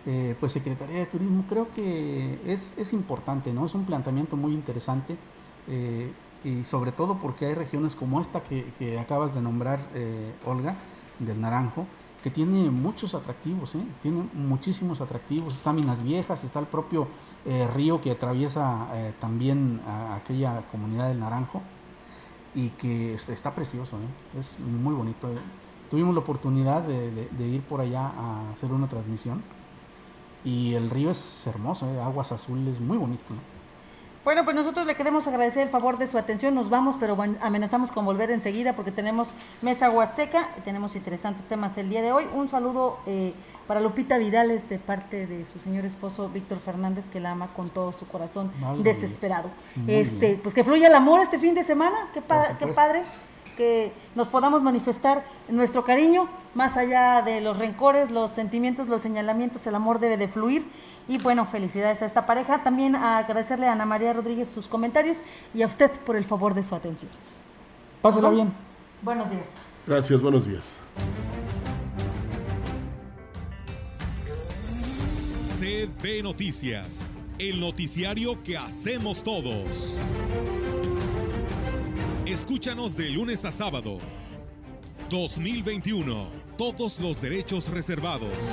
eh, 0.07 0.35
pues 0.41 0.53
Secretaría 0.53 1.01
de 1.01 1.05
Turismo, 1.05 1.45
creo 1.51 1.69
que 1.75 2.39
es, 2.47 2.73
es, 2.79 2.95
importante, 2.95 3.53
¿no? 3.53 3.67
Es 3.67 3.75
un 3.75 3.85
planteamiento 3.85 4.39
muy 4.39 4.55
interesante 4.55 5.19
y 6.43 6.65
sobre 6.65 6.93
todo 6.93 7.19
porque 7.19 7.45
hay 7.45 7.53
regiones 7.53 7.95
como 7.95 8.23
esta 8.23 8.43
que, 8.43 8.65
que 8.79 8.99
acabas 8.99 9.35
de 9.35 9.43
nombrar, 9.43 9.81
Olga, 10.47 10.77
del 11.19 11.43
Naranjo, 11.43 11.85
que 12.27 12.31
tiene 12.33 12.73
muchos 12.73 13.15
atractivos, 13.15 13.77
¿eh? 13.77 13.87
tiene 14.03 14.25
muchísimos 14.35 15.01
atractivos. 15.01 15.55
Está 15.55 15.73
Minas 15.73 16.03
Viejas, 16.03 16.43
está 16.43 16.59
el 16.59 16.67
propio 16.67 17.07
eh, 17.45 17.69
río 17.73 18.03
que 18.03 18.11
atraviesa 18.11 18.89
eh, 18.95 19.15
también 19.21 19.81
aquella 20.11 20.63
comunidad 20.73 21.07
del 21.07 21.21
Naranjo 21.21 21.63
y 22.53 22.71
que 22.71 23.15
está, 23.15 23.55
precioso, 23.55 23.97
es 24.37 24.59
muy 24.59 24.93
bonito. 24.93 25.29
Tuvimos 25.89 26.17
la 26.17 26.21
oportunidad 26.21 26.83
de, 26.83 27.47
ir 27.47 27.63
por 27.63 27.81
allá 27.81 28.09
a 28.09 28.51
hacer 28.51 28.73
una 28.73 28.89
transmisión 28.89 29.45
y 30.45 30.75
el 30.75 30.91
río 30.91 31.13
es 31.13 31.47
hermoso, 31.47 31.87
aguas 32.03 32.33
azules, 32.33 32.81
muy 32.81 32.97
bonito. 32.99 33.35
Bueno, 34.27 34.43
pues 34.43 34.57
nosotros 34.57 34.87
le 34.87 34.97
queremos 34.97 35.29
agradecer 35.29 35.63
el 35.63 35.69
favor 35.69 35.99
de 35.99 36.09
su 36.09 36.19
atención. 36.19 36.53
Nos 36.53 36.69
vamos, 36.69 36.97
pero 36.99 37.17
amenazamos 37.41 37.93
con 37.93 38.05
volver 38.05 38.33
enseguida 38.33 38.73
porque 38.73 38.91
tenemos 38.91 39.29
Mesa 39.63 39.89
Huasteca 39.89 40.49
y 40.59 40.63
tenemos 40.63 40.97
interesantes 40.97 41.45
temas 41.45 41.79
el 41.79 41.89
día 41.89 42.03
de 42.03 42.11
hoy. 42.11 42.25
Un 42.35 42.49
saludo 42.49 42.99
eh, 43.07 43.35
para 43.69 43.79
Lupita 43.79 44.19
Vidales 44.19 44.69
de 44.69 44.81
parte 44.81 45.29
de 45.29 45.47
su 45.47 45.61
señor 45.61 45.85
esposo 45.85 46.29
Víctor 46.29 46.59
Fernández, 46.59 47.05
que 47.09 47.21
la 47.21 47.31
ama 47.31 47.51
con 47.55 47.71
todo 47.71 47.93
su 47.93 48.05
corazón 48.09 48.51
desesperado. 48.83 49.49
este, 49.87 50.41
pues 50.43 50.57
que 50.57 50.65
fluya 50.65 50.89
el 50.89 50.95
amor 50.97 51.21
este 51.21 51.39
fin 51.39 51.55
de 51.55 51.63
semana. 51.63 52.09
Qué, 52.13 52.21
qué 52.59 52.67
padre 52.67 53.05
que 53.57 53.93
nos 54.17 54.27
podamos 54.27 54.61
manifestar 54.61 55.25
nuestro 55.49 55.85
cariño, 55.85 56.29
más 56.55 56.77
allá 56.77 57.23
de 57.23 57.41
los 57.41 57.59
rencores, 57.59 58.11
los 58.11 58.33
sentimientos, 58.33 58.89
los 58.89 59.03
señalamientos, 59.03 59.67
el 59.69 59.77
amor 59.77 60.01
debe 60.01 60.17
de 60.17 60.27
fluir 60.27 60.67
y 61.09 61.19
bueno, 61.19 61.47
felicidades 61.47 62.03
a 62.03 62.07
esta 62.07 62.27
pareja. 62.27 62.63
También 62.63 62.97
a 62.97 63.19
agradecerle 63.19 63.69
a 63.69 63.73
Ana 63.73 63.87
María 63.87 64.13
Rodríguez 64.13 64.49
sus 64.49 64.67
comentarios 64.69 65.19
y 65.55 65.63
a 65.63 65.67
usted 65.67 65.91
por 66.05 66.17
el 66.17 66.25
favor 66.25 66.55
de 66.55 66.65
su 66.65 66.75
atención. 66.75 67.11
Pásala 68.03 68.31
bien. 68.31 68.53
Buenos 69.03 69.31
días. 69.31 69.47
Gracias, 69.87 70.21
buenos 70.21 70.47
días. 70.47 70.77
CB 75.59 76.23
Noticias, 76.23 77.11
el 77.39 77.61
noticiario 77.61 78.43
que 78.43 78.57
hacemos 78.57 79.23
todos. 79.23 79.99
Escúchanos 82.27 82.97
de 82.97 83.11
lunes 83.11 83.45
a 83.45 83.53
sábado. 83.53 83.99
2021. 85.09 86.29
Todos 86.59 86.99
los 86.99 87.21
derechos 87.21 87.69
reservados. 87.69 88.53